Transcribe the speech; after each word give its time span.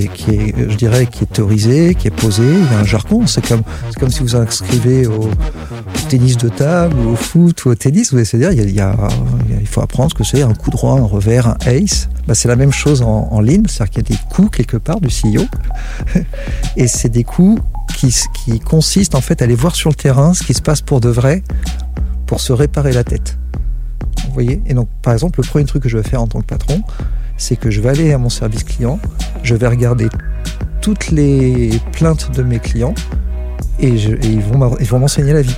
qui 0.00 0.30
est, 0.30 0.70
je 0.70 0.76
dirais, 0.76 1.06
qui 1.06 1.24
est 1.24 1.32
théorisé, 1.32 1.94
qui 1.94 2.08
est 2.08 2.12
posé. 2.12 2.42
Il 2.42 2.72
y 2.72 2.74
a 2.74 2.80
un 2.80 2.84
jargon. 2.84 3.26
C'est 3.26 3.46
comme, 3.46 3.62
c'est 3.90 3.98
comme 3.98 4.10
si 4.10 4.20
vous 4.20 4.36
inscrivez 4.36 5.06
au, 5.06 5.30
tennis 6.08 6.36
de 6.36 6.48
table, 6.48 6.96
au 7.06 7.16
foot, 7.16 7.64
ou 7.64 7.70
au 7.70 7.74
tennis. 7.74 8.12
Vous 8.12 8.24
c'est-à-dire, 8.24 8.52
il, 8.52 8.74
y 8.74 8.80
a, 8.80 8.96
il, 9.60 9.66
faut 9.66 9.80
apprendre 9.80 10.10
ce 10.10 10.14
que 10.14 10.24
c'est 10.24 10.42
un 10.42 10.54
coup 10.54 10.70
droit, 10.70 10.98
un 10.98 11.04
revers, 11.04 11.48
un 11.48 11.56
ace. 11.66 12.08
Bah, 12.26 12.34
c'est 12.34 12.48
la 12.48 12.56
même 12.56 12.72
chose 12.72 13.02
en, 13.02 13.28
en 13.30 13.40
ligne. 13.40 13.64
C'est-à-dire 13.68 13.90
qu'il 13.90 14.08
y 14.08 14.12
a 14.12 14.16
des 14.16 14.22
coups 14.34 14.56
quelque 14.56 14.76
part 14.76 15.00
du 15.00 15.08
CEO. 15.08 15.44
Et 16.76 16.86
c'est 16.86 17.08
des 17.08 17.24
coups 17.24 17.62
qui, 17.96 18.14
qui 18.44 18.60
consistent 18.60 19.14
en 19.14 19.20
fait 19.20 19.42
à 19.42 19.44
aller 19.44 19.54
voir 19.54 19.74
sur 19.74 19.90
le 19.90 19.94
terrain 19.94 20.34
ce 20.34 20.42
qui 20.42 20.54
se 20.54 20.62
passe 20.62 20.80
pour 20.80 21.00
de 21.00 21.08
vrai, 21.08 21.42
pour 22.26 22.40
se 22.40 22.52
réparer 22.52 22.92
la 22.92 23.04
tête. 23.04 23.38
Vous 24.26 24.32
voyez? 24.32 24.62
Et 24.66 24.74
donc, 24.74 24.88
par 25.02 25.12
exemple, 25.12 25.40
le 25.40 25.46
premier 25.46 25.64
truc 25.64 25.82
que 25.82 25.88
je 25.88 25.98
vais 25.98 26.08
faire 26.08 26.22
en 26.22 26.26
tant 26.26 26.40
que 26.40 26.46
patron, 26.46 26.82
c'est 27.36 27.56
que 27.56 27.70
je 27.70 27.80
vais 27.80 27.90
aller 27.90 28.12
à 28.12 28.18
mon 28.18 28.28
service 28.28 28.64
client, 28.64 28.98
je 29.42 29.54
vais 29.54 29.68
regarder 29.68 30.08
toutes 30.80 31.10
les 31.10 31.70
plaintes 31.92 32.30
de 32.36 32.42
mes 32.42 32.58
clients 32.58 32.94
et, 33.78 33.88
ils 33.88 34.40
vont 34.40 34.98
m'enseigner 34.98 35.32
la 35.32 35.42
vie. 35.42 35.56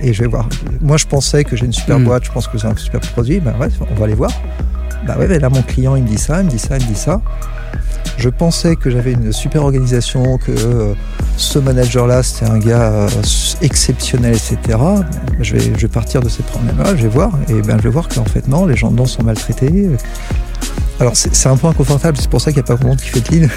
Et 0.00 0.12
je 0.12 0.22
vais 0.22 0.28
voir. 0.28 0.48
Moi, 0.80 0.96
je 0.96 1.06
pensais 1.06 1.44
que 1.44 1.56
j'ai 1.56 1.64
une 1.64 1.72
super 1.72 1.98
hmm. 1.98 2.04
boîte, 2.04 2.24
je 2.24 2.32
pense 2.32 2.46
que 2.46 2.58
c'est 2.58 2.66
un 2.66 2.76
super 2.76 3.00
produit. 3.00 3.40
Ben 3.40 3.54
ouais, 3.58 3.68
on 3.90 3.94
va 3.94 4.04
aller 4.04 4.14
voir. 4.14 4.30
Bah 5.06 5.16
ouais, 5.18 5.38
là, 5.38 5.48
mon 5.48 5.62
client, 5.62 5.96
il 5.96 6.02
me 6.02 6.08
dit 6.08 6.18
ça, 6.18 6.40
il 6.40 6.46
me 6.46 6.50
dit 6.50 6.58
ça, 6.58 6.76
il 6.76 6.82
me 6.84 6.88
dit 6.88 6.98
ça. 6.98 7.20
Je 8.16 8.28
pensais 8.28 8.76
que 8.76 8.90
j'avais 8.90 9.12
une 9.12 9.32
super 9.32 9.62
organisation, 9.62 10.38
que 10.38 10.52
euh, 10.52 10.94
ce 11.36 11.58
manager-là, 11.58 12.22
c'était 12.22 12.50
un 12.50 12.58
gars 12.58 12.92
euh, 12.92 13.08
exceptionnel, 13.60 14.34
etc. 14.34 14.78
Je 15.40 15.56
vais, 15.56 15.60
je 15.60 15.80
vais 15.80 15.88
partir 15.88 16.20
de 16.20 16.28
ces 16.28 16.42
problèmes-là, 16.42 16.96
je 16.96 17.02
vais 17.02 17.08
voir, 17.08 17.32
et 17.48 17.60
ben, 17.60 17.76
je 17.78 17.82
vais 17.82 17.90
voir 17.90 18.08
qu'en 18.08 18.24
fait, 18.24 18.48
non, 18.48 18.66
les 18.66 18.76
gens 18.76 18.90
dedans 18.90 19.06
sont 19.06 19.22
maltraités. 19.22 19.90
Alors, 21.00 21.16
c'est 21.16 21.48
un 21.48 21.56
peu 21.56 21.66
inconfortable, 21.66 22.16
c'est 22.18 22.30
pour 22.30 22.40
ça 22.40 22.52
qu'il 22.52 22.62
n'y 22.62 22.64
a 22.64 22.68
pas 22.68 22.76
grand 22.76 22.88
monde 22.88 23.00
qui 23.00 23.08
fait 23.08 23.20
de 23.20 23.28
ligne. 23.34 23.48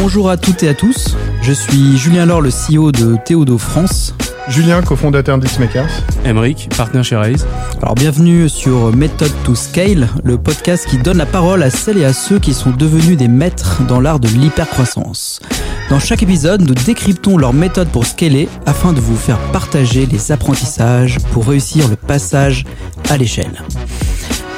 Bonjour 0.00 0.30
à 0.30 0.36
toutes 0.36 0.62
et 0.62 0.68
à 0.68 0.74
tous, 0.74 1.16
je 1.48 1.54
suis 1.54 1.96
Julien 1.96 2.26
Laure, 2.26 2.42
le 2.42 2.50
CEO 2.50 2.92
de 2.92 3.16
Théodo 3.24 3.56
France. 3.56 4.14
Julien, 4.48 4.82
cofondateur 4.82 5.38
d'Xmakers. 5.38 5.88
Emeric, 6.26 6.68
partenaire 6.76 7.04
chez 7.04 7.16
Raise. 7.16 7.46
Alors 7.80 7.94
bienvenue 7.94 8.50
sur 8.50 8.94
Method 8.94 9.32
to 9.44 9.54
Scale, 9.54 10.10
le 10.24 10.36
podcast 10.36 10.86
qui 10.86 10.98
donne 10.98 11.16
la 11.16 11.24
parole 11.24 11.62
à 11.62 11.70
celles 11.70 11.96
et 11.96 12.04
à 12.04 12.12
ceux 12.12 12.38
qui 12.38 12.52
sont 12.52 12.72
devenus 12.72 13.16
des 13.16 13.28
maîtres 13.28 13.82
dans 13.88 13.98
l'art 13.98 14.20
de 14.20 14.28
l'hypercroissance. 14.28 15.40
Dans 15.88 15.98
chaque 15.98 16.22
épisode, 16.22 16.68
nous 16.68 16.74
décryptons 16.74 17.38
leur 17.38 17.54
méthode 17.54 17.88
pour 17.88 18.04
scaler 18.04 18.46
afin 18.66 18.92
de 18.92 19.00
vous 19.00 19.16
faire 19.16 19.38
partager 19.50 20.04
les 20.04 20.30
apprentissages 20.30 21.16
pour 21.32 21.46
réussir 21.46 21.88
le 21.88 21.96
passage 21.96 22.66
à 23.08 23.16
l'échelle. 23.16 23.64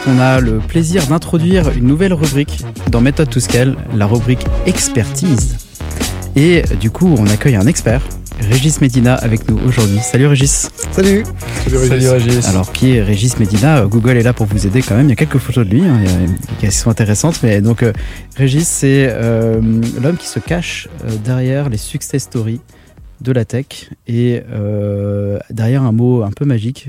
On 0.09 0.19
a 0.19 0.41
le 0.41 0.59
plaisir 0.59 1.07
d'introduire 1.07 1.71
une 1.71 1.87
nouvelle 1.87 2.15
rubrique 2.15 2.65
dans 2.91 3.01
Method 3.01 3.31
to 3.31 3.39
Scale, 3.39 3.77
la 3.95 4.07
rubrique 4.07 4.45
expertise. 4.67 5.70
Et 6.37 6.63
du 6.81 6.91
coup, 6.91 7.15
on 7.19 7.27
accueille 7.27 7.57
un 7.57 7.67
expert 7.67 8.03
Régis 8.41 8.81
Medina 8.81 9.15
avec 9.15 9.49
nous 9.49 9.59
aujourd'hui. 9.59 9.99
Salut 9.99 10.27
Régis. 10.27 10.71
Salut. 10.93 11.25
Salut 11.67 12.09
Régis. 12.09 12.49
Alors 12.49 12.73
qui 12.73 12.93
est 12.93 13.03
Régis 13.03 13.39
Medina 13.39 13.85
Google 13.87 14.17
est 14.17 14.23
là 14.23 14.33
pour 14.33 14.47
vous 14.47 14.67
aider 14.67 14.81
quand 14.83 14.97
même. 14.97 15.07
Il 15.07 15.11
y 15.11 15.13
a 15.13 15.17
quelques 15.17 15.39
photos 15.39 15.67
de 15.67 15.71
lui 15.71 15.85
hein, 15.85 16.01
qui 16.59 16.71
sont 16.71 16.91
intéressantes. 16.91 17.43
Mais 17.43 17.61
donc 17.61 17.83
euh, 17.83 17.93
Régis, 18.37 18.67
c'est 18.67 19.09
euh, 19.11 19.61
l'homme 20.01 20.17
qui 20.17 20.27
se 20.27 20.39
cache 20.39 20.89
euh, 21.05 21.11
derrière 21.25 21.69
les 21.69 21.77
success 21.77 22.23
stories 22.23 22.61
de 23.21 23.33
la 23.33 23.45
tech 23.45 23.91
et 24.07 24.43
derrière 25.51 25.83
un 25.83 25.93
mot 25.93 26.23
un 26.23 26.31
peu 26.31 26.47
magique, 26.47 26.89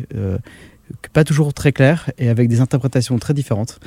pas 1.11 1.25
toujours 1.25 1.53
très 1.53 1.73
clair 1.73 2.09
et 2.17 2.29
avec 2.29 2.47
des 2.47 2.61
interprétations 2.61 3.19
très 3.19 3.33
différentes. 3.33 3.81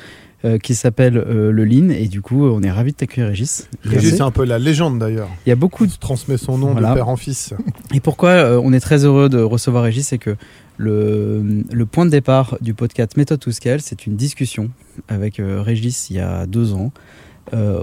Euh, 0.44 0.58
qui 0.58 0.74
s'appelle 0.74 1.16
euh, 1.16 1.50
le 1.50 1.64
Lean. 1.64 1.88
Et 1.88 2.06
du 2.06 2.20
coup, 2.20 2.44
on 2.46 2.62
est 2.62 2.70
ravi 2.70 2.92
de 2.92 2.96
t'accueillir, 2.96 3.28
Régis. 3.28 3.66
Régis, 3.82 4.16
c'est 4.16 4.20
un 4.20 4.30
peu 4.30 4.44
la 4.44 4.58
légende 4.58 4.98
d'ailleurs. 4.98 5.30
Il 5.46 5.48
y 5.48 5.52
a 5.52 5.56
beaucoup. 5.56 5.86
de 5.86 5.92
transmet 5.92 6.36
son 6.36 6.58
nom 6.58 6.74
de 6.74 6.80
père 6.80 7.08
en 7.08 7.16
fils. 7.16 7.54
Et 7.94 8.00
pourquoi 8.00 8.28
euh, 8.28 8.60
on 8.62 8.74
est 8.74 8.80
très 8.80 9.06
heureux 9.06 9.30
de 9.30 9.40
recevoir 9.40 9.84
Régis, 9.84 10.08
c'est 10.08 10.18
que 10.18 10.36
le, 10.76 11.64
le, 11.72 11.86
point 11.86 12.04
de 12.04 12.10
départ 12.10 12.58
du 12.60 12.74
podcast 12.74 13.16
Méthode 13.16 13.40
to 13.40 13.52
Scale, 13.52 13.80
c'est 13.80 14.04
une 14.06 14.16
discussion 14.16 14.68
avec 15.08 15.36
Régis 15.38 16.10
il 16.10 16.16
y 16.16 16.20
a 16.20 16.44
deux 16.46 16.74
ans 16.74 16.92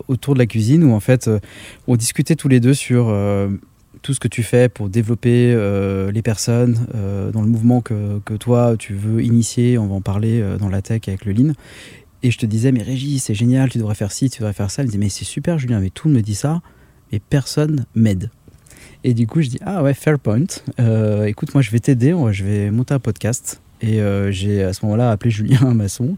autour 0.08 0.34
de 0.34 0.40
la 0.40 0.46
cuisine 0.46 0.84
où 0.84 0.92
en 0.92 1.00
fait 1.00 1.30
on 1.88 1.96
discutait 1.96 2.36
tous 2.36 2.50
les 2.50 2.60
deux 2.60 2.74
sur 2.74 3.16
tout 4.02 4.14
ce 4.14 4.20
que 4.20 4.28
tu 4.28 4.44
fais 4.44 4.68
pour 4.68 4.90
développer 4.90 5.56
les 6.12 6.22
personnes 6.22 6.78
dans 7.32 7.42
le 7.42 7.48
mouvement 7.48 7.80
que, 7.80 8.20
que, 8.26 8.34
toi 8.34 8.76
tu 8.78 8.94
veux 8.94 9.24
initier, 9.24 9.78
on 9.78 9.88
va 9.88 9.96
en 9.96 10.02
parler 10.02 10.44
dans 10.60 10.68
la 10.68 10.82
tech 10.82 11.02
avec 11.08 11.24
le 11.24 11.32
Lean. 11.32 11.54
Et 12.24 12.32
je 12.32 12.38
te 12.38 12.46
disais, 12.46 12.72
mais 12.72 12.84
Régis, 12.84 13.24
c'est 13.24 13.34
génial, 13.34 13.70
tu 13.70 13.80
devrais 13.80 13.96
faire 13.96 14.12
ci, 14.12 14.30
tu 14.30 14.40
devrais 14.40 14.54
faire 14.54 14.70
ça. 14.70 14.82
Elle 14.82 14.88
me 14.88 14.92
dit, 14.92 14.98
mais 14.98 15.09
c'est 15.09 15.26
super, 15.26 15.58
Julien, 15.58 15.80
mais 15.80 15.90
tout 15.90 16.08
me 16.08 16.22
dit 16.22 16.36
ça, 16.36 16.62
mais 17.12 17.20
personne 17.20 17.86
m'aide. 17.96 18.30
Et 19.04 19.14
du 19.14 19.26
coup, 19.26 19.42
je 19.42 19.50
dis, 19.50 19.59
ah 19.66 19.82
ouais, 19.82 19.94
fair 19.94 20.20
point. 20.20 20.46
Euh, 20.80 21.26
écoute, 21.26 21.54
moi, 21.56 21.64
je 21.64 21.72
vais 21.72 21.80
t'aider, 21.80 22.16
je 22.32 22.44
vais 22.44 22.70
monter 22.70 22.94
un 22.94 23.00
podcast. 23.00 23.62
Et 23.82 24.00
euh, 24.00 24.32
j'ai 24.32 24.64
à 24.64 24.74
ce 24.74 24.86
moment-là 24.86 25.09
appelé 25.09 25.32
Julien 25.32 25.74
Masson. 25.74 26.16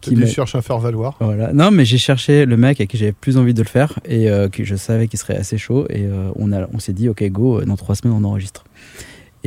Qui 0.00 0.14
me 0.16 0.26
cherche 0.26 0.54
à 0.54 0.60
faire 0.60 0.78
valoir. 0.78 1.16
Voilà. 1.18 1.52
Non, 1.54 1.70
mais 1.70 1.86
j'ai 1.86 1.96
cherché 1.96 2.44
le 2.44 2.58
mec 2.58 2.78
avec 2.78 2.90
qui 2.90 2.98
j'avais 2.98 3.12
plus 3.12 3.38
envie 3.38 3.54
de 3.54 3.62
le 3.62 3.68
faire 3.68 3.98
et 4.04 4.28
euh, 4.28 4.50
que 4.50 4.62
je 4.62 4.76
savais 4.76 5.08
qu'il 5.08 5.18
serait 5.18 5.36
assez 5.36 5.56
chaud. 5.56 5.86
Et 5.88 6.06
on, 6.36 6.52
a, 6.52 6.68
on 6.72 6.78
s'est 6.78 6.92
dit, 6.92 7.08
ok, 7.08 7.24
go, 7.30 7.62
dans 7.62 7.76
trois 7.76 7.94
semaines, 7.94 8.14
on 8.14 8.22
enregistre. 8.22 8.64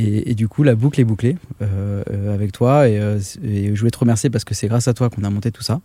Et, 0.00 0.36
du 0.36 0.46
coup, 0.46 0.62
la 0.62 0.76
boucle 0.76 1.00
est 1.00 1.04
bouclée 1.04 1.36
euh, 1.60 2.04
euh, 2.08 2.32
avec 2.32 2.52
toi. 2.52 2.86
Euh, 2.86 3.18
et, 3.42 3.74
je 3.74 3.78
voulais 3.80 3.90
te 3.90 3.98
remercier 3.98 4.30
parce 4.30 4.44
que 4.44 4.54
c'est 4.54 4.68
grâce 4.68 4.86
à 4.86 4.94
toi 4.94 5.10
qu'on 5.10 5.24
a 5.24 5.30
monté 5.30 5.50
tout 5.50 5.62
ça. 5.62 5.80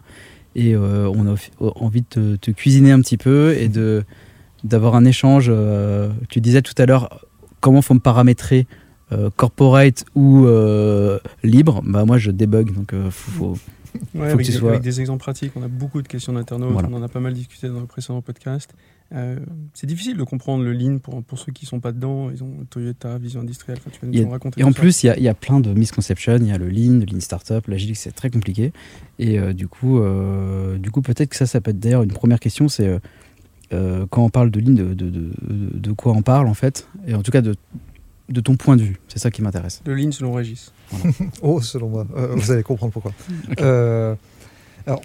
Et 0.56 0.78
on 0.78 1.28
a 1.28 1.36
envie 1.60 2.06
de 2.12 2.36
te, 2.36 2.52
cuisiner 2.52 2.92
un 2.92 3.02
petit 3.02 3.18
peu 3.18 3.56
et 3.58 3.70
de 3.70 4.04
d'avoir 4.64 4.94
un 4.96 5.04
échange. 5.04 5.52
tu 6.30 6.42
disais 6.42 6.62
tout 6.62 6.76
à 6.78 6.86
l'heure 6.86 7.26
comment 7.60 7.82
faut 7.82 7.96
me 7.96 8.00
paramétrer 8.00 8.68
corporate 9.36 10.06
ou 10.14 10.46
libre. 11.44 11.82
Bah 11.84 12.06
moi, 12.06 12.20
je 12.20 12.30
débug, 12.30 12.72
donc 12.72 12.94
avec, 14.20 14.46
des, 14.46 14.58
avec, 14.58 14.82
des, 14.82 15.02
exemples 15.02 15.20
pratiques. 15.20 15.52
On 15.56 15.64
a 15.64 15.68
beaucoup 15.68 16.02
de 16.02 16.08
questions 16.08 16.34
d'internautes. 16.34 16.86
On 16.90 16.94
en 16.94 17.04
a 17.04 17.08
pas 17.08 17.20
mal 17.20 17.34
discuté 17.34 17.68
dans 17.68 17.80
le 17.80 17.86
précédent 17.86 18.22
podcast. 18.22 18.74
Euh, 19.14 19.38
c'est 19.74 19.86
difficile 19.86 20.18
de 20.18 20.24
comprendre 20.24 20.64
le 20.64 20.74
lean 20.74 20.98
pour, 20.98 21.24
pour 21.24 21.38
ceux 21.38 21.52
qui 21.52 21.66
ne 21.66 21.70
sont 21.70 21.80
pas 21.80 21.92
dedans. 21.92 22.32
Ils 22.32 22.44
ont 22.44 22.66
Toyota, 22.70 23.18
Vision 23.18 23.42
Industrielle. 23.42 23.80
tu 23.92 24.06
vas 24.06 24.12
nous 24.12 24.30
raconter 24.30 24.60
et 24.60 24.64
en 24.64 24.72
plus, 24.72 25.04
il 25.04 25.14
y, 25.18 25.24
y, 25.24 25.28
a 25.28 25.34
plein 25.34 25.60
de 25.60 25.72
misconceptions. 25.74 26.38
Il 26.38 26.48
y 26.48 26.52
a 26.52 26.58
le 26.58 26.70
lean, 26.70 27.00
le 27.00 27.06
lean 27.06 27.20
startup, 27.20 27.68
l'agile, 27.68 27.96
c'est 27.96 28.12
très 28.12 28.30
compliqué. 28.30 28.74
Et 29.20 29.40
euh, 29.40 29.54
du 29.54 29.68
coup, 29.68 30.00
euh, 30.00 30.78
du 30.78 30.90
coup 30.90 31.02
peut-être 31.02 31.30
que 31.30 31.36
ça, 31.36 31.46
ça 31.46 31.62
peut 31.62 31.72
être 31.72 31.80
d'ailleurs 31.80 32.04
une 32.04 32.14
première 32.14 32.40
question 32.40 32.68
c'est 32.68 33.00
quand 33.72 34.24
on 34.24 34.30
parle 34.30 34.52
de 34.52 34.60
lean, 34.60 34.74
de, 34.74 34.94
de, 34.94 35.10
de, 35.10 35.32
de, 35.80 35.92
quoi 35.94 36.14
on 36.14 36.22
parle 36.22 36.48
en 36.48 36.54
fait? 36.54 36.88
Et 37.08 37.16
en 37.16 37.24
tout 37.24 37.32
cas, 37.32 37.42
de, 37.42 37.56
de 38.30 38.42
ton 38.42 38.56
point 38.56 38.76
de 38.76 38.84
vue. 38.84 39.00
C'est 39.08 39.20
ça 39.20 39.32
qui 39.32 39.42
m'intéresse. 39.42 39.82
Le 39.86 39.96
lean 39.96 40.12
selon 40.12 40.34
Régis. 40.34 40.74
oh, 41.42 41.62
selon 41.62 41.90
moi. 41.90 42.08
vous 42.36 42.52
allez 42.52 42.64
comprendre 42.64 42.94
pourquoi. 42.94 43.14
alors, 44.86 45.02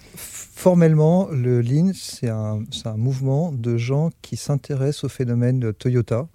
Formellement, 0.59 1.29
le 1.31 1.61
Lean, 1.61 1.91
c'est 1.93 2.27
un, 2.27 2.65
mouvement 2.97 3.53
de 3.53 3.77
gens 3.77 4.09
qui 4.21 4.35
s'intéressent 4.35 5.05
au 5.05 5.07
phénomène 5.07 5.57
de 5.57 5.71
Toyota 5.71 6.27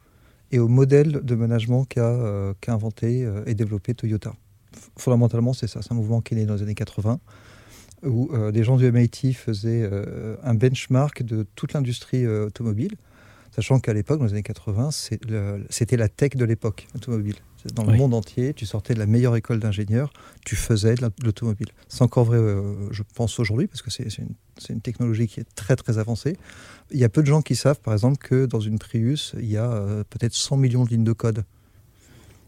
et 0.51 0.59
au 0.59 0.67
modèle 0.67 1.21
de 1.23 1.35
management 1.35 1.85
qu'a 1.85 2.09
euh, 2.09 2.55
inventé 2.69 3.23
euh, 3.23 3.43
et 3.45 3.53
développé 3.53 3.93
Toyota. 3.93 4.33
Fondamentalement, 4.97 5.53
c'est 5.53 5.67
ça. 5.67 5.83
C'est 5.83 5.93
un 5.93 5.97
mouvement 5.97 6.23
qui 6.23 6.33
est 6.33 6.39
né 6.39 6.47
dans 6.47 6.55
les 6.55 6.63
années 6.63 6.75
80, 6.75 7.21
où 8.05 8.31
euh, 8.33 8.51
des 8.51 8.65
gens 8.65 8.79
du 8.79 8.91
MIT 8.91 9.35
faisaient 9.35 9.91
un 10.43 10.55
benchmark 10.55 11.23
de 11.23 11.47
toute 11.55 11.75
l'industrie 11.75 12.27
automobile, 12.27 12.97
sachant 13.55 13.81
qu'à 13.81 13.93
l'époque, 13.93 14.19
dans 14.19 14.27
les 14.27 14.33
années 14.33 14.43
80, 14.43 14.91
c'était 15.71 15.97
la 15.97 16.09
tech 16.09 16.31
de 16.37 16.45
l'époque 16.45 16.87
automobile 16.95 17.37
dans 17.73 17.85
le 17.85 17.97
monde 17.97 18.15
entier, 18.15 18.53
tu 18.53 18.67
sortais 18.67 18.95
de 18.95 18.99
la 18.99 19.07
meilleure 19.07 19.37
école 19.37 19.59
d'ingénieurs, 19.59 20.13
tu 20.45 20.57
faisais 20.57 20.95
de 20.97 21.11
l'automobile. 21.23 21.69
C'est 21.89 22.03
encore 22.03 22.25
vrai, 22.25 22.37
euh, 22.37 22.93
je 22.93 23.03
pense, 23.15 23.39
aujourd'hui, 23.39 23.67
parce 23.67 23.81
que 23.81 23.91
c'est 23.91 24.05
une, 24.19 24.35
une, 24.69 24.81
technologie 24.81 25.27
qui 25.27 25.41
est 25.41 25.55
très 25.55 25.77
très 25.77 25.99
avancée. 25.99 26.37
Il 26.91 26.99
y 26.99 27.05
a 27.05 27.09
peu 27.09 27.23
de 27.23 27.27
gens 27.27 27.43
qui 27.43 27.57
savent, 27.57 27.81
par 27.81 27.95
exemple, 27.95 28.19
que 28.19 28.47
dans 28.47 28.61
une 28.61 28.79
Prius, 28.79 29.35
il 29.39 29.51
y 29.51 29.57
a 29.57 29.71
euh, 29.71 30.05
peut-être 30.11 30.35
100 30.35 30.57
millions 30.59 30.85
de 30.85 30.91
lignes 30.91 31.05
de 31.05 31.13
code. 31.13 31.45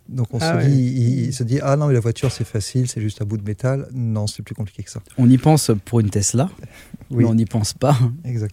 Donc 0.08 0.28
on 0.32 0.38
ah 0.40 0.62
se, 0.62 0.66
dit, 0.66 1.26
il, 1.26 1.32
se 1.32 1.42
dit 1.42 1.58
ah 1.62 1.76
non 1.76 1.88
mais 1.88 1.94
la 1.94 2.00
voiture 2.00 2.30
c'est 2.30 2.44
facile, 2.44 2.88
c'est 2.88 3.00
juste 3.00 3.20
un 3.22 3.24
bout 3.24 3.36
de 3.36 3.44
métal. 3.44 3.88
Non, 3.92 4.26
c'est 4.26 4.42
plus 4.42 4.54
compliqué 4.54 4.82
que 4.82 4.90
ça. 4.90 5.02
On 5.18 5.28
y 5.28 5.38
pense 5.38 5.70
pour 5.84 6.00
une 6.00 6.10
Tesla, 6.10 6.50
oui. 7.10 7.18
mais 7.18 7.24
on 7.24 7.34
n'y 7.34 7.44
pense 7.44 7.72
pas 7.72 7.98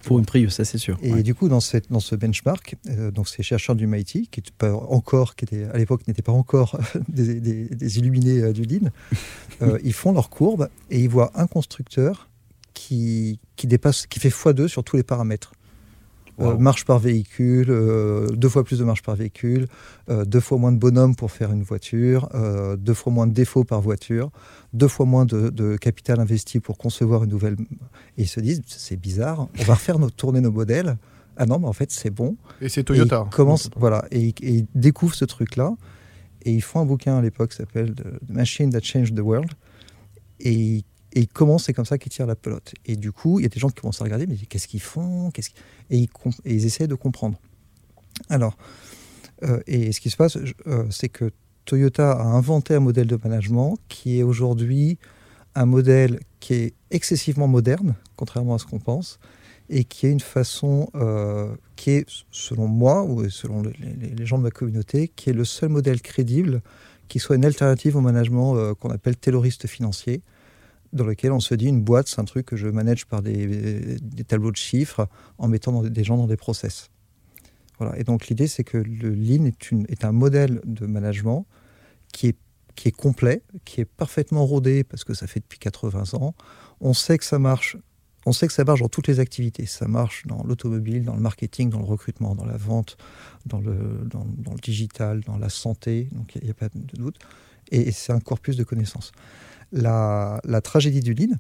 pour 0.04 0.20
une 0.20 0.26
Prius, 0.26 0.54
ça 0.54 0.66
c'est 0.66 0.78
sûr. 0.78 0.98
Et 1.02 1.24
du 1.24 1.36
coup 1.36 1.50
dans, 1.50 1.60
cette, 1.60 1.92
dans 1.92 2.00
ce 2.00 2.16
benchmark, 2.16 2.76
euh, 2.90 3.12
donc 3.12 3.28
ces 3.28 3.44
chercheurs 3.44 3.76
du 3.76 3.88
MIT 3.88 4.30
qui 4.32 4.42
pas 4.58 4.74
encore, 4.74 5.36
qui 5.36 5.46
étaient 5.46 5.66
à 5.66 5.78
l'époque 5.78 6.08
n'étaient 6.08 6.22
pas 6.22 6.32
encore 6.32 6.80
des, 7.08 7.40
des, 7.40 8.00
illuminés 8.00 8.42
euh, 8.42 8.54
du 8.54 8.64
Lean, 8.64 8.90
euh, 9.62 9.80
ils 9.84 9.94
font 9.94 10.12
leur 10.12 10.30
courbe 10.30 10.70
et 10.90 11.00
ils 11.00 11.10
voient 11.10 11.32
un 11.36 11.48
constructeur 11.48 12.30
qui, 12.74 13.40
qui 13.56 13.68
dépasse, 13.68 14.08
qui 14.08 14.20
fait 14.20 14.30
x2 14.30 14.68
sur 14.68 14.84
tous 14.84 14.98
les 14.98 15.04
paramètres. 15.04 15.54
Marche 16.40 16.86
par 16.86 17.00
véhicule, 17.00 17.68
deux 18.34 18.50
fois 18.50 18.64
plus 18.64 18.80
de 18.80 18.84
marche 18.84 19.02
par 19.02 19.16
véhicule, 19.16 19.68
deux 20.10 20.40
fois 20.40 20.58
moins 20.58 20.72
de 20.72 20.78
bonhommes 20.78 21.16
pour 21.16 21.32
faire 21.32 21.52
une 21.52 21.64
voiture, 21.64 22.30
deux 22.78 22.94
fois 22.94 23.14
moins 23.14 23.28
de 23.28 23.34
défauts 23.34 23.64
par 23.64 23.82
voiture, 23.82 24.32
deux 24.74 24.88
fois 24.88 25.06
moins 25.06 25.26
de, 25.26 25.78
capital 25.78 26.20
investi 26.20 26.60
pour 26.60 26.78
concevoir 26.78 27.24
une 27.24 27.30
nouvelle. 27.30 27.56
Et 28.18 28.24
ils 28.24 28.28
se 28.28 28.40
disent, 28.40 28.62
c'est 28.66 29.00
bizarre, 29.00 29.48
on 29.60 29.64
va 29.64 29.76
refaire 29.76 30.00
nos, 30.00 30.10
tourner 30.10 30.42
nos 30.42 30.52
modèles. 30.52 30.98
Ah 31.38 31.46
non, 31.46 31.60
mais 31.60 31.68
en 31.68 31.74
fait, 31.74 31.92
c'est 31.92 32.10
bon. 32.10 32.38
Et 32.62 32.70
c'est 32.70 32.84
Toyota. 32.84 33.28
Et 33.38 33.42
ils 33.42 33.70
voilà, 33.76 34.06
et, 34.12 34.34
ils 34.42 34.68
découvrent 34.76 35.16
ce 35.16 35.26
truc-là. 35.26 35.76
Et 36.44 36.52
ils 36.52 36.62
font 36.62 36.82
un 36.82 36.86
bouquin 36.86 37.18
à 37.18 37.22
l'époque 37.22 37.52
qui 37.52 37.58
s'appelle 37.58 37.96
The 37.96 38.30
Machine 38.30 38.70
That 38.72 38.82
Changed 38.82 39.16
the 39.16 39.22
World. 39.22 39.52
Et, 40.40 40.54
ils 40.54 40.86
commencent, 41.32 41.66
c'est 41.66 41.74
comme 41.74 41.86
ça 41.86 41.98
qu'ils 41.98 42.12
tirent 42.12 42.26
la 42.26 42.36
pelote. 42.36 42.74
Et 42.86 42.96
du 42.96 43.12
coup, 43.12 43.40
il 43.40 43.44
y 43.44 43.46
a 43.46 43.50
des 43.50 43.60
gens 43.60 43.70
qui 43.70 43.80
commencent 43.82 44.02
à 44.02 44.04
regarder, 44.04 44.28
mais 44.28 44.36
qu'est-ce 44.36 44.68
qu'ils 44.68 44.82
font 44.82 45.32
qu'est-ce 45.32 45.52
et, 45.90 45.98
ils, 45.98 46.10
et, 46.46 46.54
ils, 46.54 46.66
essaient 46.66 46.88
de 46.88 46.96
comprendre. 46.96 47.40
Alors, 48.30 48.58
euh, 49.44 49.60
et 49.68 49.92
ce 49.92 50.00
qui 50.00 50.10
se 50.10 50.18
passe, 50.18 50.38
euh, 50.68 50.86
c'est 50.90 51.10
que 51.10 51.32
Toyota 51.66 52.12
a 52.12 52.24
inventé 52.24 52.76
un 52.76 52.80
modèle 52.80 53.08
de 53.08 53.18
management 53.22 53.78
qui 53.88 54.20
est 54.20 54.24
aujourd'hui 54.24 54.98
un 55.56 55.66
modèle 55.66 56.20
qui 56.40 56.54
est 56.56 56.74
excessivement 56.90 57.48
moderne, 57.48 57.96
contrairement 58.16 58.56
à 58.56 58.60
ce 58.60 58.66
qu'on 58.66 58.80
pense, 58.80 59.20
et 59.70 59.84
qui 59.84 60.08
est 60.08 60.12
une 60.12 60.20
façon 60.20 60.90
euh, 60.96 61.56
qui 61.76 61.92
est, 61.92 62.10
selon 62.32 62.68
moi 62.68 63.04
ou 63.04 63.30
selon 63.30 63.62
les, 63.62 64.26
gens 64.26 64.40
de 64.40 64.44
ma 64.44 64.52
communauté, 64.52 65.12
qui 65.16 65.30
est 65.30 65.34
le 65.34 65.46
seul 65.46 65.70
modèle 65.70 66.02
crédible 66.02 66.62
qui 67.08 67.20
soit 67.20 67.36
une 67.36 67.46
alternative 67.46 67.96
au 67.96 68.02
management 68.02 68.74
qu'on 68.76 68.90
appelle 68.90 69.16
tayloriste 69.16 69.68
financier, 69.68 70.22
dans 70.94 71.06
lequel 71.06 71.32
on 71.32 71.40
se 71.40 71.56
dit 71.56 71.68
une 71.68 71.82
boîte, 71.82 72.08
c'est 72.08 72.22
un 72.22 72.26
truc 72.26 72.46
que 72.46 72.56
je 72.56 72.68
manage 72.68 73.06
par 73.06 73.22
des, 73.22 73.98
tableaux 74.28 74.52
de 74.52 74.58
chiffres 74.58 75.08
en 75.38 75.48
mettant 75.48 75.82
des 75.84 76.04
gens 76.04 76.18
dans 76.18 76.28
des 76.28 76.38
process. 76.38 76.90
Voilà. 77.80 77.98
Et 77.98 78.04
donc 78.04 78.28
l'idée, 78.28 78.48
c'est 78.48 78.64
que 78.64 78.78
le 78.78 79.10
Lean 79.10 79.46
est, 79.46 80.06
un 80.06 80.12
modèle 80.12 80.62
de 80.66 80.86
management 80.86 81.46
qui 82.12 82.28
est, 82.28 82.92
complet, 82.92 83.42
qui 83.66 83.82
est 83.82 83.86
parfaitement 83.86 84.46
rodé 84.46 84.84
parce 84.84 85.04
que 85.04 85.14
ça 85.14 85.28
fait 85.28 85.40
depuis 85.40 85.60
80 85.60 86.14
ans. 86.14 86.36
On 86.80 86.94
sait 86.94 87.18
que 87.18 87.26
ça 87.26 87.40
marche. 87.40 87.78
On 88.26 88.32
sait 88.32 88.48
que 88.48 88.54
ça 88.54 88.64
marche 88.64 88.80
dans 88.80 88.90
toutes 88.90 89.08
les 89.08 89.20
activités. 89.20 89.66
Ça 89.66 89.88
marche 89.88 90.26
dans 90.28 90.44
l'automobile, 90.44 91.04
dans 91.04 91.16
le 91.16 91.22
marketing, 91.22 91.70
dans 91.70 91.80
le 91.80 91.86
recrutement, 91.86 92.36
dans 92.36 92.46
la 92.46 92.56
vente, 92.56 92.98
dans, 93.46 93.60
le 93.60 94.08
digital, 94.62 95.22
dans 95.22 95.38
la 95.38 95.50
santé. 95.50 96.08
Donc 96.14 96.36
il 96.36 96.44
n'y 96.44 96.50
a, 96.50 96.54
pas 96.54 96.70
de 96.70 96.98
doute. 96.98 97.18
Et, 97.72 97.92
c'est 97.92 98.14
un 98.14 98.20
corpus 98.20 98.56
de 98.56 98.64
connaissances. 98.64 99.12
La, 99.74 100.40
la 100.46 100.62
tragédie 100.62 101.02
du 101.02 101.14
lean, 101.14 101.36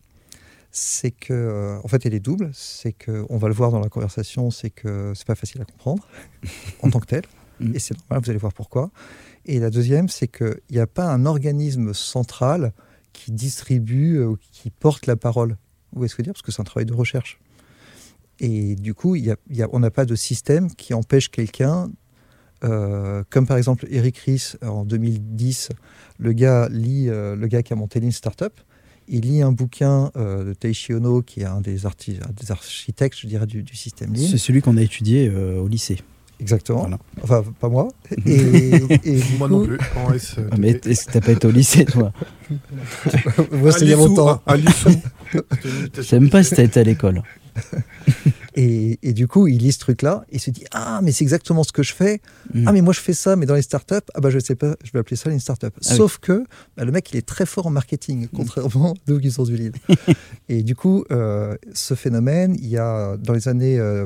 c'est 0.72 1.12
que, 1.12 1.34
euh, 1.34 1.80
en 1.84 1.88
fait, 1.88 2.06
elle 2.06 2.16
est 2.16 2.20
double. 2.20 2.50
C'est 2.52 2.92
que, 2.92 3.26
on 3.30 3.38
va 3.38 3.48
le 3.48 3.54
voir 3.54 3.72
dans 3.72 3.80
la 3.80 3.90
conversation, 3.90 4.50
c'est 4.50 4.72
que 4.72 5.14
c'est 5.16 5.28
pas 5.28 5.36
facile 5.36 5.62
à 5.62 5.66
comprendre 5.66 6.08
en 6.82 6.90
tant 6.90 7.00
que 7.00 7.06
tel. 7.06 7.22
Mm. 7.60 7.76
Et 7.76 7.80
c'est 7.80 7.96
normal, 7.98 8.24
vous 8.24 8.30
allez 8.32 8.40
voir 8.40 8.54
pourquoi. 8.54 8.92
Et 9.46 9.60
la 9.60 9.70
deuxième, 9.70 10.10
c'est 10.10 10.28
qu'il 10.28 10.60
n'y 10.72 10.80
a 10.80 10.88
pas 10.88 11.06
un 11.06 11.26
organisme 11.28 11.94
central 11.94 12.74
qui 13.14 13.32
distribue 13.32 14.18
euh, 14.18 14.30
ou 14.30 14.38
qui 14.52 14.72
porte 14.72 15.06
la 15.06 15.16
parole. 15.16 15.58
Vous 15.94 16.06
est-ce 16.06 16.16
que 16.16 16.24
dire? 16.24 16.34
Parce 16.34 16.42
que 16.42 16.52
c'est 16.52 16.62
un 16.62 16.66
travail 16.66 16.88
de 16.88 16.94
recherche. 16.94 17.40
Et 18.40 18.76
du 18.76 18.96
coup, 18.96 19.16
y 19.16 19.32
a, 19.32 19.38
on 19.72 19.80
n'a 19.80 19.92
pas 19.92 20.06
de 20.06 20.16
système 20.16 20.74
qui 20.74 20.96
empêche 20.96 21.30
quelqu'un, 21.30 21.92
euh, 22.63 23.24
comme 23.30 23.48
par 23.48 23.57
exemple 23.57 23.88
Eric 23.89 24.18
Ries 24.19 24.54
en 24.62 24.86
2010, 24.86 25.69
le 26.19 26.33
gars 26.33 26.68
lit, 26.69 27.07
le 27.07 27.48
gars 27.48 27.63
qui 27.63 27.74
a 27.74 27.75
monté 27.75 28.00
Lean 28.00 28.12
Startup, 28.12 28.54
il 29.07 29.21
lit 29.21 29.42
un 29.42 29.51
bouquin 29.51 30.12
euh, 30.15 30.45
de 30.45 30.54
Teishi 30.54 30.94
Ono, 30.94 31.21
qui 31.21 31.42
est 31.42 31.45
un 31.45 31.62
des, 31.62 31.75
des 31.75 32.51
architectes, 32.51 33.19
je 33.19 33.27
dirais, 33.27 33.45
du, 33.45 33.65
système 33.75 34.13
Lean. 34.13 34.27
C'est 34.30 34.38
celui 34.38 34.62
qu'on 34.62 34.77
a 34.77 34.81
étudié 34.81 35.30
euh, 35.30 35.60
au 35.60 35.68
lycée. 35.68 36.00
Exactement. 36.39 36.89
Enfin, 37.21 37.44
pas 37.60 37.69
moi. 37.69 37.88
Et, 38.25 38.71
moi 39.38 39.48
non 39.48 39.65
plus. 39.65 39.77
Ah, 39.95 40.10
mais 40.57 40.71
est-ce 40.86 41.06
que 41.06 41.12
t'as 41.13 41.21
pas 41.21 41.31
été 41.31 41.48
au 41.48 41.51
lycée, 41.51 41.86
toi 41.86 42.12
Moi, 43.51 43.71
c'est 43.71 43.86
il 43.86 43.92
y 43.92 43.94
a 43.94 43.98
longtemps. 43.98 44.42
À 44.45 44.57
Je 44.57 46.01
sais 46.01 46.19
même 46.19 46.30
pas 46.30 46.44
si 46.44 46.56
t'as 46.56 46.63
été 46.63 46.80
à 46.80 46.83
l'école. 46.83 47.21
Et, 48.56 49.14
du 49.14 49.28
coup, 49.28 49.48
il 49.48 49.60
lit 49.60 49.72
ce 49.72 49.80
truc-là 49.80 50.26
et 50.30 50.38
se 50.38 50.52
dit 50.52 50.64
Ah, 50.72 51.00
mais 51.02 51.12
c'est 51.12 51.24
exactement 51.24 51.64
ce 51.64 51.72
que 51.72 51.84
je 51.84 51.94
fais. 51.94 52.22
Mm. 52.54 52.68
Ah, 52.68 52.72
mais 52.72 52.82
moi, 52.82 52.94
je 52.94 53.00
fais 53.00 53.14
ça, 53.14 53.36
mais 53.36 53.46
dans 53.46 53.56
les 53.56 53.62
startups, 53.62 53.96
ah, 54.14 54.22
bah, 54.22 54.30
je 54.30 54.40
sais 54.40 54.56
pas, 54.56 54.76
je 54.84 54.92
vais 54.92 55.00
appeler 55.00 55.16
ça 55.16 55.32
une 55.32 55.40
startup. 55.40 55.74
Ah 55.78 55.96
Sauf 55.96 56.20
que 56.20 56.44
bah, 56.78 56.86
le 56.86 56.92
mec, 56.92 57.12
il 57.12 57.18
est 57.18 57.26
très 57.26 57.46
fort 57.46 57.68
en 57.68 57.72
marketing, 57.72 58.26
mm. 58.26 58.30
contrairement 58.36 58.92
à 59.08 59.12
nous 59.12 59.20
qui 59.20 59.32
sont 59.32 59.44
du 59.44 59.56
lead. 59.56 59.76
et 60.50 60.64
du 60.64 60.76
coup, 60.76 61.04
euh, 61.12 61.56
ce 61.74 61.96
phénomène, 61.96 62.56
il 62.60 62.68
y 62.68 62.78
a 62.78 63.18
dans 63.18 63.34
les 63.34 63.48
années. 63.48 63.80
Euh, 63.80 64.06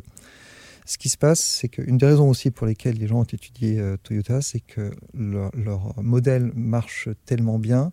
ce 0.86 0.98
qui 0.98 1.10
se 1.10 1.18
passe, 1.18 1.42
c'est 1.42 1.68
qu'une 1.68 1.98
des 1.98 2.06
raisons 2.06 2.30
aussi 2.30 2.50
pour 2.50 2.66
lesquelles 2.66 2.96
les 2.96 3.08
gens 3.08 3.20
ont 3.20 3.24
étudié 3.24 3.78
euh, 3.78 3.98
Toyota, 4.02 4.42
c'est 4.42 4.62
que 4.62 4.92
leur, 5.14 5.52
leur, 5.54 6.02
modèle 6.02 6.54
marche 6.56 7.10
tellement 7.26 7.60
bien 7.60 7.92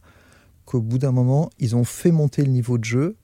qu'au 0.65 0.81
bout 0.81 0.99
d'un 0.99 1.11
moment, 1.11 1.51
ils 1.59 1.75
ont 1.75 1.83
fait 1.83 2.13
monter 2.13 2.45
le 2.45 2.53
niveau 2.53 2.79
de 2.79 2.85
jeu 2.85 3.17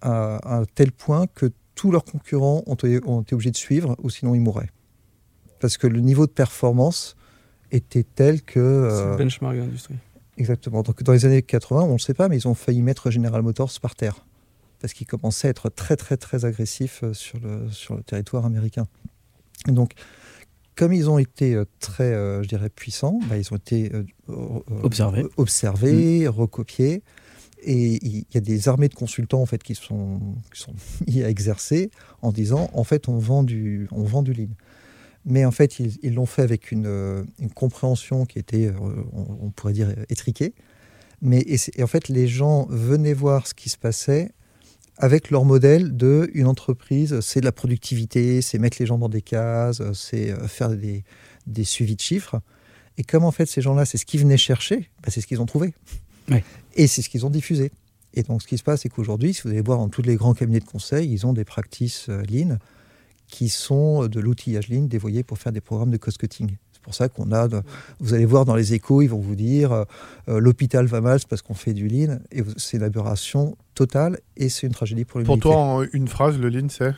à, 0.00 0.38
à 0.38 0.56
un 0.56 0.64
tel 0.64 0.90
point 0.90 1.28
que 1.28 1.52
tous 1.74 1.90
leurs 1.90 2.04
concurrents 2.04 2.62
ont, 2.66 2.74
été 2.74 3.34
obligés 3.34 3.50
de 3.50 3.56
suivre, 3.56 3.96
ou 4.02 4.10
sinon 4.10 4.34
ils 4.34 4.40
mourraient. 4.40 4.70
Parce 5.60 5.76
que 5.76 5.86
le 5.86 6.00
niveau 6.00 6.26
de 6.26 6.32
performance 6.32 7.16
était 7.70 8.04
tel 8.04 8.42
que... 8.42 8.88
C'est 8.90 9.04
le 9.04 9.12
euh, 9.12 9.16
benchmark 9.16 9.56
de 9.56 9.60
l'industrie. 9.60 9.94
Exactement. 10.36 10.82
Donc 10.82 11.02
dans 11.02 11.12
les 11.12 11.24
années 11.24 11.42
80, 11.42 11.82
on 11.82 11.86
ne 11.86 11.92
le 11.92 11.98
sait 11.98 12.14
pas, 12.14 12.28
mais 12.28 12.36
ils 12.36 12.48
ont 12.48 12.54
failli 12.54 12.82
mettre 12.82 13.10
General 13.10 13.42
Motors 13.42 13.72
par 13.80 13.94
terre. 13.94 14.24
Parce 14.80 14.92
qu'ils 14.92 15.06
commençaient 15.06 15.48
à 15.48 15.50
être 15.50 15.68
très 15.68 15.96
très 15.96 16.16
très 16.16 16.44
agressifs 16.44 17.04
euh, 17.04 17.14
sur 17.14 17.38
le, 17.40 17.70
sur 17.70 17.94
le 17.94 18.02
territoire 18.02 18.44
américain. 18.44 18.86
donc, 19.66 19.92
comme 20.74 20.92
ils 20.94 21.08
ont 21.10 21.18
été 21.18 21.54
euh, 21.54 21.66
très, 21.80 22.12
je 22.42 22.48
dirais, 22.48 22.70
puissants, 22.70 23.20
bah, 23.28 23.36
ils 23.36 23.52
ont 23.52 23.56
été 23.56 23.92
observés, 24.26 25.26
observés 25.36 26.24
mmh. 26.24 26.28
recopiés. 26.28 27.02
Et 27.64 28.04
il 28.04 28.24
y 28.34 28.36
a 28.36 28.40
des 28.40 28.68
armées 28.68 28.88
de 28.88 28.94
consultants 28.94 29.40
en 29.40 29.46
fait 29.46 29.62
qui 29.62 29.74
sont, 29.74 30.20
qui 30.52 30.60
sont 30.60 30.74
mis 31.06 31.22
à 31.22 31.28
exercer 31.28 31.90
en 32.20 32.32
disant 32.32 32.70
en 32.72 32.84
fait 32.84 33.08
on 33.08 33.18
vend 33.18 33.42
du, 33.42 33.88
on 33.92 34.02
vend 34.02 34.22
du 34.22 34.32
lean. 34.32 34.50
Mais 35.24 35.44
en 35.44 35.52
fait 35.52 35.78
ils 35.78 36.14
l'ont 36.14 36.26
fait 36.26 36.42
avec 36.42 36.72
une, 36.72 37.24
une, 37.38 37.50
compréhension 37.50 38.26
qui 38.26 38.40
était, 38.40 38.66
euh, 38.66 39.04
on, 39.12 39.50
pourrait 39.50 39.72
dire, 39.72 39.94
étriquée. 40.08 40.54
Mais 41.20 41.44
et, 41.46 41.82
en 41.82 41.86
fait 41.86 42.08
les 42.08 42.26
gens 42.26 42.66
venaient 42.68 43.14
voir 43.14 43.46
ce 43.46 43.54
qui 43.54 43.68
se 43.68 43.78
passait 43.78 44.32
avec 44.98 45.30
leur 45.30 45.44
modèle 45.44 45.96
de 45.96 46.30
une 46.34 46.46
entreprise, 46.46 47.20
c'est 47.20 47.40
de 47.40 47.44
la 47.44 47.52
productivité, 47.52 48.42
c'est 48.42 48.58
mettre 48.58 48.76
les 48.80 48.86
gens 48.86 48.98
dans 48.98 49.08
des 49.08 49.22
cases, 49.22 49.82
c'est 49.92 50.30
euh, 50.30 50.48
faire 50.48 50.70
des, 50.70 51.04
des 51.46 51.64
suivis 51.64 51.96
de 51.96 52.00
chiffres. 52.00 52.40
Et 52.98 53.04
comme 53.04 53.24
en 53.24 53.30
fait 53.30 53.46
ces 53.46 53.62
gens-là, 53.62 53.84
c'est 53.84 53.98
ce 53.98 54.04
qu'ils 54.04 54.20
venaient 54.20 54.36
chercher, 54.36 54.90
bah, 55.02 55.08
c'est 55.10 55.20
ce 55.20 55.26
qu'ils 55.26 55.40
ont 55.40 55.46
trouvé. 55.46 55.72
Et 56.74 56.86
c'est 56.86 57.02
ce 57.02 57.08
qu'ils 57.08 57.26
ont 57.26 57.30
diffusé. 57.30 57.70
Et 58.14 58.22
donc, 58.22 58.42
ce 58.42 58.46
qui 58.46 58.58
se 58.58 58.62
passe, 58.62 58.82
c'est 58.82 58.88
qu'aujourd'hui, 58.88 59.34
si 59.34 59.42
vous 59.42 59.50
allez 59.50 59.62
voir 59.62 59.78
dans 59.78 59.88
tous 59.88 60.02
les 60.02 60.16
grands 60.16 60.34
cabinets 60.34 60.60
de 60.60 60.64
conseil, 60.64 61.10
ils 61.10 61.26
ont 61.26 61.32
des 61.32 61.44
practices 61.44 62.08
euh, 62.08 62.22
Lean 62.30 62.58
qui 63.26 63.48
sont 63.48 64.06
de 64.08 64.20
l'outillage 64.20 64.68
Lean 64.68 64.82
dévoyé 64.82 65.22
pour 65.22 65.38
faire 65.38 65.52
des 65.52 65.62
programmes 65.62 65.90
de 65.90 65.96
cost-cutting. 65.96 66.50
C'est 66.72 66.82
pour 66.82 66.94
ça 66.94 67.08
qu'on 67.08 67.32
a, 67.32 67.48
vous 68.00 68.12
allez 68.12 68.26
voir 68.26 68.44
dans 68.44 68.54
les 68.54 68.74
échos, 68.74 69.00
ils 69.00 69.06
vont 69.06 69.20
vous 69.20 69.36
dire 69.36 69.72
euh, 69.72 69.84
euh, 70.28 70.38
l'hôpital 70.38 70.84
va 70.84 71.00
mal, 71.00 71.20
parce 71.28 71.40
qu'on 71.40 71.54
fait 71.54 71.72
du 71.72 71.88
Lean. 71.88 72.18
Et 72.30 72.42
c'est 72.58 72.76
une 72.76 72.82
aberration 72.82 73.56
totale 73.74 74.20
et 74.36 74.50
c'est 74.50 74.66
une 74.66 74.74
tragédie 74.74 75.06
pour 75.06 75.20
l'humanité. 75.20 75.40
Pour 75.40 75.52
toi, 75.52 75.62
en 75.62 75.82
une 75.82 76.08
phrase, 76.08 76.38
le 76.38 76.50
Lean, 76.50 76.68
c'est? 76.68 76.92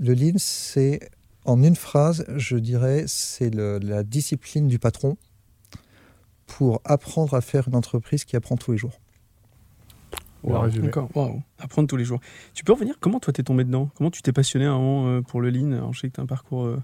Le 0.00 0.14
Lean, 0.14 0.34
c'est, 0.38 1.10
en 1.44 1.62
une 1.62 1.76
phrase, 1.76 2.24
je 2.36 2.56
dirais, 2.56 3.04
c'est 3.06 3.54
la 3.54 4.02
discipline 4.02 4.66
du 4.66 4.80
patron 4.80 5.16
pour 6.58 6.82
apprendre 6.84 7.32
à 7.34 7.40
faire 7.40 7.66
une 7.68 7.74
entreprise 7.74 8.24
qui 8.24 8.36
apprend 8.36 8.56
tous 8.56 8.72
les 8.72 8.78
jours. 8.78 9.00
D'accord, 10.44 11.08
apprendre 11.58 11.88
tous 11.88 11.96
les 11.96 12.04
jours. 12.04 12.20
Tu 12.52 12.62
peux 12.62 12.72
revenir 12.72 12.96
Comment 13.00 13.20
toi 13.20 13.32
t'es 13.32 13.42
tombé 13.42 13.64
dedans? 13.64 13.88
Comment 13.96 14.10
tu 14.10 14.20
t'es 14.22 14.32
passionné 14.32 14.66
avant 14.66 15.06
euh, 15.06 15.22
pour 15.22 15.40
le 15.40 15.48
lean? 15.50 15.72
Alors, 15.72 15.94
Je 15.94 16.00
sais 16.00 16.08
que 16.08 16.14
tu 16.14 16.20
as 16.20 16.24
un 16.24 16.26
parcours 16.26 16.64
euh, 16.66 16.82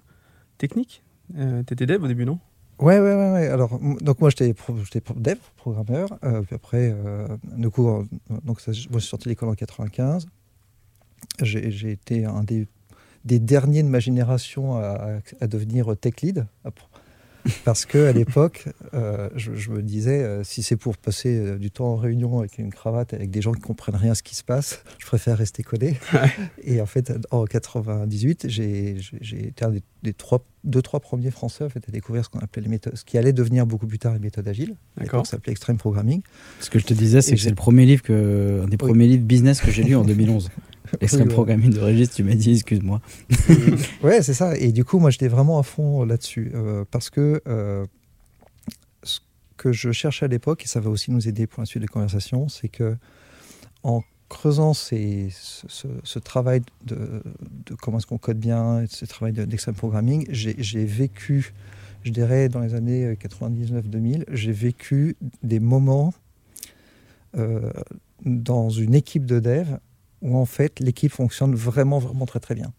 technique. 0.56 1.02
Euh, 1.36 1.62
tu 1.66 1.74
étais 1.74 1.84
dev 1.84 2.02
au 2.02 2.06
début, 2.06 2.24
non? 2.24 2.38
Ouais, 2.78 2.98
ouais, 2.98 3.14
ouais, 3.14 3.48
Alors, 3.48 3.78
donc 4.00 4.20
moi 4.20 4.30
j'étais 4.30 4.54
dev, 5.16 5.38
programmeur. 5.56 6.08
puis 6.46 6.54
après, 6.54 6.94
du 7.56 7.68
coup, 7.70 8.06
donc 8.44 8.60
ça, 8.60 8.70
moi, 8.70 8.94
je 8.94 8.98
suis 9.00 9.10
sorti 9.10 9.24
de 9.24 9.30
l'école 9.30 9.48
en 9.48 9.54
95. 9.54 10.28
J'ai 11.42 11.90
été 11.90 12.24
un 12.24 12.44
des, 12.44 12.68
des, 13.24 13.40
derniers 13.40 13.82
de 13.82 13.88
ma 13.88 13.98
génération 13.98 14.76
à, 14.76 15.18
à 15.40 15.46
devenir 15.48 15.96
tech 15.96 16.20
lead. 16.22 16.46
Parce 17.64 17.86
que 17.86 18.06
à 18.06 18.12
l'époque, 18.12 18.66
euh, 18.94 19.28
je, 19.36 19.70
me 19.70 19.82
disais, 19.82 20.22
euh, 20.22 20.44
si 20.44 20.62
c'est 20.62 20.76
pour 20.76 20.96
passer 20.96 21.38
euh, 21.38 21.58
du 21.58 21.70
temps 21.70 21.86
en 21.86 21.96
réunion 21.96 22.40
avec 22.40 22.58
une 22.58 22.70
cravate, 22.70 23.14
avec 23.14 23.30
des 23.30 23.40
gens 23.40 23.52
qui 23.52 23.60
comprennent 23.60 23.96
rien 23.96 24.12
à 24.12 24.14
ce 24.14 24.22
qui 24.22 24.34
se 24.34 24.44
passe, 24.44 24.82
je 24.98 25.06
préfère 25.06 25.38
rester 25.38 25.62
collé. 25.62 25.98
Et 26.62 26.80
en 26.80 26.86
fait, 26.86 27.12
en 27.30 27.44
98, 27.44 28.46
j'ai 28.48 28.96
été 29.30 29.64
un 29.64 29.70
des 29.70 29.82
des 30.02 30.12
trois, 30.12 30.44
deux, 30.64 30.82
trois 30.82 31.00
premiers 31.00 31.30
Français 31.30 31.64
en 31.64 31.68
fait, 31.68 31.82
à 31.88 31.92
découvrir 31.92 32.24
ce 32.24 32.30
qu'on 32.30 32.38
appelait 32.38 32.62
les 32.62 32.68
méthodes, 32.68 32.96
ce 32.96 33.04
qui 33.04 33.18
allait 33.18 33.32
devenir 33.32 33.66
beaucoup 33.66 33.86
plus 33.86 33.98
tard 33.98 34.14
les 34.14 34.20
méthodes 34.20 34.46
agiles. 34.46 34.76
Ça 35.10 35.24
s'appelait 35.24 35.52
Extreme 35.52 35.76
Programming. 35.76 36.22
Ce 36.60 36.70
que 36.70 36.78
je 36.78 36.86
te 36.86 36.94
disais, 36.94 37.20
c'est 37.20 37.34
que 37.34 37.40
c'est 37.40 37.48
le 37.48 37.54
premier 37.54 37.86
livre 37.86 38.02
que, 38.02 38.62
un 38.64 38.68
des 38.68 38.76
premiers 38.76 39.06
livres 39.06 39.24
business 39.24 39.60
que 39.60 39.70
j'ai 39.70 39.82
lu 39.82 39.96
en 39.96 40.04
2011. 40.04 40.50
Extreme 41.00 41.28
Programming 41.28 41.72
de 41.72 41.80
Régis, 41.80 42.10
tu 42.10 42.22
m'as 42.22 42.34
dit, 42.34 42.52
excuse-moi. 42.52 43.00
ouais, 44.02 44.22
c'est 44.22 44.34
ça. 44.34 44.56
Et 44.56 44.72
du 44.72 44.84
coup, 44.84 44.98
moi, 44.98 45.10
j'étais 45.10 45.28
vraiment 45.28 45.58
à 45.58 45.62
fond 45.62 46.04
là-dessus. 46.04 46.50
Euh, 46.54 46.84
parce 46.90 47.10
que 47.10 47.40
euh, 47.46 47.86
ce 49.02 49.20
que 49.56 49.72
je 49.72 49.92
cherchais 49.92 50.24
à 50.24 50.28
l'époque, 50.28 50.64
et 50.64 50.68
ça 50.68 50.80
va 50.80 50.90
aussi 50.90 51.10
nous 51.10 51.28
aider 51.28 51.46
pour 51.46 51.60
la 51.62 51.66
suite 51.66 51.82
des 51.82 51.88
conversations, 51.88 52.48
c'est 52.48 52.68
que 52.68 52.96
en 53.82 54.02
creusant 54.28 54.74
ces, 54.74 55.28
ce, 55.30 56.18
travail 56.18 56.60
de, 56.84 57.22
comment 57.80 57.98
est-ce 57.98 58.06
qu'on 58.06 58.18
code 58.18 58.38
bien, 58.38 58.84
ce 58.88 59.06
travail 59.06 59.32
d'extreme 59.32 59.74
programming, 59.74 60.26
j'ai 60.28 60.84
vécu, 60.84 61.54
je 62.02 62.10
dirais, 62.10 62.48
dans 62.50 62.60
les 62.60 62.74
années 62.74 63.14
99-2000, 63.14 64.24
j'ai 64.30 64.52
vécu 64.52 65.16
des 65.42 65.60
moments 65.60 66.12
euh, 67.36 67.70
dans 68.24 68.68
une 68.68 68.94
équipe 68.94 69.24
de 69.24 69.38
dev 69.38 69.78
où 70.22 70.36
en 70.36 70.44
fait 70.44 70.80
l'équipe 70.80 71.12
fonctionne 71.12 71.54
vraiment, 71.54 71.98
vraiment 71.98 72.26
très 72.26 72.40
très 72.40 72.54
bien. 72.54 72.72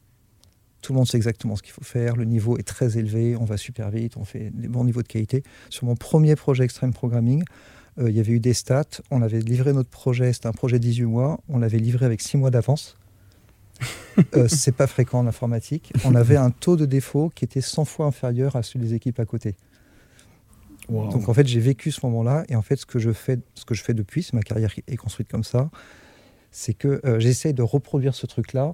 Tout 0.81 0.93
le 0.93 0.97
monde 0.97 1.07
sait 1.07 1.17
exactement 1.17 1.55
ce 1.55 1.61
qu'il 1.63 1.73
faut 1.73 1.83
faire, 1.83 2.15
le 2.15 2.23
niveau 2.23 2.57
est 2.57 2.63
très 2.63 2.97
élevé, 2.97 3.35
on 3.35 3.43
va 3.43 3.57
super 3.57 3.89
vite, 3.89 4.15
on 4.15 4.23
fait 4.23 4.49
des 4.53 4.67
bons 4.69 4.85
niveaux 4.85 5.01
de 5.01 5.07
qualité. 5.07 5.43
Sur 5.69 5.85
mon 5.85 5.95
premier 5.95 6.35
projet 6.35 6.63
Extreme 6.63 6.93
Programming, 6.93 7.43
euh, 7.99 8.09
il 8.09 8.15
y 8.15 8.19
avait 8.19 8.31
eu 8.31 8.39
des 8.39 8.53
stats, 8.53 9.01
on 9.11 9.21
avait 9.21 9.39
livré 9.39 9.73
notre 9.73 9.89
projet, 9.89 10.31
c'était 10.31 10.47
un 10.47 10.53
projet 10.53 10.79
de 10.79 10.83
18 10.83 11.05
mois, 11.05 11.39
on 11.49 11.59
l'avait 11.59 11.79
livré 11.79 12.05
avec 12.05 12.21
6 12.21 12.37
mois 12.37 12.51
d'avance. 12.51 12.95
euh, 14.35 14.47
c'est 14.47 14.73
pas 14.73 14.87
fréquent 14.87 15.19
en 15.19 15.27
informatique. 15.27 15.93
On 16.03 16.15
avait 16.15 16.35
un 16.35 16.51
taux 16.51 16.75
de 16.75 16.85
défaut 16.85 17.31
qui 17.33 17.45
était 17.45 17.61
100 17.61 17.85
fois 17.85 18.05
inférieur 18.05 18.55
à 18.55 18.63
celui 18.63 18.85
des 18.85 18.93
équipes 18.93 19.19
à 19.19 19.25
côté. 19.25 19.55
Donc 20.89 21.29
en 21.29 21.33
fait, 21.33 21.45
j'ai 21.45 21.59
vécu 21.59 21.91
ce 21.91 22.05
moment-là 22.05 22.43
et 22.49 22.55
en 22.55 22.61
fait, 22.61 22.75
ce 22.75 22.85
que 22.85 22.99
je 22.99 23.11
fais, 23.11 23.39
ce 23.53 23.63
que 23.63 23.75
je 23.75 23.83
fais 23.83 23.93
depuis, 23.93 24.23
c'est 24.23 24.33
ma 24.33 24.41
carrière 24.41 24.73
qui 24.73 24.83
est 24.87 24.97
construite 24.97 25.29
comme 25.29 25.43
ça, 25.43 25.69
c'est 26.51 26.73
que 26.73 27.01
euh, 27.05 27.19
j'essaie 27.19 27.53
de 27.53 27.61
reproduire 27.61 28.15
ce 28.15 28.25
truc-là 28.25 28.73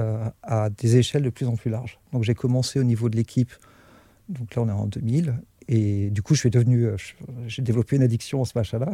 euh, 0.00 0.28
à 0.42 0.70
des 0.70 0.96
échelles 0.96 1.22
de 1.22 1.30
plus 1.30 1.46
en 1.46 1.56
plus 1.56 1.70
larges. 1.70 1.98
Donc 2.12 2.24
j'ai 2.24 2.34
commencé 2.34 2.78
au 2.78 2.84
niveau 2.84 3.08
de 3.08 3.16
l'équipe, 3.16 3.52
donc 4.28 4.54
là 4.54 4.62
on 4.62 4.68
est 4.68 4.72
en 4.72 4.86
2000, 4.86 5.34
et 5.68 6.10
du 6.10 6.22
coup 6.22 6.34
je 6.34 6.40
suis 6.40 6.50
devenu, 6.50 6.86
euh, 6.86 6.96
j'ai 7.46 7.62
développé 7.62 7.96
une 7.96 8.02
addiction 8.02 8.42
à 8.42 8.44
ce 8.44 8.52
machin-là 8.56 8.92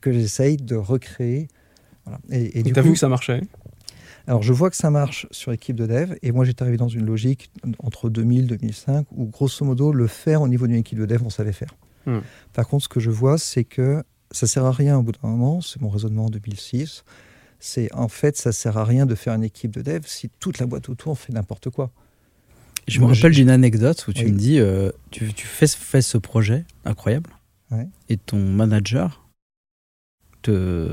que 0.00 0.12
j'essaye 0.12 0.56
de 0.56 0.76
recréer. 0.76 1.48
Voilà. 2.04 2.20
Et, 2.30 2.58
et 2.58 2.62
tu 2.62 2.78
as 2.78 2.82
vu 2.82 2.92
que 2.92 2.98
ça 2.98 3.08
marchait? 3.08 3.42
Alors 4.26 4.42
je 4.42 4.52
vois 4.52 4.70
que 4.70 4.76
ça 4.76 4.90
marche 4.90 5.26
sur 5.32 5.50
l'équipe 5.50 5.74
de 5.74 5.86
dev 5.86 6.14
et 6.22 6.30
moi 6.30 6.44
j'étais 6.44 6.62
arrivé 6.62 6.76
dans 6.76 6.88
une 6.88 7.04
logique 7.04 7.50
entre 7.80 8.08
2000 8.08 8.44
et 8.44 8.46
2005 8.56 9.06
où 9.10 9.26
grosso 9.26 9.64
modo 9.64 9.92
le 9.92 10.06
faire 10.06 10.42
au 10.42 10.48
niveau 10.48 10.68
d'une 10.68 10.76
équipe 10.76 10.98
de 10.98 11.06
dev 11.06 11.22
on 11.24 11.30
savait 11.30 11.52
faire. 11.52 11.74
Hmm. 12.06 12.20
Par 12.52 12.68
contre 12.68 12.84
ce 12.84 12.88
que 12.88 13.00
je 13.00 13.10
vois 13.10 13.36
c'est 13.36 13.64
que 13.64 14.04
ça 14.32 14.46
sert 14.46 14.64
à 14.64 14.72
rien 14.72 14.98
au 14.98 15.02
bout 15.02 15.12
d'un 15.12 15.28
moment, 15.28 15.60
c'est 15.60 15.80
mon 15.80 15.88
raisonnement 15.88 16.26
en 16.26 16.30
2006, 16.30 17.04
c'est 17.62 17.94
en 17.94 18.08
fait, 18.08 18.36
ça 18.36 18.50
sert 18.50 18.76
à 18.76 18.84
rien 18.84 19.06
de 19.06 19.14
faire 19.14 19.34
une 19.34 19.44
équipe 19.44 19.70
de 19.70 19.82
dev 19.82 20.02
si 20.04 20.28
toute 20.40 20.58
la 20.58 20.66
boîte 20.66 20.88
autour 20.88 21.16
fait 21.16 21.32
n'importe 21.32 21.70
quoi. 21.70 21.90
Je 22.88 22.98
me 22.98 23.06
rappelle 23.06 23.32
d'une 23.32 23.50
anecdote 23.50 24.04
où 24.08 24.12
tu 24.12 24.26
me 24.26 24.36
dis, 24.36 24.58
euh, 24.58 24.90
tu, 25.12 25.30
fais, 25.36 26.02
ce 26.02 26.18
projet 26.18 26.64
incroyable, 26.84 27.30
et 28.08 28.16
ton 28.16 28.38
manager 28.38 29.24
te... 30.42 30.88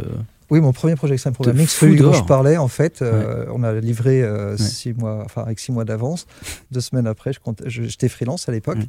Oui, 0.51 0.61
mon 0.61 0.71
premier 0.71 0.95
projet 0.95 1.15
Extreme 1.15 1.33
Programming, 1.33 1.65
celui 1.65 1.97
dont 1.97 2.13
je 2.13 2.23
parlais, 2.23 2.57
en 2.57 2.67
fait, 2.67 3.01
euh, 3.01 3.45
on 3.51 3.63
a 3.63 3.73
livré 3.73 4.21
euh, 4.21 4.55
six 4.55 4.93
mois, 4.93 5.23
enfin 5.25 5.41
avec 5.41 5.59
six 5.59 5.71
mois 5.71 5.85
d'avance. 5.85 6.27
Deux 6.71 6.81
semaines 6.81 7.07
après, 7.07 7.31
j'étais 7.65 8.09
freelance 8.09 8.47
à 8.47 8.51
l'époque. 8.51 8.79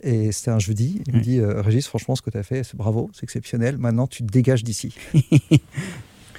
Et 0.00 0.32
c'était 0.32 0.50
un 0.50 0.58
jeudi. 0.58 1.02
Il 1.06 1.16
me 1.16 1.20
dit 1.20 1.40
Régis, 1.42 1.86
franchement, 1.86 2.16
ce 2.16 2.22
que 2.22 2.30
tu 2.30 2.38
as 2.38 2.42
fait, 2.42 2.62
c'est 2.62 2.76
bravo, 2.76 3.10
c'est 3.12 3.24
exceptionnel. 3.24 3.76
Maintenant, 3.76 4.06
tu 4.06 4.22
te 4.22 4.30
dégages 4.30 4.64
d'ici. 4.64 4.94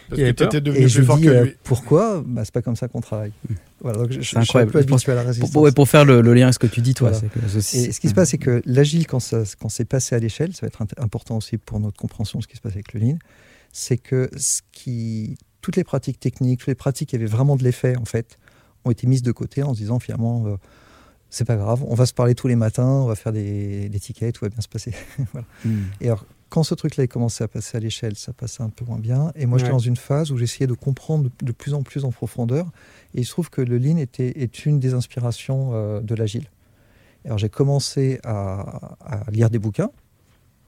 Parce 0.10 0.22
que 0.22 0.58
devenu 0.58 0.80
et 0.80 0.82
plus 0.84 0.89
je 0.89 1.01
fort 1.04 1.18
dis, 1.18 1.25
que 1.25 1.44
lui. 1.44 1.56
pourquoi 1.63 2.24
bah, 2.25 2.44
C'est 2.44 2.54
pas 2.54 2.62
comme 2.62 2.75
ça 2.75 2.88
qu'on 2.88 3.01
travaille. 3.01 3.32
Hmm. 3.48 3.54
Voilà, 3.82 4.00
donc 4.00 4.12
je, 4.12 4.22
je, 4.22 4.38
incroyable. 4.38 4.72
suis 4.72 4.80
un 4.80 4.84
peu 4.84 4.94
habitué 4.94 5.12
à 5.12 5.16
la 5.16 5.22
résistance. 5.24 5.51
Pour, 5.51 5.74
pour, 5.74 5.88
faire 5.88 6.06
le, 6.06 6.22
lien 6.22 6.44
avec 6.44 6.54
ce 6.54 6.60
que 6.60 6.68
tu 6.68 6.82
dis, 6.82 6.94
toi. 6.94 7.12
Que 7.12 7.58
et 7.58 7.92
ce 7.92 8.00
qui 8.00 8.10
se 8.10 8.13
passe, 8.13 8.30
c'est 8.30 8.38
que 8.38 8.62
l'agile, 8.66 9.08
quand, 9.08 9.20
quand 9.60 9.70
c'est 9.70 9.86
passé 9.86 10.16
à 10.16 10.20
l'échelle, 10.20 10.54
ça 10.54 10.62
va 10.66 10.68
être 10.68 10.84
important 10.98 11.38
aussi 11.38 11.58
pour 11.58 11.80
notre 11.80 11.98
compréhension 11.98 12.39
de 12.39 12.44
ce 12.44 12.48
qui 12.48 12.58
se 12.58 12.62
passe 12.62 12.74
avec 12.74 12.94
le 12.94 13.00
lean, 13.00 13.18
c'est 13.72 13.98
que 13.98 14.30
ce 14.36 14.62
qui, 14.72 15.38
toutes 15.62 15.75
les 15.75 15.84
pratiques 15.84 16.20
techniques, 16.20 16.60
toutes 16.60 16.70
les 16.70 16.75
pratiques 16.75 17.10
qui 17.10 17.16
avaient 17.16 17.25
vraiment 17.25 17.56
de 17.56 17.63
l'effet, 17.63 17.96
en 17.96 18.06
fait, 18.06 18.38
ont 18.86 18.92
été 18.92 19.08
mises 19.08 19.22
de 19.24 19.32
côté 19.32 19.63
en 19.63 19.74
se 19.74 19.80
disant 19.80 20.00
finalement, 20.00 20.46
euh, 20.48 20.56
c'est 21.30 21.46
pas 21.46 21.56
grave, 21.56 21.84
on 21.88 21.96
va 21.96 22.06
se 22.06 22.13
parler 22.13 22.36
tous 22.36 22.48
les 22.48 22.56
matins, 22.56 22.88
on 22.88 23.06
va 23.06 23.16
faire 23.16 23.32
des, 23.32 23.89
des 23.89 24.00
tickets, 24.00 24.36
tout 24.36 24.46
va 24.46 24.50
bien 24.50 24.62
se 24.62 24.68
passer. 24.68 24.94
voilà. 25.32 25.48
Hmm. 25.63 25.84
Et 26.01 26.08
alors, 26.08 26.25
quand 26.50 26.63
ce 26.63 26.74
truc-là 26.74 27.03
est 27.03 27.08
commencé 27.08 27.44
à 27.44 27.48
passer 27.48 27.77
à 27.77 27.79
l'échelle, 27.79 28.15
ça 28.15 28.34
passait 28.34 28.63
un 28.63 28.70
peu 28.70 28.84
moins 28.84 29.00
bien. 29.00 29.32
Et 29.36 29.46
moi, 29.46 29.58
j'étais 29.58 29.72
dans 29.72 29.79
une 29.79 29.96
phase 29.96 30.32
où 30.32 30.38
j'essayais 30.38 30.68
de 30.68 30.74
comprendre 30.74 31.29
de 31.41 31.51
plus 31.51 31.74
en 31.74 31.84
plus 31.84 32.06
en 32.06 32.12
profondeur. 32.12 32.65
Et 33.13 33.22
il 33.22 33.25
se 33.25 33.32
trouve 33.32 33.50
que 33.50 33.62
le 33.62 33.77
Lean 33.77 33.98
était, 33.98 34.41
est 34.41 34.65
une 34.65 34.79
des 34.79 34.94
inspirations 34.94 35.72
euh, 35.74 36.01
de 36.01 36.15
l'agile. 36.15 36.48
Alors, 37.25 37.38
j'ai 37.38 37.50
commencé 37.50 38.20
à, 38.24 38.96
lire 39.32 39.50
des 39.50 39.60
bouquins, 39.60 39.91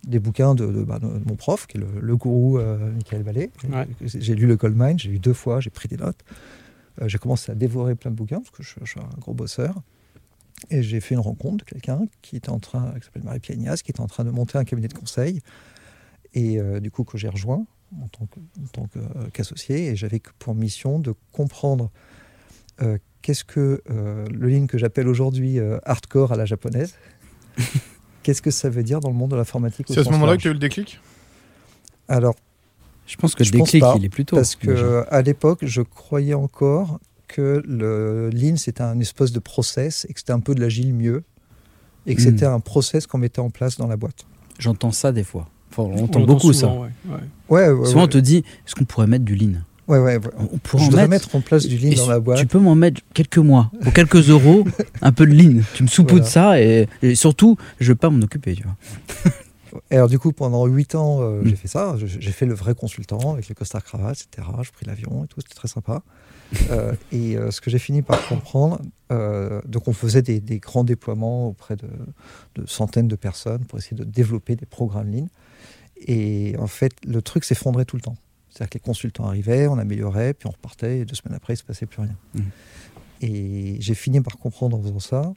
des 0.06 0.20
bouquins 0.20 0.54
de, 0.54 0.66
bah, 0.84 1.00
mon 1.02 1.36
prof, 1.36 1.66
qui 1.66 1.78
est 1.78 1.82
le, 2.00 2.16
gourou 2.16 2.60
euh, 2.60 2.92
Michael 2.92 3.24
Vallée. 3.24 3.50
J'ai 4.02 4.36
lu 4.36 4.46
le 4.46 4.58
Goldmine, 4.58 5.00
j'ai 5.00 5.10
lu 5.10 5.20
deux 5.20 5.34
fois, 5.34 5.60
j'ai 5.62 5.70
pris 5.70 5.88
des 5.88 5.98
notes. 5.98 6.20
Euh, 7.02 7.08
j'ai 7.08 7.18
commencé 7.18 7.52
à 7.52 7.56
dévorer 7.56 7.96
plein 7.96 8.12
de 8.12 8.16
bouquins, 8.16 8.40
parce 8.40 8.52
que 8.52 8.64
je, 8.64 8.76
je 8.84 8.92
suis 8.92 9.00
un 9.00 9.20
gros 9.20 9.34
bosseur. 9.34 9.82
Et 10.70 10.84
j'ai 10.84 11.00
fait 11.00 11.16
une 11.16 11.22
rencontre 11.22 11.66
de 11.66 11.70
quelqu'un 11.70 12.06
qui 12.22 12.36
était 12.36 12.50
en 12.50 12.60
train, 12.60 12.94
qui 13.00 13.06
s'appelle 13.06 13.24
Marie 13.24 13.40
Piagnas, 13.40 13.78
qui 13.84 13.92
était 13.92 14.02
en 14.02 14.08
train 14.08 14.24
de 14.24 14.32
monter 14.32 14.58
un 14.58 14.64
cabinet 14.64 14.88
de 14.88 14.94
conseil. 14.94 15.42
Et 16.34 16.60
euh, 16.60 16.80
du 16.80 16.92
coup 16.92 17.04
que 17.04 17.18
j'ai 17.18 17.28
rejoint 17.28 17.66
en 18.02 18.08
tant 18.08 18.88
qu'associé, 19.34 19.88
et 19.88 19.96
j'avais 19.98 20.22
pour 20.40 20.56
mission 20.56 21.00
de 21.00 21.14
comprendre 21.34 21.92
euh, 22.82 22.98
qu'est-ce 23.22 23.44
que 23.44 23.82
euh, 23.90 24.26
le 24.32 24.48
ligne 24.48 24.68
que 24.68 24.78
j'appelle 24.78 25.10
aujourd'hui 25.10 25.60
hardcore 25.84 26.32
à 26.32 26.38
la 26.38 26.46
japonaise, 26.46 26.96
qu'est-ce 28.24 28.42
que 28.42 28.52
ça 28.52 28.70
veut 28.70 28.84
dire 28.84 29.02
dans 29.02 29.10
le 29.10 29.16
monde 29.16 29.32
de 29.32 29.36
l'informatique 29.36 29.88
C'est 29.90 30.00
à 30.00 30.04
ce 30.06 30.10
moment-là 30.12 30.38
que 30.38 30.42
tu 30.42 30.48
as 30.48 30.52
eu 30.52 30.54
le 30.54 30.60
déclic? 30.60 31.02
Alors, 32.08 32.36
je 33.08 33.18
pense 33.18 33.36
que 33.36 33.44
le 33.44 33.50
déclic, 33.50 33.84
il 33.98 34.06
est 34.06 34.10
plutôt. 34.10 34.38
Parce 34.38 34.56
que 34.56 35.04
à 35.10 35.22
l'époque, 35.22 35.66
je 35.66 35.82
croyais 35.82 36.34
encore 36.34 37.00
que 37.34 37.64
le 37.66 38.30
Lean, 38.30 38.58
c'était 38.58 38.82
un 38.82 39.00
espèce 39.00 39.32
de 39.32 39.40
process 39.40 40.06
et 40.10 40.14
que 40.14 40.20
c'était 40.20 40.34
un 40.34 40.40
peu 40.40 40.56
de 40.56 40.62
l'agile 40.62 40.94
mieux 40.94 41.24
et 42.06 42.16
que 42.16 42.22
hmm. 42.22 42.26
c'était 42.26 42.46
un 42.46 42.60
process 42.60 43.08
qu'on 43.08 43.18
mettait 43.18 43.40
en 43.40 43.50
place 43.50 43.78
dans 43.78 43.88
la 43.88 43.98
boîte. 43.98 44.26
J'entends 44.60 44.92
ça 44.92 45.12
des 45.12 45.24
fois 45.24 45.48
on 45.78 46.04
entend 46.04 46.22
beaucoup 46.22 46.54
ça. 46.54 46.74
Ouais. 47.50 47.68
souvent, 47.86 48.04
on 48.04 48.08
te 48.08 48.18
dit 48.18 48.38
est-ce 48.66 48.76
qu'on 48.76 48.86
pourrait 48.86 49.08
mettre 49.08 49.26
du 49.26 49.36
lean? 49.36 49.62
Ouais, 49.88 50.00
ouais, 50.00 50.20
On 50.38 50.58
pourrait 50.58 51.04
en 51.04 51.08
mettre... 51.08 51.36
en 51.36 51.42
place 51.42 51.66
du 51.66 51.78
lean 51.78 51.96
dans 51.96 52.08
la 52.08 52.20
boîte. 52.20 52.40
Tu 52.40 52.46
peux 52.46 52.60
m'en 52.60 52.76
mettre 52.76 53.02
quelques 53.14 53.40
mois, 53.40 53.72
pour 53.82 53.92
quelques 53.92 54.30
euros, 54.30 54.66
un 55.02 55.12
peu 55.12 55.26
de 55.26 55.34
lean. 55.34 55.62
Tu 55.74 55.84
me 55.84 56.20
de 56.20 56.26
ça 56.26 56.62
et, 56.62 56.88
surtout, 57.16 57.58
je 57.80 57.86
ne 57.86 57.90
veux 57.90 57.96
pas 57.96 58.10
m'en 58.10 58.22
occuper. 58.22 58.56
Tu 58.56 58.64
vois. 58.64 58.76
Et 59.90 59.96
alors, 59.96 60.08
du 60.08 60.20
coup, 60.20 60.32
pendant 60.32 60.66
8 60.66 60.96
ans, 60.96 61.20
euh, 61.22 61.42
j'ai 61.44 61.54
mm. 61.54 61.56
fait 61.56 61.68
ça. 61.68 61.96
J'ai 61.98 62.32
fait 62.32 62.46
le 62.46 62.54
vrai 62.54 62.74
consultant 62.74 63.34
avec 63.34 63.50
les 63.50 63.56
costards 63.56 63.84
cravates, 63.84 64.28
etc. 64.32 64.48
J'ai 64.62 64.72
pris 64.72 64.86
l'avion 64.86 65.26
et 65.26 65.28
tout, 65.28 65.42
c'était 65.42 65.56
très 65.56 65.68
sympa. 65.68 66.04
Euh, 66.70 66.94
et 67.12 67.38
euh, 67.38 67.52
ce 67.52 67.62
que 67.62 67.70
j'ai 67.70 67.80
fini 67.80 68.02
par 68.02 68.28
comprendre, 68.28 68.82
donc 69.66 69.88
on 69.88 69.94
faisait 69.94 70.22
des, 70.22 70.60
grands 70.60 70.86
déploiements 70.86 71.50
auprès 71.50 71.76
de, 71.76 71.88
de, 72.56 72.66
centaines 72.66 73.10
de 73.10 73.16
personnes 73.18 73.66
pour 73.66 73.78
essayer 73.78 73.98
de 73.98 74.06
développer 74.06 74.56
des 74.56 74.66
programmes 74.66 75.12
Lean. 75.12 75.28
Et 76.08 76.56
en 76.58 76.68
fait, 76.68 76.94
le 77.06 77.22
truc 77.22 77.44
s'effondrait 77.44 77.86
tout 77.86 77.98
le 77.98 78.02
temps. 78.02 78.16
C'est-à-dire 78.50 78.70
que 78.70 78.74
les 78.76 78.82
consultants 78.82 79.26
arrivaient, 79.26 79.68
on 79.68 79.78
améliorait, 79.78 80.34
puis 80.34 80.48
on 80.48 80.52
repartait, 80.52 81.00
et 81.00 81.06
deux 81.06 81.16
semaines 81.16 81.36
après, 81.36 81.54
il 81.54 81.58
ne 81.58 81.60
se 81.60 81.64
passait 81.64 81.86
plus 81.86 82.02
rien. 82.02 82.16
Mmh. 82.36 82.42
Et 83.22 83.78
j'ai 83.80 83.94
fini 83.94 84.20
par 84.22 84.38
comprendre 84.38 84.78
en 84.78 84.82
faisant 84.82 85.00
ça, 85.00 85.34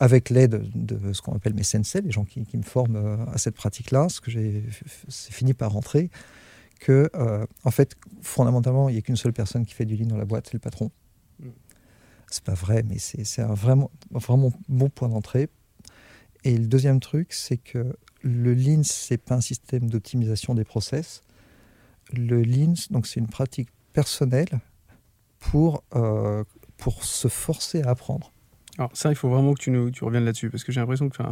avec 0.00 0.30
l'aide 0.30 0.62
de 0.74 1.12
ce 1.12 1.22
qu'on 1.22 1.34
appelle 1.34 1.54
mes 1.54 1.62
sensei, 1.62 2.00
les 2.00 2.12
gens 2.12 2.24
qui, 2.24 2.44
me 2.54 2.62
forment 2.62 2.96
euh, 2.96 3.16
à 3.32 3.38
cette 3.38 3.54
pratique-là, 3.54 4.08
ce 4.08 4.20
que 4.20 4.30
j'ai 4.30 4.64
c'est 5.08 5.32
fini 5.32 5.54
par 5.54 5.72
rentrer, 5.72 6.10
que, 6.78 7.10
euh, 7.14 7.46
en 7.64 7.70
fait, 7.70 7.96
fondamentalement, 8.22 8.88
il 8.88 8.92
n'y 8.92 8.98
a 8.98 9.02
qu'une 9.02 9.16
seule 9.16 9.32
personne 9.32 9.66
qui 9.66 9.74
fait 9.74 9.84
du 9.84 9.96
lean 9.96 10.06
dans 10.06 10.16
la 10.16 10.24
boîte, 10.24 10.46
c'est 10.46 10.54
le 10.54 10.60
patron. 10.60 10.90
Mmh. 11.40 11.48
C'est 12.30 12.44
pas 12.44 12.54
vrai, 12.54 12.82
mais 12.82 12.98
c'est 12.98 13.42
un 13.42 13.54
vraiment, 13.54 13.90
vraiment 14.10 14.52
bon 14.68 14.90
point 14.90 15.08
d'entrée. 15.08 15.48
Et 16.44 16.56
le 16.56 16.66
deuxième 16.66 17.00
truc, 17.00 17.32
c'est 17.32 17.56
que 17.56 17.96
le 18.22 18.54
Lean, 18.54 18.82
c'est 18.82 19.18
pas 19.18 19.36
un 19.36 19.40
système 19.40 19.88
d'optimisation 19.88 20.54
des 20.54 20.64
process. 20.64 21.22
Le 22.12 22.42
Lean, 22.42 22.74
donc 22.90 23.06
c'est 23.06 23.20
une 23.20 23.28
pratique 23.28 23.70
personnelle 23.92 24.60
pour, 25.38 25.84
euh, 25.94 26.44
pour 26.76 27.04
se 27.04 27.28
forcer 27.28 27.82
à 27.82 27.90
apprendre. 27.90 28.32
Alors 28.76 28.90
ça, 28.94 29.10
il 29.10 29.16
faut 29.16 29.28
vraiment 29.28 29.54
que 29.54 29.60
tu, 29.60 29.70
nous, 29.70 29.90
tu 29.90 30.04
reviennes 30.04 30.24
là-dessus, 30.24 30.50
parce 30.50 30.64
que 30.64 30.72
j'ai 30.72 30.80
l'impression 30.80 31.08
que 31.08 31.22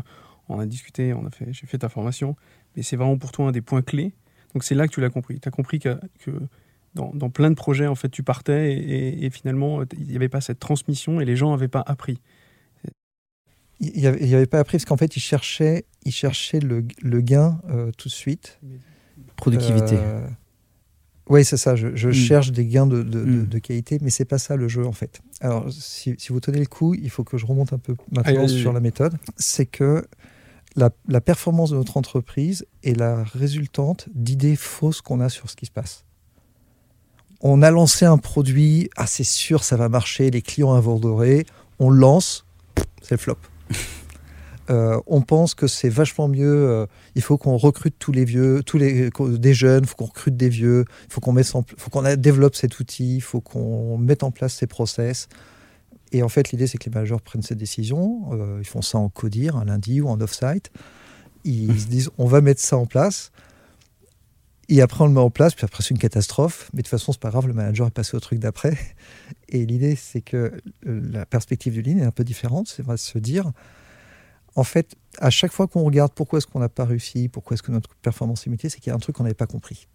on 0.49 0.59
a 0.59 0.67
discuté, 0.67 1.12
on 1.12 1.26
a 1.26 1.31
fait, 1.31 1.53
j'ai 1.53 1.67
fait 1.67 1.79
ta 1.79 1.88
formation, 1.88 2.37
mais 2.76 2.83
c'est 2.83 2.97
vraiment 2.97 3.19
pour 3.19 3.33
toi 3.33 3.49
un 3.49 3.53
des 3.53 3.62
points 3.62 3.83
clés. 3.83 4.15
Donc 4.57 4.65
c'est 4.65 4.75
là 4.75 4.89
que 4.89 4.93
tu 4.95 5.03
l'as 5.03 5.11
compris. 5.11 5.39
Tu 5.39 5.47
as 5.47 5.51
compris 5.51 5.79
que, 5.81 6.01
que 6.21 6.31
dans, 6.95 7.11
dans, 7.13 7.29
plein 7.29 7.51
de 7.51 7.55
projets, 7.57 7.87
en 7.87 7.95
fait, 7.95 8.09
tu 8.09 8.23
partais 8.23 8.73
et, 8.73 9.27
et 9.27 9.29
finalement, 9.29 9.83
il 9.99 10.07
n'y 10.07 10.17
avait 10.17 10.31
pas 10.31 10.41
cette 10.41 10.59
transmission 10.59 11.21
et 11.21 11.27
les 11.27 11.37
gens 11.37 11.51
n'avaient 11.51 11.69
pas 11.69 11.85
appris. 11.87 12.19
il 13.81 13.93
n'y 14.01 14.07
avait, 14.07 14.33
avait, 14.35 14.47
pas 14.47 14.61
appris 14.61 14.79
parce 14.79 14.87
qu'en 14.87 14.97
fait, 14.97 15.15
il 15.15 15.21
cherchait, 15.21 15.85
il 16.07 16.13
cherchait 16.13 16.61
le, 16.61 16.87
le 17.03 17.21
gain 17.21 17.61
euh, 17.69 17.91
tout 17.99 18.09
de 18.09 18.15
suite. 18.15 18.59
Productivité. 19.37 19.97
Euh, 19.99 20.27
oui, 21.29 21.45
c'est 21.45 21.59
ça. 21.59 21.77
Je, 21.77 21.95
je 21.95 22.09
Mm. 22.09 22.13
cherche 22.13 22.53
des 22.53 22.65
gains 22.65 22.87
de, 22.87 23.03
de, 23.03 23.11
de- 23.25 23.43
Mm. 23.43 23.47
de 23.49 23.59
qualité, 23.59 23.99
mais 24.01 24.09
c'est 24.09 24.25
pas 24.25 24.39
ça 24.39 24.57
le 24.57 24.69
jeu 24.69 24.87
en 24.87 24.93
fait. 24.93 25.21
Alors, 25.43 25.71
si, 25.71 26.15
si 26.17 26.33
vous 26.33 26.41
tenez 26.41 26.61
le 26.61 26.65
coup, 26.67 26.95
il 26.95 27.11
faut 27.11 27.25
que 27.25 27.37
je 27.37 27.45
remonte 27.45 27.75
un 27.75 27.79
peu 27.79 27.95
maintenant 28.11 28.23
Allez, 28.25 28.39
allez, 28.39 28.49
sur 28.49 28.71
allez. 28.71 28.77
la 28.77 28.81
méthode. 28.81 29.19
C'est 29.37 29.67
que 29.67 30.07
la, 30.76 30.90
la 31.09 31.21
performance 31.21 31.71
de 31.71 31.76
notre 31.76 31.97
entreprise 31.97 32.66
est 32.85 32.95
la 32.97 33.25
résultante 33.25 34.09
d'idées 34.14 34.56
fausses 34.56 35.00
qu'on 35.00 35.21
a 35.21 35.28
sur 35.28 35.50
ce 35.50 35.56
qui 35.56 35.66
se 35.66 35.71
passe. 35.71 36.04
On 37.40 37.62
a 37.62 37.71
lancé 37.71 38.04
un 38.06 38.18
produit, 38.18 38.88
ah 38.97 39.06
c'est 39.06 39.25
sûr, 39.25 39.64
ça 39.64 39.76
va 39.76 39.88
marcher, 39.88 40.30
les 40.30 40.42
clients 40.42 40.75
adorer. 40.75 41.45
On 41.78 41.90
le 41.90 41.99
lance, 41.99 42.47
c'est 43.02 43.12
le 43.12 43.18
flop. 43.18 43.37
Euh, 44.68 45.00
on 45.06 45.21
pense 45.21 45.54
que 45.54 45.68
c'est 45.68 45.88
vachement 45.88 46.26
mieux. 46.26 46.52
euh, 46.68 46.87
il 47.14 47.23
faut 47.23 47.38
qu'on 47.38 47.56
recrute 47.56 47.95
tous 48.00 48.11
les 48.11 48.25
vieux, 48.25 48.64
tous 48.64 48.78
les 48.78 49.11
qu'o- 49.12 49.38
des 49.38 49.54
jeunes. 49.54 49.85
Il 49.85 49.87
faut 49.87 49.95
qu'on 49.95 50.06
recrute 50.06 50.37
des 50.37 50.49
vieux. 50.49 50.85
Il 51.09 51.12
faut 51.12 51.21
qu'on 51.21 51.30
mette, 51.30 51.47
faut 51.47 51.62
qu'on 51.90 52.16
développe 52.16 52.56
cet 52.56 52.80
outil. 52.80 53.14
Il 53.14 53.21
faut 53.21 53.40
qu'on 53.40 53.97
mette 53.97 54.25
en 54.25 54.33
place 54.33 54.54
ces 54.54 54.66
process. 54.66 55.28
Et 56.13 56.23
en 56.23 56.29
fait, 56.29 56.51
l'idée 56.53 56.67
c'est 56.67 56.79
que 56.79 56.89
les 56.89 56.95
managers 56.95 57.17
prennent 57.25 57.43
ces 57.43 57.55
décisions. 57.55 58.29
euh, 58.33 58.59
ils 58.61 58.67
font 58.67 58.83
ça 58.83 58.99
en 58.99 59.09
codir, 59.09 59.57
un 59.57 59.65
lundi 59.65 60.01
ou 60.01 60.09
en 60.09 60.21
off-site. 60.21 60.71
Ils 61.45 61.81
se 61.81 61.87
disent 61.87 62.11
on 62.19 62.27
va 62.27 62.41
mettre 62.41 62.61
ça 62.61 62.77
en 62.77 62.87
place. 62.87 63.33
Et 64.69 64.83
après, 64.83 65.05
on 65.05 65.07
le 65.07 65.13
met 65.13 65.21
en 65.21 65.31
place, 65.31 65.55
puis 65.55 65.65
après, 65.65 65.83
c'est 65.83 65.91
une 65.91 65.99
catastrophe. 65.99 66.71
Mais 66.73 66.79
de 66.79 66.83
toute 66.83 66.91
façon, 66.91 67.13
c'est 67.13 67.21
pas 67.21 67.31
grave, 67.31 67.47
le 67.47 67.55
manager 67.55 67.87
est 67.87 67.93
passé 67.93 68.17
au 68.17 68.21
truc 68.21 68.41
d'après. 68.41 68.77
Et 69.49 69.65
l'idée, 69.65 69.95
c'est 69.95 70.23
que 70.23 70.53
euh, 70.87 71.01
la 71.13 71.25
perspective 71.25 71.73
du 71.73 71.83
lean 71.83 71.99
est 71.99 72.05
un 72.05 72.11
peu 72.11 72.25
différente. 72.25 72.67
C'est 72.67 72.83
vrai 72.83 72.97
de 72.97 73.01
se 73.01 73.19
dire, 73.19 73.53
en 74.57 74.65
fait, 74.65 74.97
à 75.19 75.31
chaque 75.31 75.53
fois 75.53 75.69
qu'on 75.69 75.85
regarde 75.85 76.13
pourquoi 76.13 76.39
est-ce 76.39 76.47
qu'on 76.49 76.59
n'a 76.59 76.69
pas 76.69 76.85
réussi, 76.85 77.29
pourquoi 77.29 77.55
est-ce 77.55 77.63
que 77.63 77.71
notre 77.71 77.95
performance 77.97 78.43
est 78.43 78.47
limitée, 78.47 78.69
c'est 78.69 78.81
qu'il 78.81 78.91
y 78.91 78.93
a 78.93 78.97
un 78.97 78.99
truc 78.99 79.15
qu'on 79.15 79.23
n'avait 79.23 79.35
pas 79.35 79.47
compris. 79.47 79.87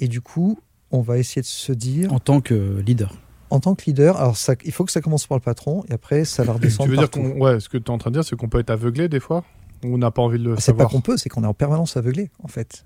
Et 0.00 0.08
du 0.08 0.20
coup, 0.20 0.58
on 0.90 1.00
va 1.00 1.18
essayer 1.18 1.42
de 1.42 1.46
se 1.46 1.72
dire, 1.72 2.12
En 2.12 2.18
tant 2.18 2.40
que 2.40 2.82
leader. 2.84 3.14
En 3.50 3.60
tant 3.60 3.74
que 3.74 3.84
leader, 3.86 4.16
alors 4.18 4.36
ça, 4.36 4.54
il 4.64 4.72
faut 4.72 4.84
que 4.84 4.92
ça 4.92 5.00
commence 5.00 5.26
par 5.26 5.38
le 5.38 5.42
patron, 5.42 5.84
et 5.88 5.92
après, 5.94 6.24
ça 6.24 6.42
va 6.44 6.52
redescendre 6.54 6.84
Tu 6.84 6.90
veux 6.90 6.96
dire 6.96 7.10
partout. 7.10 7.32
qu'on. 7.34 7.40
Ouais, 7.40 7.60
ce 7.60 7.68
que 7.68 7.78
tu 7.78 7.84
es 7.84 7.90
en 7.90 7.98
train 7.98 8.10
de 8.10 8.16
dire, 8.16 8.24
c'est 8.24 8.36
qu'on 8.36 8.48
peut 8.48 8.58
être 8.60 8.70
aveuglé 8.70 9.08
des 9.08 9.20
fois? 9.20 9.44
Ou 9.84 9.94
on 9.94 9.98
n'a 9.98 10.10
pas 10.10 10.22
envie 10.22 10.38
de 10.38 10.44
le 10.44 10.52
Ah, 10.52 10.56
C'est 10.60 10.72
pas 10.72 10.78
savoir? 10.78 10.90
qu'on 10.90 11.00
peut, 11.00 11.16
c'est 11.16 11.28
qu'on 11.28 11.44
est 11.44 11.46
en 11.48 11.54
permanence 11.54 11.96
aveuglé, 11.96 12.30
en 12.42 12.48
fait. 12.48 12.84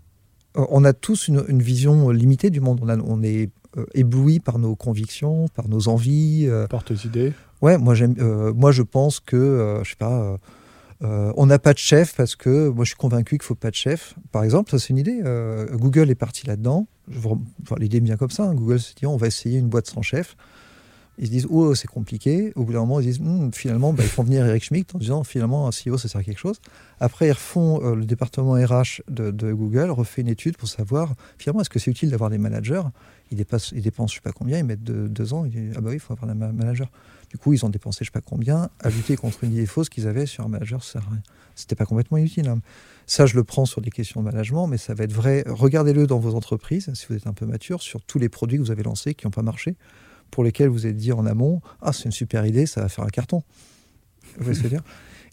Euh, 0.59 0.65
On 0.71 0.85
a 0.85 0.93
tous 0.93 1.29
une, 1.29 1.43
une 1.49 1.63
vision 1.63 2.11
euh, 2.11 2.13
limitée 2.13 2.51
du 2.51 2.61
monde. 2.61 2.81
On, 2.83 2.89
a- 2.89 2.99
on 2.99 3.23
est 3.23 3.51
euh, 3.79 3.87
ébloui 3.95 4.39
par 4.41 4.59
nos 4.59 4.77
convictions, 4.77 5.49
par 5.49 5.69
nos 5.69 5.89
envies. 5.89 6.47
euh. 6.47 6.67
par 6.67 6.85
tes 6.85 6.95
idées. 7.07 7.33
Ouais, 7.63 7.79
moi, 7.79 7.95
j'aime, 7.95 8.15
euh, 8.19 8.53
moi 8.53 8.73
je 8.73 8.83
pense 8.83 9.21
que, 9.21 9.81
je 9.85 9.91
sais 9.91 9.97
pas, 9.97 10.37
euh, 11.03 11.33
on 11.37 11.47
n'a 11.47 11.59
pas 11.59 11.73
de 11.73 11.79
chef 11.79 12.15
parce 12.17 12.37
que 12.37 12.69
moi 12.69 12.85
je 12.85 12.91
suis 12.91 12.97
convaincu 12.97 13.37
qu'il 13.39 13.45
faut 13.45 13.55
pas 13.57 13.71
de 13.71 13.75
chef. 13.77 14.15
Par 14.31 14.45
exemple, 14.45 14.71
ça 14.71 14.79
c'est 14.79 14.91
une 14.91 14.99
idée. 14.99 15.21
euh, 15.25 15.67
Google 15.77 16.11
est 16.11 16.15
parti 16.15 16.47
là-dedans. 16.47 16.87
L'idée 17.79 18.01
vient 18.01 18.17
comme 18.17 18.31
ça. 18.31 18.45
hein. 18.45 18.55
Google 18.55 18.79
se 18.81 18.95
dit 18.95 19.07
on 19.07 19.17
va 19.17 19.27
essayer 19.27 19.59
une 19.59 19.69
boîte 19.69 19.89
sans 19.89 20.03
chef. 20.03 20.37
Ils 21.19 21.27
se 21.27 21.31
disent 21.33 21.47
oh 21.51 21.75
c'est 21.75 21.89
compliqué. 21.89 22.53
Au 22.57 22.65
bout 22.65 22.73
d'un 22.73 22.81
moment 22.81 23.01
ils 23.01 23.07
disent 23.07 23.21
Hmm, 23.21 23.51
finalement 23.53 23.93
bah, 23.93 24.03
ils 24.05 24.09
font 24.09 24.23
venir 24.23 24.47
Eric 24.47 24.65
Schmidt 24.65 24.95
en 24.95 24.99
disant 24.99 25.25
finalement 25.25 25.67
un 25.69 25.71
CEO 25.71 25.99
ça 25.99 26.09
sert 26.09 26.21
à 26.21 26.25
quelque 26.25 26.39
chose. 26.39 26.61
Après 27.01 27.27
ils 27.29 27.33
refont 27.33 27.83
euh, 27.85 27.95
le 27.97 28.05
département 28.07 28.53
RH 28.55 29.03
de, 29.09 29.31
de 29.31 29.53
Google 29.53 29.91
refait 29.91 30.23
une 30.23 30.29
étude 30.29 30.57
pour 30.57 30.69
savoir 30.69 31.15
finalement 31.39 31.61
est-ce 31.63 31.71
que 31.71 31.79
c'est 31.79 31.91
utile 31.91 32.11
d'avoir 32.11 32.31
des 32.31 32.39
managers? 32.39 32.83
Ils 33.31 33.37
dépensent, 33.37 33.73
je 34.09 34.15
sais 34.15 34.21
pas 34.23 34.33
combien, 34.33 34.59
ils 34.59 34.65
mettent 34.65 34.85
deux, 34.85 35.09
deux 35.09 35.33
ans. 35.35 35.45
Ils 35.45 35.51
disent 35.51 35.75
ah 35.77 35.81
bah 35.81 35.89
oui 35.91 35.97
il 35.97 36.01
faut 36.01 36.13
avoir 36.13 36.31
un 36.31 36.35
ma- 36.35 36.53
manager. 36.53 36.91
Du 37.33 37.39
coup, 37.39 37.55
ils 37.55 37.65
ont 37.65 37.71
dépensé 37.71 38.05
je 38.05 38.11
sais 38.11 38.13
pas 38.13 38.21
combien 38.21 38.69
à 38.81 38.91
lutter 38.91 39.17
contre 39.17 39.43
une 39.43 39.53
idée 39.53 39.65
fausse 39.65 39.89
qu'ils 39.89 40.07
avaient 40.07 40.27
sur 40.27 40.45
un 40.45 40.49
manager. 40.49 40.85
Ça 40.85 41.01
sert 41.01 41.09
à 41.09 41.13
rien. 41.13 41.23
C'était 41.55 41.75
pas 41.75 41.87
complètement 41.87 42.19
inutile. 42.19 42.47
hein. 42.47 42.61
Ça, 43.07 43.25
je 43.25 43.37
le 43.37 43.43
prends 43.43 43.65
sur 43.65 43.81
des 43.81 43.91
questions 43.91 44.21
de 44.21 44.27
management, 44.27 44.67
mais 44.67 44.77
ça 44.77 44.93
va 44.93 45.05
être 45.05 45.15
vrai. 45.15 45.43
Regardez-le 45.47 46.07
dans 46.07 46.19
vos 46.19 46.35
entreprises, 46.35 46.91
si 46.93 47.07
vous 47.09 47.17
êtes 47.17 47.27
un 47.27 47.33
peu 47.33 47.47
mature, 47.47 47.81
sur 47.81 48.03
tous 48.03 48.19
les 48.19 48.29
produits 48.29 48.59
que 48.59 48.63
vous 48.63 48.71
avez 48.71 48.83
lancés 48.83 49.15
qui 49.15 49.27
n'ont 49.27 49.31
pas 49.31 49.41
marché, 49.41 49.77
pour 50.31 50.45
lesquels 50.45 50.69
vous 50.69 50.87
êtes 50.87 50.97
dit 50.97 51.11
en 51.11 51.25
amont 51.25 51.63
Ah, 51.81 51.95
c'est 51.95 52.05
une 52.05 52.13
super 52.13 52.45
idée, 52.45 52.67
ça 52.67 52.83
va 52.83 52.91
faire 52.91 53.05
un 53.05 53.09
carton. 53.11 53.43
Vous 54.37 54.45
voyez 54.45 54.55
ce 54.55 54.63
que 54.63 54.69
je 54.69 54.75
veux 54.75 54.81
dire? 54.81 54.85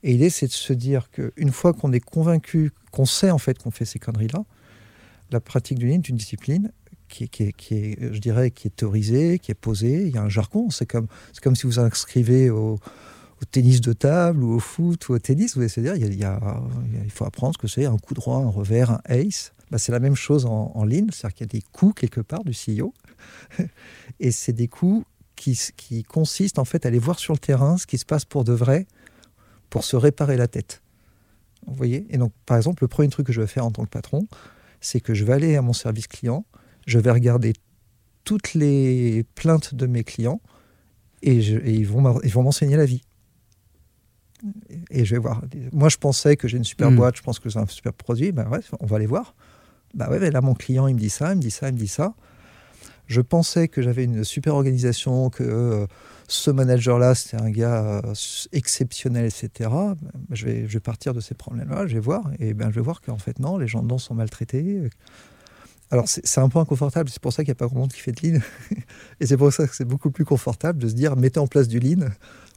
Et 0.04 0.14
l'idée, 0.14 0.30
c'est 0.30 0.48
de 0.48 0.54
se 0.54 0.72
dire 0.72 1.10
qu'une 1.12 1.52
fois 1.52 1.74
qu'on 1.74 1.92
est 1.92 2.00
convaincu, 2.00 2.72
qu'on 2.92 3.06
sait 3.06 3.30
en 3.32 3.40
fait 3.40 3.58
qu'on 3.62 3.72
fait 3.72 3.84
ces 3.84 4.00
conneries-là, 4.00 4.46
la 5.32 5.42
pratique 5.42 5.78
du 5.78 5.88
lean 5.88 5.96
est 5.96 6.08
une 6.10 6.16
discipline 6.16 6.72
qui 7.10 7.24
est, 7.24 8.14
je 8.14 8.20
dirais, 8.20 8.52
qui 8.52 8.68
est 8.68 8.76
théorisée, 8.76 9.40
qui 9.40 9.52
est 9.52 9.56
posée. 9.56 10.08
Il 10.08 10.16
y 10.16 10.18
a 10.18 10.22
un 10.22 10.30
jargon. 10.30 10.70
C'est 10.70 10.86
comme, 10.86 11.08
c'est 11.34 11.44
comme 11.44 11.56
si 11.56 11.66
vous 11.66 11.80
inscrivez 11.80 12.50
au, 12.50 12.80
tennis 13.52 13.82
de 13.82 13.94
table 13.94 14.44
ou 14.44 14.54
au 14.54 14.60
foot 14.60 15.10
ou 15.10 15.14
au 15.14 15.20
tennis. 15.20 15.58
Vous 15.58 15.68
c'est-à-dire, 15.68 15.96
il, 15.96 16.18
y 16.18 16.24
a- 16.24 16.62
il 17.04 17.12
faut 17.12 17.26
apprendre 17.26 17.54
ce 17.56 17.58
que 17.58 17.68
c'est 17.68 17.86
un 17.86 17.98
coup 17.98 18.14
droit, 18.14 18.38
un 18.38 18.50
revers, 18.50 18.92
un 18.92 19.02
ace. 19.06 19.54
Bah, 19.72 19.78
c'est 19.78 19.92
la 19.92 20.00
même 20.00 20.16
chose 20.16 20.46
en, 20.46 20.84
ligne, 20.84 21.10
c'est-à-dire 21.12 21.36
qu'il 21.36 21.46
y 21.46 21.50
a 21.50 21.60
des 21.60 21.66
coups 21.72 21.94
quelque 22.00 22.22
part 22.22 22.44
du 22.44 22.54
CEO. 22.54 22.94
Et 24.20 24.32
c'est 24.32 24.54
des 24.54 24.68
coups 24.68 25.06
qui, 25.36 25.60
qui 25.78 26.04
consistent 26.04 26.60
en 26.60 26.66
fait 26.66 26.86
à 26.86 26.90
aller 26.90 27.00
voir 27.00 27.20
sur 27.20 27.34
le 27.34 27.40
terrain 27.40 27.78
ce 27.78 27.86
qui 27.86 27.98
se 27.98 28.06
passe 28.06 28.26
pour 28.26 28.44
de 28.44 28.54
vrai 28.54 28.88
pour 29.70 29.84
se 29.84 29.96
réparer 29.96 30.38
la 30.38 30.48
tête. 30.48 30.82
Vous 31.68 31.76
voyez? 31.76 32.06
Et 32.10 32.18
donc, 32.18 32.32
par 32.46 32.58
exemple, 32.58 32.84
le 32.84 32.88
premier 32.88 33.10
truc 33.10 33.28
que 33.28 33.34
je 33.34 33.42
vais 33.42 33.48
faire 33.48 33.66
en 33.66 33.72
tant 33.72 33.84
que 33.84 33.90
patron, 33.90 34.28
c'est 34.82 35.02
que 35.02 35.14
je 35.14 35.24
vais 35.24 35.34
aller 35.34 35.56
à 35.56 35.62
mon 35.62 35.74
service 35.74 36.08
client, 36.08 36.46
je 36.90 37.00
vais 37.00 37.12
regarder 37.12 37.54
toutes 38.24 38.54
les 38.54 39.24
plaintes 39.36 39.74
de 39.76 39.86
mes 39.88 40.04
clients 40.04 40.42
et, 41.22 41.42
je- 41.42 41.58
et 41.58 41.74
ils 41.74 41.88
vont 41.88 42.02
m'en- 42.02 42.22
ils 42.22 42.32
vont 42.32 42.44
m'enseigner 42.44 42.78
la 42.78 42.86
vie. 42.86 43.02
Et 44.90 45.04
je 45.06 45.16
vais 45.16 45.20
voir. 45.22 45.42
Moi, 45.74 45.90
je 45.90 45.98
pensais 45.98 46.38
que 46.38 46.48
j'ai 46.48 46.58
une 46.58 46.64
super 46.64 46.92
Mm. 46.92 46.96
boîte, 46.96 47.18
je 47.18 47.22
pense 47.22 47.40
que 47.40 47.50
c'est 47.50 47.60
un 47.60 47.66
super 47.68 47.94
produit. 47.94 48.32
Ben 48.32 48.48
ouais, 48.50 48.60
on 48.80 48.86
va 48.86 48.96
aller 48.96 49.06
voir. 49.06 49.36
Bah 49.94 50.10
ouais, 50.10 50.32
là, 50.32 50.42
mon 50.42 50.54
client, 50.54 50.88
il 50.88 50.96
me 50.96 51.00
dit 51.00 51.10
ça, 51.10 51.32
il 51.34 51.38
me 51.38 51.42
dit 51.42 51.52
ça, 51.52 51.68
il 51.70 51.74
me 51.74 51.80
dit 51.80 51.88
ça. 51.90 52.14
Je 53.08 53.22
pensais 53.22 53.68
que 53.68 53.82
j'avais 53.82 54.04
une 54.04 54.24
super 54.24 54.54
organisation, 54.56 55.30
que 55.32 55.44
euh, 55.44 55.88
ce 56.28 56.52
manager-là, 56.52 57.16
c'était 57.16 57.42
un 57.42 57.50
gars 57.50 58.02
euh, 58.06 58.14
exceptionnel, 58.52 59.26
etc. 59.26 59.50
Ben, 60.00 60.12
Je 60.32 60.46
vais, 60.46 60.68
je 60.68 60.74
vais 60.74 60.80
partir 60.80 61.14
de 61.16 61.20
ces 61.20 61.34
problèmes-là, 61.34 61.88
je 61.88 61.96
vais 61.96 62.00
voir, 62.00 62.30
et 62.40 62.54
ben, 62.54 62.70
je 62.70 62.76
vais 62.76 62.82
voir 62.82 63.02
qu'en 63.02 63.18
fait, 63.18 63.40
non, 63.40 63.58
les 63.58 63.68
gens 63.68 63.82
dedans 63.82 63.98
sont 63.98 64.14
maltraités. 64.14 64.90
Alors, 65.92 66.06
c'est 66.08 66.40
un 66.40 66.50
peu 66.50 66.60
inconfortable, 66.60 67.10
c'est 67.10 67.22
pour 67.22 67.34
ça 67.34 67.44
qu'il 67.44 67.50
n'y 67.50 67.54
a 67.54 67.56
pas 67.56 67.66
grand 67.68 67.80
monde 67.80 67.92
qui 67.92 68.00
fait 68.02 68.12
de 68.12 68.28
lean. 68.28 68.40
et 69.20 69.26
c'est 69.26 69.38
pour 69.38 69.52
ça 69.52 69.68
que 69.68 69.76
c'est 69.76 69.86
beaucoup 69.86 70.12
plus 70.12 70.26
confortable 70.26 70.80
de 70.80 70.88
se 70.88 70.94
dire, 70.94 71.16
mettez 71.16 71.40
en 71.40 71.48
place 71.48 71.68
du 71.68 71.80
lean, 71.80 72.08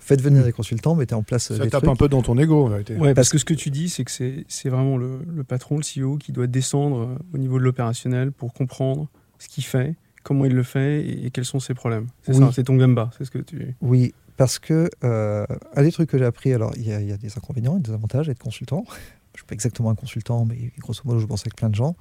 faites 0.01 0.21
venir 0.21 0.43
Mm. 0.43 0.45
des 0.45 0.53
consultants, 0.53 0.95
mettez 0.95 1.15
en 1.15 1.23
place 1.23 1.51
euh, 1.51 1.57
Ça 1.57 1.65
des 1.65 1.71
tape 1.71 1.83
trucs. 1.85 1.93
un 1.93 1.97
peu 1.97 2.09
dans 2.09 2.21
ton 2.23 2.37
ego, 2.39 2.67
en 2.67 2.69
vérité. 2.69 2.97
Ouais, 2.97 3.15
parce 3.15 3.31
que 3.31 3.39
ce 3.39 3.45
que 3.47 3.55
tu 3.55 3.71
dis, 3.71 3.89
c'est 3.89 4.05
que 4.05 4.11
c'est 4.11 4.45
c'est 4.49 4.69
vraiment 4.69 4.99
le, 4.99 5.21
le 5.27 5.45
patron, 5.45 5.79
le 5.79 5.83
CEO, 5.83 6.19
qui 6.19 6.33
doit 6.33 6.47
descendre 6.47 6.99
euh, 7.01 7.15
au 7.35 7.39
niveau 7.39 7.59
de 7.59 7.65
l'opérationnel 7.65 8.33
pour 8.33 8.53
comprendre 8.53 9.09
ce 9.39 9.49
qu'il 9.49 9.65
fait, 9.65 9.95
comment 10.25 10.45
il 10.45 10.53
le 10.55 10.63
fait 10.63 11.01
et, 11.03 11.27
et 11.27 11.31
quels 11.31 11.47
sont 11.47 11.59
ses 11.61 11.73
problèmes. 11.75 12.09
C'est 12.23 12.33
Oui. 12.35 12.39
ça, 12.41 12.51
c'est 12.53 12.65
ton 12.65 12.77
gamba, 12.77 13.11
c'est 13.17 13.25
ce 13.25 13.31
que 13.31 13.39
tu. 13.39 13.75
Oui, 13.81 14.13
parce 14.37 14.59
que 14.59 14.91
euh, 15.05 15.47
un 15.75 15.83
des 15.83 15.91
trucs 15.93 16.11
que 16.11 16.19
j'ai 16.19 16.25
appris, 16.27 16.53
alors 16.53 16.73
il 16.77 16.87
y, 16.87 16.93
a- 16.93 17.01
il 17.01 17.09
y 17.09 17.13
a 17.13 17.17
des 17.17 17.33
inconvénients 17.39 17.79
et 17.79 17.81
des 17.81 17.93
avantages 17.93 18.29
à 18.29 18.33
être 18.33 18.39
consultant. 18.43 18.85
Je 19.35 19.39
ne 19.39 19.45
suis 19.45 19.47
pas 19.47 19.55
exactement 19.55 19.89
un 19.89 19.95
consultant, 19.95 20.45
mais 20.45 20.71
grosso 20.79 21.01
modo, 21.07 21.19
je 21.19 21.25
pense 21.25 21.41
avec 21.41 21.57
plein 21.57 21.71
de 21.71 21.75
gens. 21.75 21.97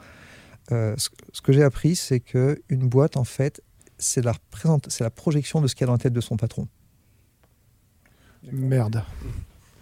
Euh, 0.72 0.94
ce, 0.98 1.10
ce 1.34 1.42
que 1.42 1.52
j'ai 1.54 1.64
appris, 1.64 1.96
c'est 1.96 2.20
que 2.20 2.62
une 2.70 2.88
boîte, 2.88 3.18
en 3.18 3.24
fait, 3.24 3.62
c'est 3.98 4.24
la, 4.24 4.34
la 5.00 5.10
projection 5.10 5.62
de 5.62 5.68
ce 5.68 5.76
qu'il 5.76 5.82
y 5.82 5.84
a 5.86 5.88
dans 5.88 5.94
la 5.94 6.00
tête 6.00 6.14
de 6.14 6.22
son 6.22 6.38
patron. 6.38 6.68
Merde. 8.52 9.04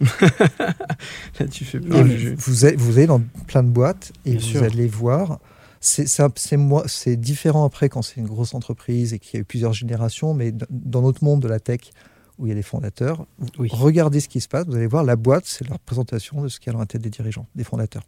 Là, 0.00 1.46
tu 1.50 1.64
fais 1.64 1.80
peur. 1.80 2.04
vous, 2.04 2.34
vous 2.36 2.64
allez, 2.64 2.76
vous 2.76 2.98
allez 2.98 3.06
dans 3.06 3.20
plein 3.46 3.62
de 3.62 3.68
boîtes 3.68 4.12
et 4.24 4.32
Bien 4.32 4.40
vous 4.40 4.44
sûr. 4.46 4.62
allez 4.62 4.86
voir. 4.86 5.38
C'est 5.80 7.16
différent 7.16 7.64
après 7.64 7.88
quand 7.88 8.02
c'est 8.02 8.16
une 8.20 8.26
grosse 8.26 8.54
entreprise 8.54 9.14
et 9.14 9.18
qu'il 9.18 9.34
y 9.34 9.36
a 9.38 9.40
eu 9.40 9.44
plusieurs 9.44 9.72
générations, 9.72 10.34
mais 10.34 10.52
dans 10.68 11.00
notre 11.02 11.24
monde 11.24 11.40
de 11.40 11.48
la 11.48 11.58
tech 11.60 11.80
où 12.38 12.46
il 12.46 12.50
y 12.50 12.52
a 12.52 12.54
des 12.54 12.62
fondateurs, 12.62 13.26
Oui. 13.58 13.68
regardez 13.72 14.20
ce 14.20 14.28
qui 14.28 14.40
se 14.40 14.48
passe. 14.48 14.66
Vous 14.66 14.74
allez 14.74 14.86
voir, 14.86 15.04
la 15.04 15.16
boîte, 15.16 15.44
c'est 15.46 15.66
la 15.68 15.74
représentation 15.74 16.42
de 16.42 16.48
ce 16.48 16.58
qu'il 16.60 16.68
y 16.68 16.70
a 16.70 16.72
dans 16.74 16.78
la 16.80 16.86
tête 16.86 17.02
des 17.02 17.10
dirigeants, 17.10 17.46
des 17.54 17.64
fondateurs. 17.64 18.04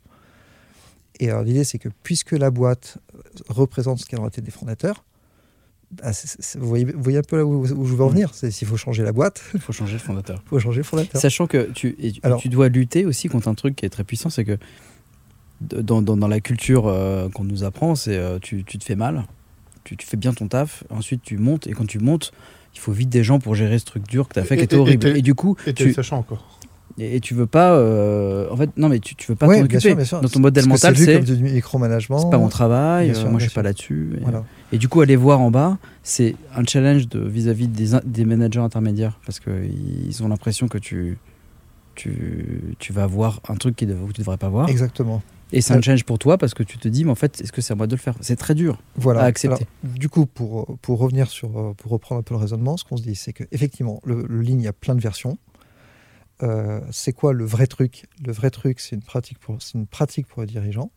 Et 1.21 1.31
alors 1.31 1.43
l'idée, 1.43 1.65
c'est 1.65 1.79
que 1.79 1.89
puisque 2.03 2.33
la 2.33 2.51
boîte 2.51 2.99
euh, 3.15 3.21
représente 3.49 3.99
ce 4.01 4.05
qu'il 4.07 4.13
y 4.13 4.17
a 4.17 4.19
dans 4.19 4.25
la 4.25 4.31
tête 4.31 4.45
des 4.45 4.51
fondateurs, 4.51 5.05
bah, 5.93 6.13
c'est- 6.13 6.41
c'est- 6.41 6.59
vous, 6.59 6.67
voyez, 6.67 6.85
vous 6.87 7.03
voyez 7.03 7.19
un 7.19 7.23
peu 7.23 7.37
là 7.37 7.45
où, 7.45 7.65
où 7.67 7.85
je 7.87 7.95
veux 7.95 8.03
en 8.05 8.09
venir. 8.09 8.31
C'est 8.35 8.51
s'il 8.51 8.67
faut 8.67 8.77
changer 8.79 9.03
la 9.03 9.13
boîte, 9.13 9.43
Il 9.55 9.61
faut 9.61 9.73
changer 9.73 9.93
le 9.95 9.99
fondateur. 9.99 10.43
il 10.47 10.49
faut 10.49 10.59
changer 10.59 10.79
le 10.79 10.85
fondateur. 10.85 11.21
Sachant 11.21 11.47
que 11.47 11.71
tu, 11.73 11.95
et 12.01 12.13
Alors- 12.23 12.41
tu 12.41 12.49
dois 12.49 12.69
lutter 12.69 13.05
aussi 13.05 13.29
contre 13.29 13.49
un 13.49 13.55
truc 13.55 13.77
qui 13.77 13.85
est 13.85 13.91
très 13.91 14.05
puissant, 14.05 14.31
c'est 14.31 14.45
que 14.45 14.57
dans, 15.61 16.03
dans- 16.03 16.17
dans 16.17 16.29
la 16.29 16.41
culture 16.41 16.87
euh, 16.89 17.29
qu'on 17.29 17.45
nous 17.45 17.63
apprend, 17.63 17.95
c'est 17.95 18.17
euh, 18.17 18.39
tu, 18.41 18.65
tu 18.65 18.79
te 18.79 18.85
fais 18.85 18.97
mal, 18.97 19.25
tu, 19.85 19.97
tu 19.97 20.07
fais 20.07 20.17
bien 20.17 20.33
ton 20.33 20.49
taf, 20.49 20.83
ensuite 20.91 21.23
tu 21.23 21.37
montes, 21.37 21.67
et 21.67 21.73
quand 21.73 21.87
tu 21.87 21.99
montes, 21.99 22.33
il 22.75 22.81
faut 22.81 22.93
vite 22.93 23.11
des 23.11 23.23
gens 23.23 23.39
pour 23.39 23.55
gérer 23.55 23.79
ce 23.79 23.85
truc 23.85 24.09
dur 24.09 24.29
que 24.29 24.35
tu 24.35 24.41
as 24.41 24.45
fait 24.45 24.57
qui 24.57 24.63
était 24.65 24.77
horrible. 24.77 25.09
Et, 25.09 25.23
du 25.23 25.35
coup, 25.35 25.57
Et 25.67 25.75
tu, 25.75 25.93
sachant 25.93 26.17
encore. 26.19 26.59
Et, 26.99 27.17
et 27.17 27.21
tu 27.21 27.35
veux 27.35 27.47
pas. 27.47 27.73
euh, 27.73 28.49
en 28.51 28.57
fait, 28.57 28.71
non, 28.77 28.89
mais 28.89 28.99
tu, 28.99 29.15
tu 29.15 29.31
veux 29.31 29.37
pas 29.37 29.47
Ouais, 29.47 29.61
t'en 29.61 29.67
bien 29.67 29.77
occuper. 29.79 29.89
sûr, 29.91 29.97
bien 29.97 30.05
sûr. 30.05 30.21
Dans 30.21 30.29
ton 30.29 30.41
modèle 30.41 30.67
Parce 30.69 30.83
mental, 30.83 30.97
c'est 30.97 31.21
du 31.37 31.43
micromanagement. 31.43 32.19
c'est 32.19 32.31
pas 32.31 32.39
mon 32.39 32.49
travail, 32.49 33.07
Bien 33.11 33.17
euh, 33.17 33.21
sûr, 33.21 33.31
moi 33.31 33.39
je 33.41 33.47
suis 33.47 33.55
pas 33.55 33.63
là-dessus. 33.63 34.13
Et, 34.17 34.21
Voilà. 34.21 34.45
et 34.73 34.79
du 34.79 34.89
coup, 34.89 35.01
aller 35.01 35.17
voir 35.17 35.41
en 35.41 35.51
bas, 35.51 35.79
c'est 36.03 36.35
un 36.55 36.65
challenge 36.65 37.09
de 37.09 37.21
vis-à-vis 37.21 37.69
des, 37.69 38.25
managers 38.25 38.61
intermédiaires 38.61 39.19
parce 39.27 39.41
qu'ils 39.41 40.23
ont 40.23 40.29
l'impression 40.29 40.69
que 40.69 40.79
tu 40.79 41.19
tu, 41.95 42.75
tu 42.79 42.93
vas 42.93 43.07
voir 43.07 43.41
un 43.49 43.55
truc 43.57 43.77
qui 43.77 43.87
que 43.87 43.93
tu 44.13 44.21
devrais 44.21 44.39
pas 44.39 44.49
voir. 44.49 44.69
Exactement. 44.69 45.23
Et 45.55 45.61
c'est 45.61 45.75
un 45.75 45.83
challenge 45.83 46.05
pour 46.05 46.19
toi 46.19 46.39
parce 46.39 46.55
que 46.55 46.63
tu 46.63 46.79
te 46.79 46.89
dis, 46.89 47.05
mais 47.05 47.11
en 47.11 47.15
fait, 47.15 47.43
est-ce 47.43 47.53
que 47.53 47.61
c'est 47.61 47.75
à 47.75 47.77
moi 47.77 47.87
de 47.87 47.93
le 47.95 47.99
faire? 48.01 48.15
C'est 48.23 48.37
très 48.37 48.55
dur. 48.55 48.81
Voilà. 48.97 49.21
à 49.21 49.25
accepter. 49.25 49.67
Alors, 49.85 49.99
du 49.99 50.09
coup, 50.09 50.25
pour, 50.25 50.79
pour 50.81 50.99
revenir 50.99 51.29
sur, 51.29 51.59
euh, 51.59 51.75
pour 51.77 51.93
reprendre 51.93 52.21
un 52.21 52.23
peu 52.23 52.33
le 52.35 52.41
raisonnement, 52.41 52.79
ce 52.79 52.85
qu'on 52.85 52.97
se 52.97 53.03
dit, 53.03 53.15
c'est 53.15 53.35
que 53.35 53.45
effectivement, 53.53 54.01
le, 54.07 54.25
le 54.27 54.41
Lean, 54.41 54.55
il 54.57 54.63
y 54.63 54.67
a 54.69 54.73
plein 54.73 54.95
de 54.95 55.03
versions. 55.03 55.37
Euh, 56.43 56.81
c'est 56.91 57.13
quoi 57.13 57.33
le 57.33 57.45
vrai 57.45 57.67
truc? 57.67 58.07
Le 58.25 58.33
vrai 58.33 58.51
truc, 58.51 58.81
c'est 58.81 58.97
une 58.97 59.03
pratique 59.03 59.39
pour, 59.39 59.61
c'est 59.63 59.75
une 59.75 59.87
pratique 59.87 60.27
pour 60.27 60.43
les 60.43 60.49
dirigeants. 60.49 60.91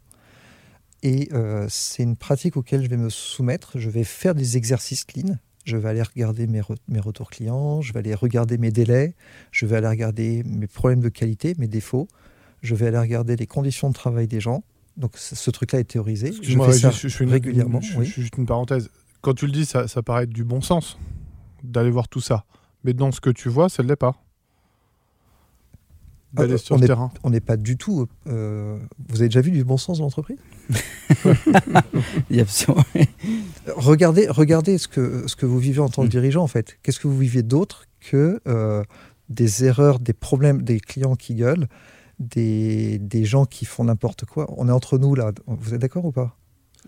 Et 1.04 1.30
euh, 1.34 1.68
c'est 1.70 2.04
une 2.04 2.16
pratique 2.18 2.58
auquel 2.58 2.84
je 2.84 2.90
vais 2.90 2.98
me 2.98 3.10
soumettre. 3.10 3.78
Je 3.80 3.90
vais 3.90 4.04
faire 4.04 4.34
des 4.34 4.58
exercices 4.58 5.06
Lean. 5.16 5.36
Je 5.64 5.78
vais 5.78 5.90
aller 5.90 6.02
regarder 6.02 6.48
mes, 6.48 6.62
re- 6.62 6.78
mes 6.88 7.00
retours 7.00 7.30
clients. 7.30 7.82
Je 7.82 7.94
vais 7.94 8.00
aller 8.00 8.16
regarder 8.16 8.58
mes 8.58 8.72
délais. 8.72 9.16
Je 9.52 9.66
vais 9.66 9.78
aller 9.78 9.88
regarder 9.88 10.44
mes 10.46 10.68
problèmes 10.68 11.02
de 11.02 11.10
qualité, 11.10 11.54
mes 11.60 11.68
défauts. 11.68 12.08
Je 12.62 12.74
vais 12.76 12.88
aller 12.88 12.98
regarder 13.00 13.36
les 13.36 13.46
conditions 13.48 13.90
de 13.90 13.94
travail 13.94 14.28
des 14.28 14.40
gens. 14.40 14.64
Donc 14.98 15.12
ce, 15.18 15.52
truc-là 15.52 15.80
est 15.80 15.84
théorisé. 15.84 16.32
Je 16.42 16.58
fais 16.72 16.80
ça 16.80 16.90
je, 16.92 17.08
je 17.08 17.24
régulièrement. 17.26 17.82
je- 17.82 17.98
oui. 17.98 18.06
je- 18.06 18.22
juste 18.22 18.38
une 18.38 18.46
parenthèse. 18.46 18.90
Quand 19.22 19.34
tu 19.34 19.46
le 19.46 19.52
dis, 19.52 19.66
ça, 19.66 19.88
ça 19.88 20.02
paraît 20.02 20.24
être 20.24 20.30
du 20.34 20.44
bon 20.44 20.62
sens 20.62 20.98
d'aller 21.64 21.90
voir 21.92 22.08
tout 22.08 22.22
ça. 22.22 22.46
Mais 22.84 22.94
dans 22.94 23.12
ce 23.12 23.20
que 23.20 23.30
tu 23.30 23.50
vois, 23.50 23.70
ça 23.70 23.84
ne 23.84 23.88
l'est 23.88 23.96
pas. 23.96 24.24
D'aller 26.36 26.54
Ah, 26.56 26.58
sur 26.58 26.76
on 26.76 26.80
le 26.80 26.84
est- 26.84 26.88
terrain. 26.88 27.12
On 27.24 27.30
n'est 27.30 27.40
pas 27.40 27.58
du 27.58 27.78
tout. 27.78 28.08
euh, 28.28 28.78
vous 29.10 29.18
avez 29.22 29.28
déjà 29.30 29.42
vu 29.42 29.52
du 29.52 29.64
bon 29.64 29.78
sens 29.78 29.98
dans 30.00 30.04
l'entreprise? 30.06 30.38
Il 32.30 32.36
y 32.36 32.40
a 32.40 32.44
absolument- 32.44 32.84
Regardez, 33.76 34.28
regardez 34.30 34.78
ce 34.78 34.88
que, 34.88 35.24
ce 35.28 35.36
que 35.36 35.46
vous 35.46 35.60
vivez 35.60 35.80
en 35.80 35.90
tant 35.90 36.02
que 36.04 36.08
Mm. 36.08 36.12
dirigeant, 36.12 36.44
en 36.44 36.48
fait. 36.48 36.78
Qu'est-ce 36.84 37.00
que 37.00 37.08
vous 37.08 37.18
vivez 37.18 37.44
d'autre 37.44 37.86
que 38.00 38.40
euh, 38.48 38.84
des 39.30 39.66
erreurs, 39.66 40.00
des 40.00 40.14
problèmes, 40.14 40.62
des 40.62 40.80
clients 40.80 41.16
qui 41.16 41.36
gueulent, 41.36 41.68
des, 42.20 42.98
des 43.00 43.26
gens 43.26 43.46
qui 43.46 43.66
font 43.66 43.84
n'importe 43.86 44.26
quoi? 44.26 44.48
On 44.58 44.68
est 44.70 44.72
entre 44.72 44.98
nous, 44.98 45.16
là. 45.16 45.32
Vous 45.48 45.74
êtes 45.74 45.82
d'accord 45.82 46.06
ou 46.06 46.12
pas? 46.12 46.36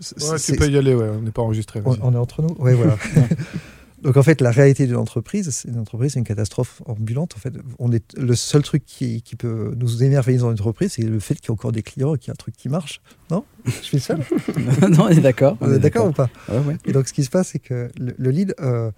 C'est- 0.00 0.30
Ouais, 0.30 0.38
tu 0.38 0.54
peux 0.56 0.68
y 0.70 0.76
aller, 0.78 0.94
ouais, 0.94 1.08
on 1.08 1.22
n'est 1.22 1.32
pas 1.32 1.42
enregistré. 1.42 1.82
on, 1.84 1.96
on 2.02 2.12
est 2.12 2.16
entre 2.16 2.42
nous? 2.42 2.54
Oui, 2.58 2.72
voilà. 2.74 2.96
Donc 4.02 4.16
en 4.16 4.22
fait, 4.22 4.40
la 4.40 4.50
réalité 4.52 4.86
d'une 4.86 4.96
entreprise, 4.96 5.50
c'est 5.50 5.68
une 5.68 5.78
entreprise, 5.78 6.12
c'est 6.12 6.20
une 6.20 6.24
catastrophe 6.24 6.82
ambulante. 6.86 7.34
En 7.36 7.40
fait, 7.40 7.52
on 7.80 7.90
est 7.90 8.16
le 8.16 8.34
seul 8.36 8.62
truc 8.62 8.84
qui, 8.86 9.22
qui 9.22 9.34
peut 9.34 9.74
nous 9.76 10.04
émerveiller 10.04 10.38
dans 10.38 10.46
une 10.46 10.52
entreprise, 10.52 10.92
c'est 10.92 11.02
le 11.02 11.18
fait 11.18 11.34
qu'il 11.34 11.48
y 11.48 11.50
a 11.50 11.54
encore 11.54 11.72
des 11.72 11.82
clients 11.82 12.14
et 12.14 12.18
qu'il 12.18 12.28
y 12.28 12.30
a 12.30 12.34
un 12.34 12.36
truc 12.36 12.56
qui 12.56 12.68
marche. 12.68 13.00
Non? 13.30 13.44
Je 13.66 13.70
suis 13.72 13.98
seul? 13.98 14.20
non, 14.90 15.04
on 15.04 15.08
est 15.08 15.20
d'accord. 15.20 15.56
Vous 15.60 15.72
êtes 15.72 15.82
d'accord 15.82 16.06
ou 16.06 16.12
pas? 16.12 16.30
Ouais, 16.48 16.58
ouais. 16.58 16.76
Et 16.84 16.92
donc, 16.92 17.08
ce 17.08 17.12
qui 17.12 17.24
se 17.24 17.30
passe, 17.30 17.48
c'est 17.48 17.58
que 17.58 17.90
le, 17.98 18.14
le 18.16 18.30
lead, 18.30 18.54
euh, 18.60 18.92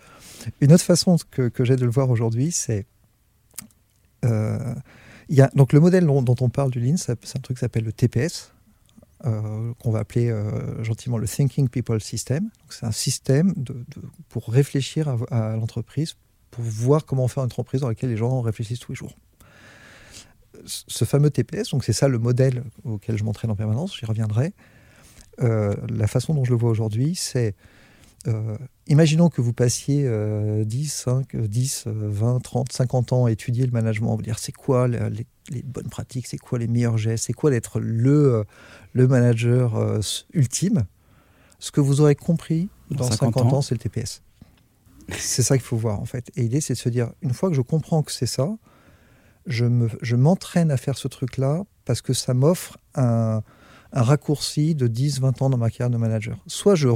une 0.60 0.72
autre 0.72 0.84
façon 0.84 1.16
que, 1.30 1.48
que 1.48 1.64
j'ai 1.64 1.76
de 1.76 1.84
le 1.84 1.90
voir 1.90 2.10
aujourd'hui, 2.10 2.52
c'est. 2.52 2.84
euh, 4.26 4.74
il 5.30 5.36
y 5.36 5.40
a, 5.40 5.48
donc, 5.54 5.72
le 5.72 5.80
modèle 5.80 6.04
dont, 6.04 6.22
dont 6.22 6.36
on 6.40 6.48
parle 6.50 6.70
du 6.70 6.80
lean, 6.80 6.96
c'est 6.98 7.12
un 7.12 7.40
truc 7.40 7.56
qui 7.56 7.60
s'appelle 7.60 7.84
le 7.84 7.92
TPS, 7.92 8.52
euh, 9.26 9.72
qu'on 9.78 9.90
va 9.90 10.00
appeler 10.00 10.30
euh, 10.30 10.82
gentiment 10.82 11.18
le 11.18 11.28
Thinking 11.28 11.68
People 11.68 12.00
System. 12.00 12.50
C'est 12.68 12.86
un 12.86 12.92
système 12.92 13.54
pour 14.28 14.48
réfléchir 14.48 15.08
à, 15.08 15.52
à 15.52 15.56
l'entreprise, 15.56 16.14
pour 16.50 16.64
voir 16.64 17.04
comment 17.04 17.28
faire 17.28 17.42
une 17.42 17.46
entreprise 17.46 17.82
dans 17.82 17.88
laquelle 17.88 18.10
les 18.10 18.16
gens 18.16 18.40
réfléchissent 18.40 18.80
tous 18.80 18.92
les 18.92 18.96
jours. 18.96 19.14
Ce 20.64 21.04
fameux 21.04 21.30
TPS, 21.30 21.70
donc 21.70 21.84
c'est 21.84 21.92
ça 21.92 22.08
le 22.08 22.18
modèle 22.18 22.64
auquel 22.84 23.16
je 23.16 23.24
m'entraîne 23.24 23.50
en 23.50 23.56
permanence, 23.56 23.96
j'y 23.98 24.04
reviendrai. 24.04 24.52
Euh, 25.40 25.74
la 25.88 26.06
façon 26.06 26.34
dont 26.34 26.44
je 26.44 26.50
le 26.50 26.56
vois 26.56 26.70
aujourd'hui, 26.70 27.14
c'est 27.14 27.54
euh, 28.28 28.56
imaginons 28.86 29.28
que 29.30 29.40
vous 29.40 29.52
passiez 29.52 30.04
euh, 30.06 30.64
10, 30.64 30.88
5, 30.92 31.34
euh, 31.34 31.46
10, 31.48 31.84
euh, 31.86 31.92
20, 32.10 32.40
30, 32.40 32.72
50 32.72 33.12
ans 33.12 33.24
à 33.26 33.30
étudier 33.32 33.64
le 33.64 33.72
management, 33.72 34.14
vous 34.16 34.22
dire 34.22 34.38
c'est 34.38 34.52
quoi 34.52 34.88
les, 34.88 35.26
les 35.50 35.62
bonnes 35.62 35.88
pratiques, 35.88 36.26
c'est 36.26 36.36
quoi 36.38 36.58
les 36.58 36.68
meilleurs 36.68 36.98
gestes, 36.98 37.26
c'est 37.26 37.32
quoi 37.32 37.50
d'être 37.50 37.80
le, 37.80 38.34
euh, 38.34 38.44
le 38.92 39.08
manager 39.08 39.76
euh, 39.76 40.00
ultime? 40.34 40.84
Ce 41.58 41.70
que 41.70 41.80
vous 41.80 42.00
aurez 42.00 42.14
compris 42.14 42.68
Dans 42.90 42.98
dans 42.98 43.04
50 43.10 43.34
50 43.34 43.52
ans, 43.52 43.56
ans. 43.58 43.62
c'est 43.62 43.74
le 43.74 43.78
TPS. 43.80 44.22
C'est 45.18 45.42
ça 45.42 45.56
qu'il 45.56 45.66
faut 45.66 45.76
voir 45.76 46.00
en 46.00 46.04
fait. 46.04 46.30
Et 46.36 46.42
l'idée, 46.42 46.60
c'est 46.60 46.74
de 46.74 46.78
se 46.78 46.88
dire, 46.88 47.12
une 47.22 47.32
fois 47.34 47.48
que 47.50 47.56
je 47.56 47.62
comprends 47.62 48.02
que 48.02 48.12
c'est 48.12 48.26
ça, 48.26 48.48
je 49.46 49.64
me- 49.64 49.88
je 50.02 50.14
m'entraîne 50.16 50.70
à 50.70 50.76
faire 50.76 50.96
ce 50.96 51.08
truc-là 51.08 51.64
parce 51.84 52.00
que 52.02 52.12
ça 52.12 52.34
m'offre 52.34 52.78
un, 52.94 53.42
un 53.92 54.02
raccourci 54.02 54.74
de 54.74 54.86
10-20 54.86 55.42
ans 55.42 55.50
dans 55.50 55.56
ma 55.58 55.70
carrière 55.70 55.90
de 55.90 55.96
manager. 55.96 56.36
Soit 56.46 56.74
je... 56.76 56.88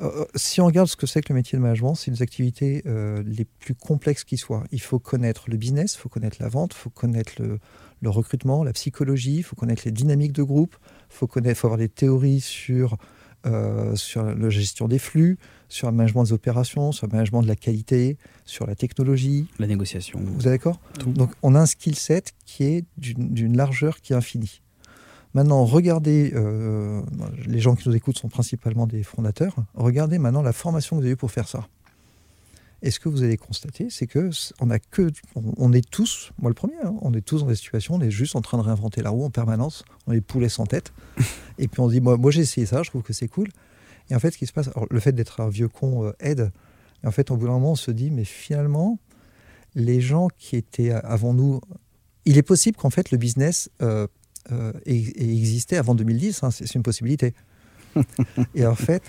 re- 0.00 0.04
euh, 0.06 0.24
si 0.34 0.60
on 0.60 0.66
regarde 0.66 0.88
ce 0.88 0.96
que 0.96 1.06
c'est 1.06 1.20
que 1.22 1.32
le 1.32 1.36
métier 1.36 1.56
de 1.58 1.62
management, 1.62 1.94
c'est 1.94 2.06
une 2.08 2.14
des 2.14 2.22
activités 2.22 2.82
euh, 2.86 3.22
les 3.26 3.44
plus 3.44 3.74
complexes 3.74 4.24
qui 4.24 4.36
soient. 4.36 4.64
Il 4.72 4.80
faut 4.80 4.98
connaître 4.98 5.44
le 5.50 5.56
business, 5.56 5.94
il 5.94 5.98
faut 5.98 6.08
connaître 6.08 6.36
la 6.40 6.48
vente, 6.48 6.72
il 6.74 6.78
faut 6.78 6.90
connaître 6.90 7.32
le, 7.40 7.58
le 8.00 8.10
recrutement, 8.10 8.64
la 8.64 8.72
psychologie, 8.72 9.36
il 9.36 9.42
faut 9.42 9.56
connaître 9.56 9.82
les 9.84 9.92
dynamiques 9.92 10.32
de 10.32 10.42
groupe, 10.42 10.76
il 11.10 11.14
faut, 11.14 11.26
connaître, 11.26 11.58
faut 11.60 11.66
avoir 11.68 11.78
des 11.78 11.88
théories 11.88 12.40
sur, 12.40 12.96
euh, 13.46 13.94
sur 13.96 14.22
la 14.24 14.50
gestion 14.50 14.88
des 14.88 14.98
flux, 14.98 15.38
sur 15.68 15.90
le 15.90 15.96
management 15.96 16.24
des 16.24 16.32
opérations, 16.32 16.92
sur 16.92 17.06
le 17.06 17.12
management 17.12 17.42
de 17.42 17.48
la 17.48 17.56
qualité, 17.56 18.16
sur 18.44 18.66
la 18.66 18.74
technologie, 18.74 19.46
La 19.58 19.66
négociation. 19.66 20.18
vous 20.22 20.40
êtes 20.46 20.52
d'accord? 20.54 20.80
Donc 21.06 21.30
on 21.42 21.54
a 21.54 21.60
un 21.60 21.66
skill 21.66 21.94
set 21.94 22.32
qui 22.46 22.64
est 22.64 22.84
d'une 22.96 23.56
largeur 23.56 24.00
qui 24.00 24.12
est 24.12 24.16
infinie. 24.16 24.62
Maintenant, 25.34 25.64
regardez, 25.64 26.32
euh, 26.34 27.02
les 27.46 27.60
gens 27.60 27.74
qui 27.74 27.88
nous 27.88 27.94
écoutent 27.94 28.18
sont 28.18 28.28
principalement 28.28 28.86
des 28.86 29.02
fondateurs, 29.02 29.54
regardez 29.74 30.18
maintenant 30.18 30.42
la 30.42 30.52
formation 30.52 30.96
que 30.96 31.00
vous 31.00 31.06
avez 31.06 31.14
eue 31.14 31.16
pour 31.16 31.30
faire 31.30 31.48
ça. 31.48 31.68
Et 32.80 32.90
ce 32.90 33.00
que 33.00 33.08
vous 33.08 33.24
allez 33.24 33.36
constater, 33.36 33.88
c'est 33.90 34.06
que 34.06 34.30
on 34.60 34.70
a 34.70 34.78
que, 34.78 35.10
on, 35.34 35.72
est 35.72 35.88
tous, 35.90 36.30
moi 36.38 36.48
le 36.48 36.54
premier, 36.54 36.76
hein, 36.84 36.94
on 37.02 37.12
est 37.12 37.20
tous 37.20 37.40
dans 37.40 37.48
des 37.48 37.56
situations, 37.56 37.96
on 37.96 38.00
est 38.00 38.10
juste 38.10 38.36
en 38.36 38.40
train 38.40 38.56
de 38.56 38.62
réinventer 38.62 39.02
la 39.02 39.10
roue 39.10 39.24
en 39.24 39.30
permanence, 39.30 39.84
on 40.06 40.12
est 40.12 40.20
poulets 40.20 40.48
sans 40.48 40.64
tête, 40.64 40.92
et 41.58 41.66
puis 41.66 41.80
on 41.80 41.88
se 41.88 41.94
dit, 41.94 42.00
moi, 42.00 42.16
moi 42.16 42.30
j'ai 42.30 42.42
essayé 42.42 42.66
ça, 42.66 42.82
je 42.84 42.90
trouve 42.90 43.02
que 43.02 43.12
c'est 43.12 43.28
cool. 43.28 43.48
Et 44.10 44.14
en 44.14 44.20
fait, 44.20 44.30
ce 44.30 44.38
qui 44.38 44.46
se 44.46 44.52
passe, 44.52 44.68
alors, 44.68 44.86
le 44.90 45.00
fait 45.00 45.12
d'être 45.12 45.40
un 45.40 45.48
vieux 45.48 45.68
con 45.68 46.04
euh, 46.04 46.12
aide, 46.20 46.52
et 47.02 47.06
en 47.06 47.10
fait, 47.10 47.30
au 47.30 47.36
bout 47.36 47.46
d'un 47.46 47.52
moment, 47.52 47.72
on 47.72 47.76
se 47.76 47.90
dit, 47.90 48.10
mais 48.10 48.24
finalement, 48.24 48.98
les 49.74 50.00
gens 50.00 50.28
qui 50.38 50.56
étaient 50.56 50.90
avant 50.90 51.34
nous, 51.34 51.60
il 52.24 52.38
est 52.38 52.42
possible 52.42 52.76
qu'en 52.76 52.90
fait 52.90 53.10
le 53.10 53.18
business 53.18 53.70
euh, 53.80 54.06
euh, 54.52 54.72
ait- 54.86 54.96
ait 54.96 55.36
existé 55.36 55.76
avant 55.76 55.94
2010, 55.94 56.42
hein, 56.42 56.50
c'est 56.50 56.74
une 56.74 56.82
possibilité. 56.82 57.34
Et 58.54 58.66
en 58.66 58.74
fait, 58.74 59.02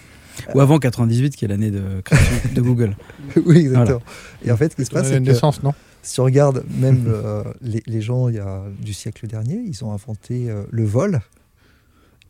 Ou 0.55 0.59
avant 0.61 0.79
98, 0.79 1.35
qui 1.35 1.45
est 1.45 1.47
l'année 1.47 1.71
de 1.71 2.01
création 2.01 2.35
de 2.53 2.61
Google. 2.61 2.95
oui, 3.45 3.57
exactement. 3.59 4.01
Et 4.43 4.51
en 4.51 4.57
fait, 4.57 4.71
ce 4.71 4.75
qui 4.77 4.85
se 4.85 4.91
passe, 4.91 5.07
c'est 5.09 5.19
naissance, 5.19 5.61
non? 5.63 5.73
si 6.01 6.19
on 6.21 6.23
regarde 6.23 6.63
même 6.79 7.05
euh, 7.09 7.43
les, 7.61 7.83
les 7.85 8.01
gens 8.01 8.29
il 8.29 8.35
y 8.35 8.39
a, 8.39 8.63
du 8.81 8.93
siècle 8.93 9.27
dernier, 9.27 9.55
ils 9.65 9.83
ont 9.83 9.91
inventé 9.91 10.49
euh, 10.49 10.63
le 10.71 10.85
vol, 10.85 11.19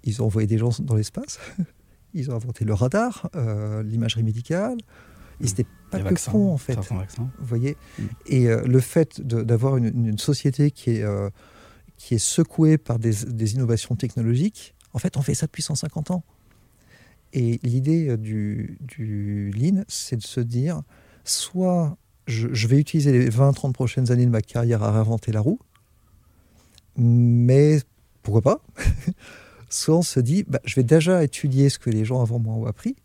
ils 0.03 0.21
ont 0.21 0.25
envoyé 0.25 0.47
des 0.47 0.57
gens 0.57 0.71
dans 0.79 0.95
l'espace, 0.95 1.39
ils 2.13 2.31
ont 2.31 2.35
inventé 2.35 2.65
le 2.65 2.73
radar, 2.73 3.29
euh, 3.35 3.83
l'imagerie 3.83 4.23
médicale. 4.23 4.77
Ils 5.41 5.45
n'étaient 5.47 5.65
pas 5.89 5.99
Les 5.99 6.03
que 6.03 6.09
vaccins, 6.09 6.31
cons 6.33 6.51
en 6.51 6.57
fait. 6.57 6.77
Vous 7.17 7.29
voyez? 7.45 7.77
Mm. 7.97 8.03
Et 8.25 8.47
euh, 8.49 8.61
le 8.65 8.79
fait 8.81 9.21
d'avoir 9.21 9.77
une, 9.77 9.85
une- 9.85 10.07
une 10.07 10.17
société 10.17 10.69
qui 10.71 10.91
est, 10.97 11.03
euh, 11.03 11.29
qui 11.99 12.15
est 12.15 12.17
secouée 12.17 12.79
par 12.79 12.97
des, 12.97 13.53
innovations 13.53 13.95
technologiques, 13.95 14.73
en 14.93 14.99
fait, 14.99 15.17
on 15.17 15.21
fait 15.21 15.35
ça 15.35 15.45
depuis 15.45 15.61
150 15.61 16.09
ans. 16.09 16.23
Et 17.33 17.59
l'idée 17.61 18.07
euh, 18.07 18.17
du, 18.17 18.79
du 18.81 19.51
Lean, 19.51 19.83
c'est 19.87 20.15
de 20.15 20.23
se 20.23 20.39
dire, 20.39 20.81
soit 21.25 21.97
je, 22.25 22.47
je 22.51 22.67
vais 22.67 22.79
utiliser 22.79 23.11
les 23.11 23.29
20-30 23.29 23.73
prochaines 23.73 24.11
années 24.11 24.25
de 24.25 24.31
ma 24.31 24.41
carrière 24.41 24.81
à 24.81 24.91
réinventer 24.91 25.31
la 25.31 25.41
roue, 25.41 25.59
mais 26.95 27.81
pourquoi 28.23 28.41
pas? 28.41 28.61
Soit 29.69 29.97
on 29.97 30.01
se 30.01 30.19
dit, 30.19 30.43
bah, 30.47 30.59
je 30.65 30.75
vais 30.75 30.83
déjà 30.83 31.23
étudier 31.23 31.69
ce 31.69 31.77
que 31.77 31.91
les 31.91 32.03
gens 32.05 32.21
avant 32.21 32.39
moi 32.39 32.55
ont 32.55 32.65
appris, 32.65 32.95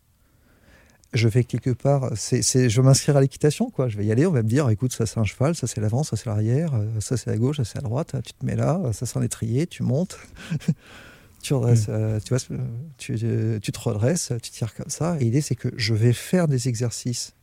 je 1.14 1.28
vais 1.28 1.44
quelque 1.44 1.70
part, 1.70 2.10
c'est, 2.16 2.42
je 2.42 2.80
vais 2.80 2.86
m'inscrire 2.86 3.16
à 3.16 3.20
l'équitation, 3.20 3.70
quoi. 3.70 3.88
Je 3.88 3.96
vais 3.96 4.04
y 4.04 4.12
aller, 4.12 4.26
on 4.26 4.32
va 4.32 4.42
me 4.42 4.48
dire, 4.48 4.68
écoute, 4.68 4.92
ça 4.92 5.06
c'est 5.06 5.18
un 5.18 5.24
cheval, 5.24 5.54
ça 5.54 5.66
c'est 5.66 5.80
l'avant, 5.80 6.02
ça 6.02 6.16
c'est 6.16 6.26
l'arrière, 6.26 6.74
euh, 6.74 7.00
ça 7.00 7.16
c'est 7.16 7.30
la 7.30 7.36
gauche, 7.36 7.58
ça 7.58 7.64
c'est 7.64 7.76
la 7.76 7.82
droite, 7.82 8.16
tu 8.24 8.32
te 8.32 8.44
mets 8.44 8.56
là, 8.56 8.80
euh, 8.84 8.92
ça 8.92 9.06
c'est 9.06 9.16
un 9.18 9.22
étrier, 9.22 9.66
tu 9.66 9.82
montes, 9.84 10.18
tu, 11.42 11.54
redresses, 11.54 11.86
euh, 11.88 12.18
tu, 12.20 12.34
vois, 12.34 12.58
tu, 12.98 13.14
tu 13.16 13.72
te 13.72 13.78
redresses, 13.78 14.32
tu 14.42 14.50
tires 14.50 14.74
comme 14.74 14.90
ça. 14.90 15.16
Et 15.20 15.24
l'idée, 15.24 15.40
c'est 15.40 15.56
que 15.56 15.68
je 15.76 15.94
vais 15.94 16.12
faire 16.12 16.48
des 16.48 16.68
exercices 16.68 17.34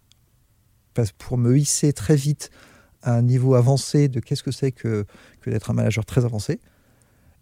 pour 1.17 1.37
me 1.37 1.57
hisser 1.57 1.93
très 1.93 2.15
vite 2.15 2.51
à 3.01 3.15
un 3.15 3.21
niveau 3.21 3.55
avancé 3.55 4.09
de 4.09 4.19
qu'est-ce 4.19 4.43
que 4.43 4.51
c'est 4.51 4.71
que, 4.71 5.05
que 5.39 5.49
d'être 5.49 5.71
un 5.71 5.73
manager 5.73 6.05
très 6.05 6.25
avancé. 6.25 6.59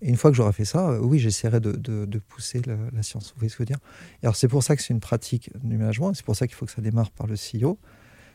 Et 0.02 0.10
une 0.10 0.16
fois 0.16 0.32
que 0.32 0.38
j'aurai 0.38 0.54
fait 0.54 0.66
ça, 0.66 0.90
euh, 0.92 1.00
oui, 1.00 1.20
j'essaierai 1.20 1.60
de, 1.60 1.72
de- 1.74 2.06
de 2.06 2.20
pousser 2.20 2.62
la, 2.66 2.78
la 2.94 3.04
science. 3.04 3.32
Vous 3.34 3.40
voyez 3.40 3.50
ce 3.50 3.56
que 3.58 3.64
je 3.66 3.70
veux 3.70 3.78
dire? 3.78 3.80
Et 4.22 4.26
alors, 4.26 4.36
c'est 4.36 4.48
pour 4.48 4.64
ça 4.64 4.76
que 4.76 4.82
c'est 4.82 4.94
une 4.94 5.00
pratique 5.02 5.52
du 5.64 5.78
management, 5.78 6.14
c'est 6.14 6.26
pour 6.26 6.36
ça 6.36 6.48
qu'il 6.48 6.56
faut 6.56 6.66
que 6.66 6.72
ça 6.72 6.82
démarre 6.82 7.12
par 7.12 7.28
le 7.28 7.36
CEO. 7.36 7.78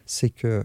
C'est 0.07 0.31
que 0.31 0.63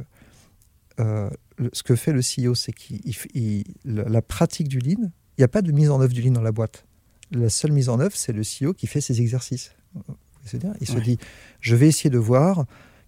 euh, 1.00 1.30
le- 1.58 1.70
ce 1.74 1.84
que 1.84 1.96
fait 1.96 2.12
le 2.12 2.22
CEO, 2.22 2.56
c'est 2.56 2.74
qu'il 2.74 3.64
la, 3.86 4.22
pratique 4.22 4.68
du 4.68 4.80
lean, 4.80 5.12
il 5.38 5.42
n'y 5.42 5.44
a 5.46 5.48
pas 5.48 5.62
de 5.62 5.72
mise 5.72 5.90
en 5.90 6.02
œuvre 6.02 6.14
du 6.14 6.22
lean 6.22 6.32
dans 6.32 6.42
la 6.42 6.52
boîte. 6.52 6.86
La 7.32 7.50
seule 7.50 7.72
mise 7.72 7.90
en 7.90 8.00
œuvre, 8.00 8.16
c'est 8.16 8.34
le 8.34 8.42
CEO 8.44 8.74
qui 8.74 8.88
fait 8.88 9.02
ses 9.02 9.22
exercices. 9.22 9.72
Vous 9.94 10.02
voyez 10.04 10.18
ce 10.44 10.44
que 10.44 10.50
je 10.50 10.58
veux 10.58 10.60
dire? 10.60 10.74
Il 10.82 10.88
se 10.88 11.00
dit, 11.00 11.18
je 11.62 11.76
vais 11.76 11.88
essayer 11.88 12.10
de 12.10 12.18
voir 12.18 12.66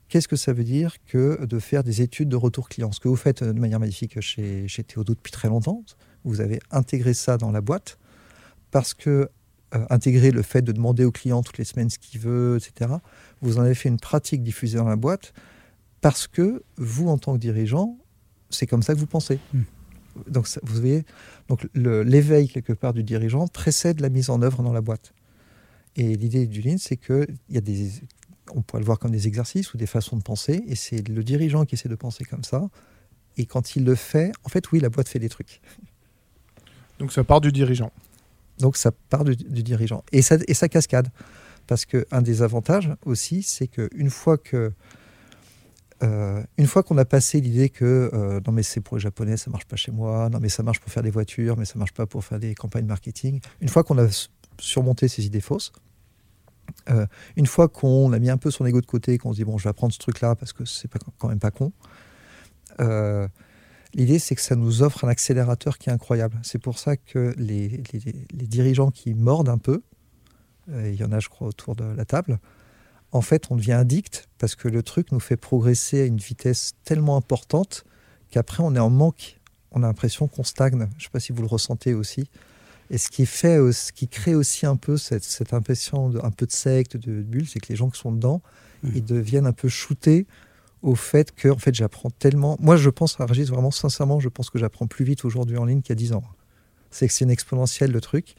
qu'est-ce 0.07 0.27
que 0.27 0.35
ça 0.35 0.53
veut 0.53 0.63
dire 0.63 0.95
que 1.05 1.43
de 1.45 1.59
faire 1.59 1.83
des 1.83 2.01
études 2.01 2.29
de 2.29 2.35
retour 2.35 2.69
client 2.69 2.91
Ce 2.91 2.99
que 2.99 3.07
vous 3.09 3.15
faites 3.15 3.43
de 3.43 3.51
manière 3.59 3.79
magnifique 3.79 4.19
chez, 4.21 4.67
chez 4.67 4.83
Théodo 4.83 5.13
depuis 5.15 5.31
très 5.31 5.47
longtemps, 5.49 5.83
vous 6.23 6.41
avez 6.41 6.59
intégré 6.71 7.13
ça 7.13 7.37
dans 7.37 7.51
la 7.51 7.61
boîte 7.61 7.97
parce 8.71 8.93
que 8.93 9.29
euh, 9.73 9.85
intégrer 9.89 10.31
le 10.31 10.41
fait 10.41 10.61
de 10.61 10.71
demander 10.71 11.05
au 11.05 11.11
client 11.11 11.41
toutes 11.43 11.57
les 11.57 11.63
semaines 11.63 11.89
ce 11.89 11.97
qu'il 11.99 12.19
veut, 12.19 12.57
etc. 12.57 12.91
Vous 13.41 13.57
en 13.57 13.61
avez 13.61 13.75
fait 13.75 13.89
une 13.89 13.99
pratique 13.99 14.43
diffusée 14.43 14.77
dans 14.77 14.87
la 14.87 14.95
boîte 14.97 15.33
parce 16.01 16.27
que 16.27 16.63
vous, 16.77 17.07
en 17.07 17.17
tant 17.17 17.33
que 17.33 17.39
dirigeant, 17.39 17.97
c'est 18.49 18.67
comme 18.67 18.83
ça 18.83 18.93
que 18.93 18.99
vous 18.99 19.07
pensez. 19.07 19.39
Hmm. 19.53 19.61
Donc, 20.29 20.47
ça- 20.47 20.59
vous 20.63 20.75
voyez, 20.79 21.05
donc 21.47 21.67
l'éveil 21.73 22.49
quelque 22.49 22.73
part 22.73 22.91
du 22.93 23.03
dirigeant 23.03 23.47
précède 23.47 24.01
la 24.01 24.09
mise 24.09 24.29
en 24.29 24.41
œuvre 24.41 24.61
dans 24.61 24.73
la 24.73 24.81
boîte. 24.81 25.13
Et 25.95 26.15
l'idée 26.15 26.47
du 26.47 26.61
Lean, 26.61 26.77
c'est 26.77 26.97
que 26.97 27.25
il 27.47 27.55
y 27.55 27.57
a 27.57 27.61
des, 27.61 27.91
on 28.53 28.61
pourrait 28.61 28.81
le 28.81 28.85
voir 28.85 28.99
comme 28.99 29.11
des 29.11 29.27
exercices 29.27 29.73
ou 29.73 29.77
des 29.77 29.85
façons 29.85 30.17
de 30.17 30.21
penser, 30.21 30.63
et 30.67 30.75
c'est 30.75 31.07
le 31.07 31.23
dirigeant 31.23 31.65
qui 31.65 31.75
essaie 31.75 31.87
de 31.89 31.95
penser 31.95 32.25
comme 32.25 32.43
ça. 32.43 32.69
Et 33.37 33.45
quand 33.45 33.75
il 33.77 33.85
le 33.85 33.95
fait, 33.95 34.33
en 34.43 34.49
fait, 34.49 34.69
oui, 34.71 34.79
la 34.81 34.89
boîte 34.89 35.07
fait 35.07 35.19
des 35.19 35.29
trucs. 35.29 35.61
Donc 37.01 37.11
ça 37.11 37.23
part 37.23 37.41
du 37.41 37.51
dirigeant. 37.51 37.91
Donc 38.59 38.77
ça 38.77 38.91
part 38.91 39.23
du, 39.23 39.35
dirigeant. 39.35 40.03
Et 40.11 40.21
ça, 40.21 40.37
et 40.47 40.53
ça 40.53 40.69
cascade. 40.69 41.09
Parce 41.65 41.85
qu'un 41.85 42.21
des 42.21 42.43
avantages 42.43 42.91
aussi, 43.05 43.41
c'est 43.41 43.67
qu'une 43.67 44.11
fois 44.11 44.37
que. 44.37 44.71
euh, 46.03 46.43
une 46.57 46.67
fois 46.67 46.83
qu'on 46.83 46.97
a 46.99 47.05
passé 47.05 47.41
l'idée 47.41 47.69
que 47.69 48.11
euh, 48.13 48.39
non 48.45 48.51
mais 48.53 48.63
c'est 48.63 48.81
pour 48.81 48.97
les 48.97 49.01
japonais 49.01 49.37
ça 49.37 49.51
marche 49.51 49.65
pas 49.65 49.75
chez 49.75 49.91
moi 49.91 50.29
non 50.29 50.39
mais 50.39 50.49
ça 50.49 50.63
marche 50.63 50.79
pour 50.79 50.91
faire 50.91 51.03
des 51.03 51.11
voitures 51.11 51.55
mais 51.57 51.65
ça 51.65 51.77
marche 51.77 51.93
pas 51.93 52.07
pour 52.07 52.23
faire 52.25 52.39
des 52.39 52.55
campagnes 52.55 52.87
marketing 52.87 53.39
une 53.61 53.69
fois 53.69 53.83
qu'on 53.83 53.99
a 53.99 54.07
surmonté 54.59 55.07
ces 55.07 55.27
idées 55.27 55.41
fausses 55.41 55.71
euh, 56.89 57.05
une 57.35 57.45
fois 57.45 57.67
qu'on 57.67 58.13
a 58.13 58.17
mis 58.17 58.31
un 58.31 58.37
peu 58.37 58.49
son 58.49 58.65
ego 58.65 58.81
de 58.81 58.87
côté 58.87 59.19
qu'on 59.19 59.31
se 59.31 59.37
dit 59.37 59.43
bon 59.43 59.59
je 59.59 59.65
vais 59.65 59.69
apprendre 59.69 59.93
ce 59.93 59.99
truc 59.99 60.21
là 60.21 60.33
parce 60.33 60.53
que 60.53 60.65
c'est 60.65 60.89
quand 61.19 61.27
même 61.27 61.37
pas 61.37 61.51
con 61.51 61.71
L'idée, 63.93 64.19
c'est 64.19 64.35
que 64.35 64.41
ça 64.41 64.55
nous 64.55 64.81
offre 64.83 65.03
un 65.03 65.09
accélérateur 65.09 65.77
qui 65.77 65.89
est 65.89 65.93
incroyable. 65.93 66.39
C'est 66.43 66.59
pour 66.59 66.79
ça 66.79 66.95
que 66.97 67.33
les, 67.37 67.83
les- 67.93 68.25
les 68.33 68.47
dirigeants 68.47 68.89
qui 68.91 69.13
mordent 69.13 69.49
un 69.49 69.57
peu, 69.57 69.81
euh, 70.69 70.89
il 70.91 70.99
y 70.99 71.03
en 71.03 71.11
a, 71.11 71.19
je 71.19 71.27
crois, 71.29 71.47
autour 71.47 71.75
de 71.75 71.83
la 71.83 72.05
table, 72.05 72.39
en 73.11 73.21
fait, 73.21 73.47
on 73.51 73.57
devient 73.57 73.73
addict 73.73 74.29
parce 74.37 74.55
que 74.55 74.69
le 74.69 74.81
truc 74.83 75.11
nous 75.11 75.19
fait 75.19 75.35
progresser 75.35 76.01
à 76.01 76.05
une 76.05 76.17
vitesse 76.17 76.73
tellement 76.85 77.17
importante 77.17 77.83
qu'après, 78.29 78.63
on 78.63 78.73
est 78.75 78.79
en 78.79 78.89
manque. 78.89 79.39
On 79.71 79.83
a 79.83 79.87
l'impression 79.87 80.27
qu'on 80.29 80.43
stagne. 80.43 80.79
Je 80.79 80.83
ne 80.83 81.01
sais 81.01 81.09
pas 81.11 81.19
si 81.19 81.33
vous 81.33 81.41
le 81.41 81.47
ressentez 81.49 81.93
aussi. 81.93 82.29
Et 82.89 82.97
ce 82.97 83.09
qui, 83.09 83.25
fait, 83.25 83.57
euh, 83.57 83.71
ce 83.73 83.91
qui 83.91 84.07
crée 84.07 84.35
aussi 84.35 84.65
un 84.65 84.75
peu 84.77 84.95
cette, 84.97 85.23
cette 85.25 85.53
impression 85.53 86.09
de, 86.09 86.19
un 86.23 86.31
peu 86.31 86.45
de 86.45 86.51
secte, 86.51 86.95
de 86.97 87.21
bulle, 87.21 87.47
c'est 87.47 87.59
que 87.59 87.67
les 87.69 87.75
gens 87.75 87.89
qui 87.89 87.99
sont 87.99 88.11
dedans, 88.13 88.41
Mhm. 88.83 88.91
ils 88.95 89.05
deviennent 89.05 89.45
un 89.45 89.53
peu 89.53 89.67
shootés 89.69 90.25
au 90.81 90.95
fait 90.95 91.31
que 91.33 91.47
en 91.49 91.57
fait, 91.57 91.73
j'apprends 91.75 92.09
tellement. 92.09 92.57
Moi, 92.59 92.75
je 92.75 92.89
pense 92.89 93.19
à 93.19 93.25
Régis, 93.25 93.49
vraiment 93.49 93.71
sincèrement, 93.71 94.19
je 94.19 94.29
pense 94.29 94.49
que 94.49 94.57
j'apprends 94.59 94.87
plus 94.87 95.05
vite 95.05 95.25
aujourd'hui 95.25 95.57
en 95.57 95.65
ligne 95.65 95.81
qu'il 95.81 95.91
y 95.91 95.93
a 95.93 95.95
10 95.95 96.13
ans. 96.13 96.23
C'est 96.89 97.07
que 97.07 97.13
c'est 97.13 97.23
une 97.25 97.31
exponentielle 97.31 97.91
le 97.91 98.01
truc. 98.01 98.35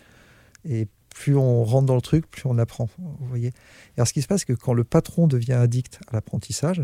Et 0.68 0.88
plus 1.14 1.37
on 1.37 1.64
rentre 1.64 1.87
dans 1.87 1.94
le 1.94 2.00
truc, 2.00 2.31
plus 2.31 2.42
on 2.46 2.59
apprend. 2.59 2.88
Vous 2.98 3.26
voyez 3.26 3.48
Et 3.48 3.52
Alors, 3.98 4.09
ce 4.09 4.12
qui 4.12 4.22
se 4.22 4.26
passe, 4.26 4.40
c'est 4.40 4.46
que 4.55 4.61
quand 4.61 4.72
le 4.74 4.85
patron 4.85 5.26
devient 5.26 5.52
addict 5.55 6.00
à 6.09 6.14
l'apprentissage, 6.14 6.83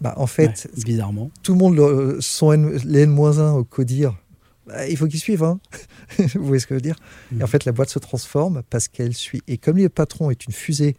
bah, 0.00 0.14
en 0.16 0.26
fait, 0.26 0.68
Ouais, 0.76 0.82
bizarrement. 0.84 1.30
tout 1.42 1.52
le 1.52 1.58
monde, 1.58 1.74
le- 1.76 2.18
son 2.20 2.52
N- 2.52 2.78
les 2.84 3.00
N-1 3.02 3.52
au 3.54 3.64
codir, 3.64 4.16
bah, 4.66 4.86
il 4.86 4.96
faut 4.96 5.06
qu'ils 5.06 5.18
suivent. 5.20 5.42
Hein 5.44 5.60
Vous 6.34 6.44
voyez 6.46 6.60
ce 6.60 6.66
que 6.66 6.74
je 6.74 6.76
veux 6.76 6.80
dire? 6.82 6.96
Et 7.32 7.34
en 7.36 7.38
Mhm. 7.38 7.46
fait, 7.48 7.64
la 7.64 7.72
boîte 7.72 7.88
se 7.90 7.98
transforme 7.98 8.62
parce 8.70 8.86
qu'elle 8.88 9.14
suit. 9.14 9.42
Et 9.48 9.58
comme 9.58 9.76
le 9.78 9.88
patron 9.88 10.30
est 10.30 10.44
une 10.46 10.52
fusée 10.52 10.96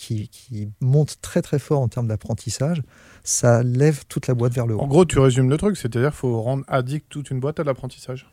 qui, 0.00 0.28
qui 0.28 0.68
monte 0.80 1.18
très 1.20 1.42
très 1.42 1.58
fort 1.58 1.80
en 1.82 1.88
termes 1.88 2.06
d'apprentissage, 2.08 2.80
ça 3.22 3.62
lève 3.62 4.04
toute 4.08 4.26
la 4.28 4.34
boîte 4.34 4.54
vers 4.54 4.66
le 4.66 4.74
En 4.76 4.84
haut. 4.84 4.86
gros, 4.86 5.04
tu 5.04 5.18
résumes 5.18 5.50
le 5.50 5.58
truc, 5.58 5.76
c'est-à-dire 5.76 6.08
qu'il 6.10 6.18
faut 6.18 6.40
rendre 6.40 6.64
addict 6.68 7.04
toute 7.10 7.30
une 7.30 7.38
boîte 7.38 7.60
à 7.60 7.64
l'apprentissage. 7.64 8.26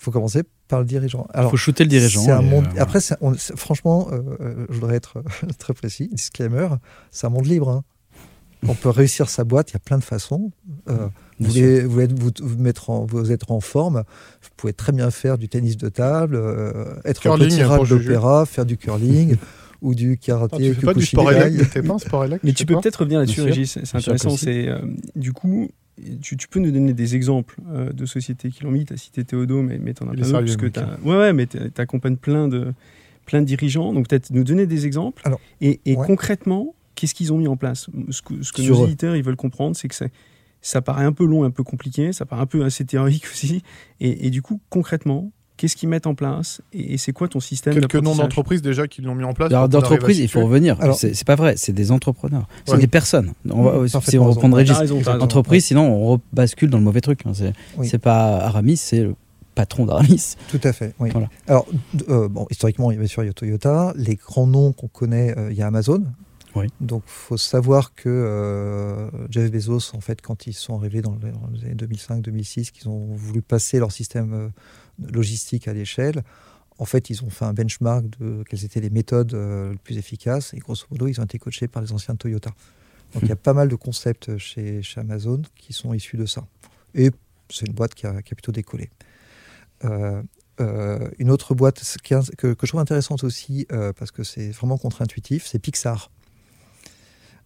Il 0.00 0.04
faut 0.04 0.10
commencer 0.10 0.42
par 0.66 0.80
le 0.80 0.86
dirigeant. 0.86 1.26
Il 1.36 1.42
faut 1.50 1.56
shooter 1.58 1.84
le 1.84 1.90
dirigeant. 1.90 2.22
c'est 2.22 2.30
un 2.32 2.40
et, 2.40 2.44
monde- 2.48 2.64
euh, 2.64 2.68
voilà. 2.70 2.82
Après, 2.82 3.00
on- 3.20 3.34
franchement, 3.34 4.08
euh, 4.12 4.20
euh, 4.40 4.66
je 4.70 4.74
voudrais 4.74 4.96
être 4.96 5.22
très 5.58 5.74
précis, 5.74 6.08
disclaimer, 6.10 6.68
c'est 7.10 7.26
un 7.26 7.30
monde 7.30 7.46
libre. 7.46 7.68
hein. 7.68 7.84
On 8.66 8.74
peut 8.74 8.88
réussir 8.88 9.28
sa 9.28 9.44
boîte, 9.44 9.72
il 9.72 9.74
y 9.74 9.76
a 9.76 9.80
plein 9.80 9.98
de 9.98 10.04
façons. 10.04 10.50
Euh, 10.88 11.08
vous, 11.38 11.50
voulez, 11.50 11.82
vous, 12.08 12.30
vous 12.42 12.56
mettre 12.58 12.88
en, 12.88 13.04
vous 13.04 13.30
êtes 13.30 13.50
en 13.50 13.60
forme, 13.60 14.04
vous 14.42 14.48
pouvez 14.56 14.72
très 14.72 14.92
bien 14.92 15.10
faire 15.10 15.36
du 15.36 15.50
tennis 15.50 15.76
de 15.76 15.90
table, 15.90 16.34
euh, 16.36 16.94
être 17.04 17.20
Curling, 17.20 17.60
un 17.60 17.78
petit 17.78 17.90
d'opéra, 17.90 18.46
faire 18.46 18.64
du 18.64 18.78
curling 18.78 19.36
ou 19.84 19.94
du 19.94 20.12
Ah, 20.20 20.26
karaté. 20.26 20.56
tu 20.70 20.74
fais 20.74 20.86
pas 20.86 20.94
du 20.94 21.04
sport 21.06 21.30
élect 21.30 21.82
pas 21.86 21.94
un 21.94 21.98
sport 21.98 22.24
élect 22.24 22.42
Mais 22.44 22.52
tu 22.52 22.66
peux 22.66 22.74
peut-être 22.80 22.96
revenir 22.96 23.20
là-dessus. 23.20 23.42
Régis, 23.42 23.78
c'est 23.84 23.96
intéressant. 23.96 24.36
C'est 24.36 24.66
euh, 24.68 24.78
du 25.14 25.32
coup, 25.32 25.68
tu, 26.22 26.36
tu 26.36 26.48
peux 26.48 26.58
nous 26.58 26.70
donner 26.72 26.92
des 26.92 27.14
exemples 27.14 27.56
euh, 27.70 27.92
de 27.92 28.06
sociétés 28.06 28.50
qui 28.50 28.64
l'ont 28.64 28.70
mis. 28.72 28.84
Tu 28.84 28.94
as 28.94 28.96
cité 28.96 29.24
Théodo, 29.24 29.62
mais, 29.62 29.78
mais 29.78 29.94
tu 29.94 30.02
en 30.02 30.08
as 30.08 30.12
plein 30.14 30.28
d'autres. 30.28 30.56
que 30.56 30.66
ouais, 31.08 31.16
ouais, 31.16 31.32
mais 31.32 31.46
tu 31.46 31.58
accompagnes 31.76 32.16
plein 32.16 32.48
de, 32.48 32.72
plein 33.26 33.40
de 33.40 33.46
dirigeants. 33.46 33.92
Donc 33.92 34.08
peut-être 34.08 34.30
nous 34.30 34.42
donner 34.44 34.66
des 34.66 34.86
exemples. 34.86 35.22
Alors, 35.24 35.40
et 35.60 35.80
et 35.84 35.94
ouais. 35.96 36.06
concrètement, 36.06 36.74
qu'est-ce 36.94 37.14
qu'ils 37.14 37.32
ont 37.32 37.38
mis 37.38 37.48
en 37.48 37.56
place? 37.56 37.88
Ce 38.10 38.22
que, 38.22 38.42
ce 38.42 38.52
que 38.52 38.62
nos 38.62 38.82
eux. 38.82 38.86
éditeurs 38.86 39.14
ils 39.16 39.22
veulent 39.22 39.36
comprendre, 39.36 39.76
c'est 39.76 39.88
que 39.88 39.94
c'est- 39.94 40.10
ça 40.62 40.80
paraît 40.80 41.04
un 41.04 41.12
peu 41.12 41.26
long, 41.26 41.44
un 41.44 41.50
peu 41.50 41.62
compliqué, 41.62 42.12
ça 42.14 42.24
paraît 42.24 42.40
un 42.42 42.46
peu 42.46 42.64
assez 42.64 42.86
théorique 42.86 43.24
aussi. 43.32 43.62
Et, 44.00 44.26
et 44.26 44.30
du 44.30 44.40
coup, 44.40 44.60
concrètement, 44.70 45.30
qu'est-ce 45.56 45.76
qu'ils 45.76 45.88
mettent 45.88 46.06
en 46.06 46.14
place 46.14 46.60
Et, 46.72 46.98
c'est 46.98 47.12
quoi 47.12 47.28
ton 47.28 47.40
système 47.40 47.74
Quelques 47.74 47.94
noms 47.96 48.14
d'entreprises 48.14 48.62
déjà 48.62 48.86
qui 48.88 49.02
l'ont 49.02 49.14
mis 49.14 49.24
en 49.24 49.32
place. 49.34 49.50
Alors, 49.52 49.68
pour 49.68 49.70
qu'on 49.70 49.76
arrive 49.78 49.86
à 49.86 49.90
d'entreprise, 49.96 50.18
il 50.18 50.28
faut 50.28 50.44
revenir. 50.44 50.80
Alors- 50.80 50.96
c'est 50.98 51.24
pas 51.24 51.36
vrai, 51.36 51.54
c'est 51.56 51.72
des 51.72 51.92
entrepreneurs. 51.92 52.46
C'est 52.64 52.72
Ouais. 52.74 52.78
des 52.78 52.86
personnes. 52.86 53.32
On 53.48 53.62
va- 53.62 53.78
Mmh, 53.80 53.86
si 53.88 53.92
parfaitement 53.92 54.26
on 54.26 54.30
reprend. 54.32 54.50
Régis, 54.50 54.76
entreprise, 55.20 55.64
sinon 55.66 55.82
on 55.88 56.06
rebascule 56.06 56.70
dans 56.70 56.78
le 56.78 56.84
mauvais 56.84 57.00
truc. 57.00 57.20
hein. 57.26 57.32
C'est 57.34 57.52
Oui. 57.76 57.88
pas 57.98 58.36
Aramis, 58.38 58.76
c'est 58.76 59.02
le 59.02 59.14
patron 59.54 59.86
d'Aramis. 59.86 60.34
Tout 60.50 60.60
à 60.64 60.72
fait, 60.72 60.94
oui. 60.98 61.10
Voilà. 61.12 61.28
Alors, 61.46 61.66
euh, 62.08 62.28
bon, 62.28 62.46
historiquement, 62.50 62.90
il 62.90 62.94
y 62.94 62.98
avait 62.98 63.06
sur 63.06 63.22
Toyota. 63.34 63.92
Les 63.96 64.16
grands 64.16 64.46
noms 64.48 64.72
qu'on 64.72 64.88
connaît, 64.88 65.36
euh, 65.38 65.52
il 65.52 65.56
y 65.56 65.62
a 65.62 65.66
Amazon. 65.68 66.02
Oui. 66.56 66.66
Donc, 66.80 67.02
il 67.06 67.10
faut 67.10 67.36
savoir 67.36 67.94
que 67.94 68.08
euh, 68.08 69.08
Jeff 69.30 69.50
Bezos, 69.50 69.92
en 69.96 70.00
fait, 70.00 70.20
quand 70.22 70.46
ils 70.46 70.52
sont 70.52 70.76
arrivés 70.78 71.02
dans 71.02 71.16
les, 71.22 71.32
dans 71.32 71.48
les 71.52 71.64
années 71.64 71.74
2005-2006, 71.74 72.70
qu'ils 72.70 72.88
ont 72.88 73.08
voulu 73.14 73.42
passer 73.42 73.78
leur 73.80 73.90
système 73.92 74.32
euh, 74.34 74.48
logistique 74.98 75.68
à 75.68 75.72
l'échelle, 75.72 76.22
en 76.78 76.84
fait, 76.84 77.10
ils 77.10 77.22
ont 77.22 77.30
fait 77.30 77.44
un 77.44 77.52
benchmark 77.52 78.04
de 78.18 78.42
quelles 78.48 78.64
étaient 78.64 78.80
les 78.80 78.90
méthodes 78.90 79.34
euh, 79.34 79.72
les 79.72 79.78
plus 79.78 79.96
efficaces. 79.96 80.54
Et 80.54 80.58
grosso 80.58 80.86
modo, 80.90 81.06
ils 81.06 81.20
ont 81.20 81.24
été 81.24 81.38
coachés 81.38 81.68
par 81.68 81.82
les 81.82 81.92
anciens 81.92 82.14
de 82.14 82.18
Toyota. 82.18 82.50
Donc, 83.12 83.22
il 83.22 83.28
y 83.28 83.32
a 83.32 83.36
pas 83.36 83.54
mal 83.54 83.68
de 83.68 83.76
concepts 83.76 84.36
chez, 84.38 84.82
chez 84.82 85.00
Amazon 85.00 85.42
qui 85.56 85.72
sont 85.72 85.94
issus 85.94 86.16
de 86.16 86.26
ça. 86.26 86.44
Et 86.94 87.10
c'est 87.48 87.66
une 87.66 87.74
boîte 87.74 87.94
qui 87.94 88.06
a, 88.06 88.22
qui 88.22 88.32
a 88.32 88.34
plutôt 88.34 88.50
décollé. 88.50 88.90
Euh, 89.84 90.20
euh, 90.60 91.08
une 91.18 91.30
autre 91.30 91.54
boîte 91.54 91.80
que, 92.02 92.54
que 92.54 92.66
je 92.66 92.68
trouve 92.68 92.80
intéressante 92.80 93.22
aussi, 93.22 93.66
parce 93.96 94.10
que 94.10 94.24
c'est 94.24 94.50
vraiment 94.50 94.78
contre-intuitif, 94.78 95.46
c'est 95.46 95.60
Pixar. 95.60 96.10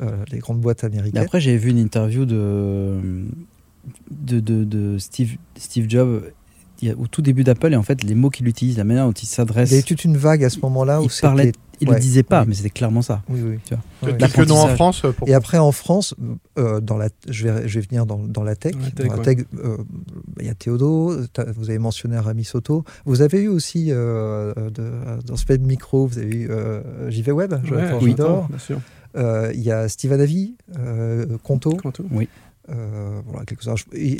Aide. 0.00 0.08
Mais 0.32 0.86
américaines. 0.86 1.22
après, 1.22 1.40
j'ai 1.40 1.56
vu 1.56 1.70
une 1.70 1.78
interview 1.78 2.24
de, 2.24 2.98
de, 4.10 4.40
de, 4.40 4.64
de 4.64 4.98
Steve, 4.98 5.36
Steve 5.56 5.88
Jobs 5.88 6.22
au 6.96 7.06
tout 7.06 7.22
début 7.22 7.44
d'Apple 7.44 7.72
et 7.72 7.76
en 7.76 7.82
fait, 7.82 8.02
les 8.02 8.14
mots 8.14 8.30
qu'il 8.30 8.48
utilise, 8.48 8.78
la 8.78 8.84
manière 8.84 9.04
dont 9.06 9.12
il 9.12 9.26
s'adresse, 9.26 9.70
il 9.70 9.74
y 9.74 9.76
a 9.76 9.80
eu 9.80 9.84
toute 9.84 10.04
une 10.04 10.16
vague 10.16 10.42
à 10.44 10.50
ce 10.50 10.60
moment-là 10.60 11.02
où 11.02 11.04
il 11.04 11.20
parlait, 11.20 11.52
il 11.80 11.88
ouais, 11.88 11.94
le 11.96 12.00
disait 12.00 12.22
pas, 12.22 12.40
oui. 12.42 12.46
mais 12.48 12.54
c'était 12.54 12.70
clairement 12.70 13.02
ça. 13.02 13.22
Oui, 13.28 13.40
oui. 13.42 13.58
Tu 13.64 13.74
vois. 14.00 14.12
Quelques 14.16 14.48
noms 14.48 14.56
en. 14.60 14.68
France 14.68 15.02
euh, 15.04 15.12
pour 15.12 15.28
Et 15.28 15.34
après, 15.34 15.58
en 15.58 15.72
France, 15.72 16.14
euh, 16.58 16.80
dans 16.80 16.96
la, 16.96 17.08
je, 17.28 17.48
vais, 17.48 17.68
je 17.68 17.78
vais 17.80 17.86
venir 17.86 18.06
dans, 18.06 18.18
dans 18.18 18.42
la 18.42 18.56
tech. 18.56 18.72
Dans 18.96 19.14
la 19.16 19.18
tech, 19.18 19.38
euh, 19.62 19.76
il 20.40 20.46
y 20.46 20.48
a 20.48 20.54
Théodo, 20.54 21.14
vous 21.56 21.68
avez 21.70 21.78
mentionné 21.78 22.16
Aramis 22.16 22.44
Soto. 22.44 22.84
Vous 23.04 23.20
avez 23.20 23.42
eu 23.42 23.48
aussi, 23.48 23.88
euh, 23.90 24.54
de- 24.70 25.22
dans 25.26 25.36
ce 25.36 25.44
fait 25.44 25.58
de 25.58 25.66
micro, 25.66 26.06
vous 26.06 26.18
avez 26.18 26.34
eu 26.34 26.50
euh, 26.50 27.10
JV 27.10 27.32
Web, 27.32 27.54
Jonathan 27.64 27.98
Ouais, 27.98 28.08
Gidor. 28.08 28.28
j'entends, 28.28 28.46
bien 28.48 28.58
sûr. 28.58 28.80
Euh, 29.16 29.50
Il 29.54 29.60
y 29.62 29.70
a 29.70 29.88
Steve 29.88 30.12
Adavi, 30.12 30.56
euh, 30.78 31.38
Conto. 31.42 31.72
Quanto. 31.76 32.04
euh, 32.68 33.20
voilà, 33.26 33.44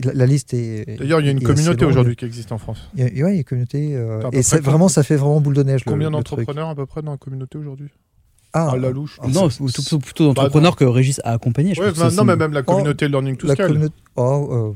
La, 0.05 0.13
la 0.15 0.27
liste 0.27 0.55
est. 0.55 0.99
D'ailleurs, 0.99 1.21
il 1.21 1.27
y 1.27 1.29
a 1.29 1.33
une 1.33 1.41
communauté 1.43 1.85
aujourd'hui 1.85 2.17
qui 2.17 2.25
existe 2.25 2.51
en 2.53 2.59
France. 2.59 2.89
Il 2.97 3.01
y 3.01 3.03
a, 3.03 3.07
ouais, 3.07 3.13
il 3.13 3.19
y 3.19 3.23
a 3.23 3.33
une 3.39 3.45
communauté. 3.45 3.95
euh, 3.95 4.21
et 4.33 4.43
vraiment, 4.61 4.89
ça 4.89 5.03
fait 5.03 5.17
vraiment 5.17 5.41
boule 5.41 5.55
de 5.55 5.63
neige. 5.63 5.83
Combien 5.87 6.11
d'entrepreneurs 6.11 6.69
à 6.71 6.75
peu 6.75 6.87
près 6.87 7.03
dans 7.03 7.13
la 7.13 7.19
communauté 7.19 7.59
aujourd'hui? 7.59 7.89
Ah, 8.53 8.73
à 8.73 8.77
la 8.77 8.91
louche. 8.91 9.19
Ah, 9.23 9.29
non, 9.29 9.49
c'est- 9.49 9.63
plutôt, 9.63 9.99
plutôt 10.01 10.25
d'entrepreneurs 10.27 10.75
que 10.75 10.85
Régis 10.85 11.21
a 11.23 11.31
accompagné. 11.33 11.73
Je 11.75 11.81
Ouais, 11.81 11.93
bah, 11.93 12.11
non, 12.11 12.25
mais 12.25 12.35
même 12.35 12.53
la 12.53 12.63
communauté 12.65 13.07
Learning 13.07 13.37
to 13.37 13.47
la 13.47 13.55
Scale. 13.55 13.69
communauté- 13.69 13.95
oh, 14.17 14.49
euh, 14.51 14.73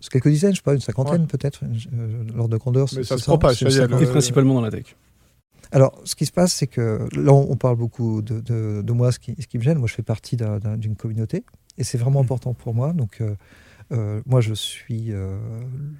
c'est 0.00 0.10
quelques 0.12 0.28
dizaines, 0.28 0.52
je 0.52 0.58
sais 0.58 0.62
pas, 0.62 0.74
une 0.74 0.80
cinquantaine 0.80 1.26
peut-être, 1.26 1.62
euh, 1.64 2.22
l'ordre 2.32 2.50
de 2.50 2.58
grandeur. 2.58 2.86
Mais 2.92 3.02
c'est- 3.02 3.08
ça 3.08 3.16
c'est 3.16 3.22
se 3.22 3.26
propage, 3.26 3.56
c'est 3.58 3.88
principalement 4.06 4.54
dans 4.54 4.60
la 4.60 4.70
tech. 4.70 4.94
Alors, 5.72 6.00
ce 6.04 6.14
qui 6.14 6.26
se 6.26 6.32
passe, 6.32 6.52
c'est 6.52 6.66
que 6.66 7.08
là, 7.16 7.32
on 7.32 7.56
parle 7.56 7.76
beaucoup 7.76 8.20
de, 8.22 8.40
de- 8.40 8.82
de 8.82 8.92
moi, 8.92 9.10
ce 9.10 9.18
qui, 9.18 9.34
ce 9.40 9.46
qui 9.46 9.56
me 9.58 9.62
gêne. 9.62 9.78
Moi, 9.78 9.88
je 9.88 9.94
fais 9.94 10.02
partie 10.02 10.36
d'un- 10.36 10.58
d'un- 10.58 10.76
d'une 10.76 10.94
communauté 10.96 11.44
et 11.78 11.84
c'est 11.84 11.98
vraiment 11.98 12.20
Mm. 12.20 12.24
important 12.24 12.52
pour 12.54 12.74
moi. 12.74 12.92
Donc, 12.92 13.20
euh, 13.20 13.34
euh, 13.90 14.20
moi, 14.26 14.40
je 14.42 14.52
suis 14.54 15.12
euh, 15.12 15.38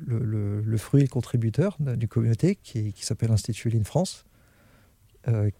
le, 0.06 0.18
le- 0.18 0.60
le 0.60 0.76
fruit 0.76 1.00
et 1.00 1.04
le 1.04 1.10
contributeur 1.10 1.76
d'une 1.80 2.06
communauté 2.08 2.56
qui, 2.62 2.92
qui 2.92 3.04
s'appelle 3.06 3.30
l'Institut 3.30 3.70
Lean 3.70 3.84
France, 3.84 4.24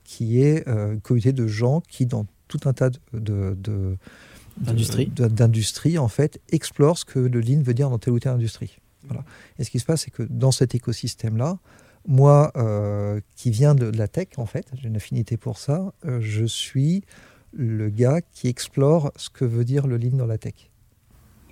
qui 0.05 0.41
est 0.43 0.67
une 0.69 1.01
communauté 1.01 1.33
de 1.33 1.47
gens 1.47 1.81
qui, 1.89 2.05
dans 2.07 2.27
tout 2.49 2.61
un 2.67 2.73
tas 2.73 2.91
de. 2.91 2.99
de- 3.15 3.57
de- 3.57 3.97
D'industrie. 4.59 5.07
de- 5.07 5.29
d'industrie, 5.29 5.97
en 5.97 6.09
fait, 6.09 6.39
explorent 6.51 6.99
ce 6.99 7.07
que 7.07 7.19
le 7.19 7.41
lean 7.41 7.63
veut 7.63 7.73
dire 7.73 7.89
dans 7.89 7.99
telle 7.99 8.13
ou 8.13 8.19
telle 8.19 8.33
industrie. 8.33 8.77
Voilà. 9.05 9.25
Et 9.59 9.65
ce 9.65 9.71
qui 9.71 9.79
se 9.79 9.87
passe, 9.87 10.03
c'est 10.03 10.11
que 10.11 10.23
dans 10.25 10.53
cet 10.53 10.75
écosystème-là, 10.75 11.59
moi, 12.07 12.53
euh, 12.57 13.21
qui 13.37 13.51
viens 13.51 13.75
de 13.75 13.87
la 13.87 14.09
tech, 14.09 14.29
en 14.37 14.47
fait, 14.47 14.67
j'ai 14.75 14.89
une 14.89 14.97
affinité 14.97 15.37
pour 15.37 15.59
ça, 15.59 15.93
euh, 16.05 16.21
je 16.21 16.45
suis 16.45 17.05
le 17.53 17.91
gars 17.91 18.21
qui 18.21 18.49
explore 18.49 19.13
ce 19.17 19.31
que 19.31 19.45
veut 19.45 19.65
dire 19.65 19.87
le 19.87 19.97
lean 19.99 20.17
dans 20.17 20.27
la 20.27 20.39
tech. 20.39 20.71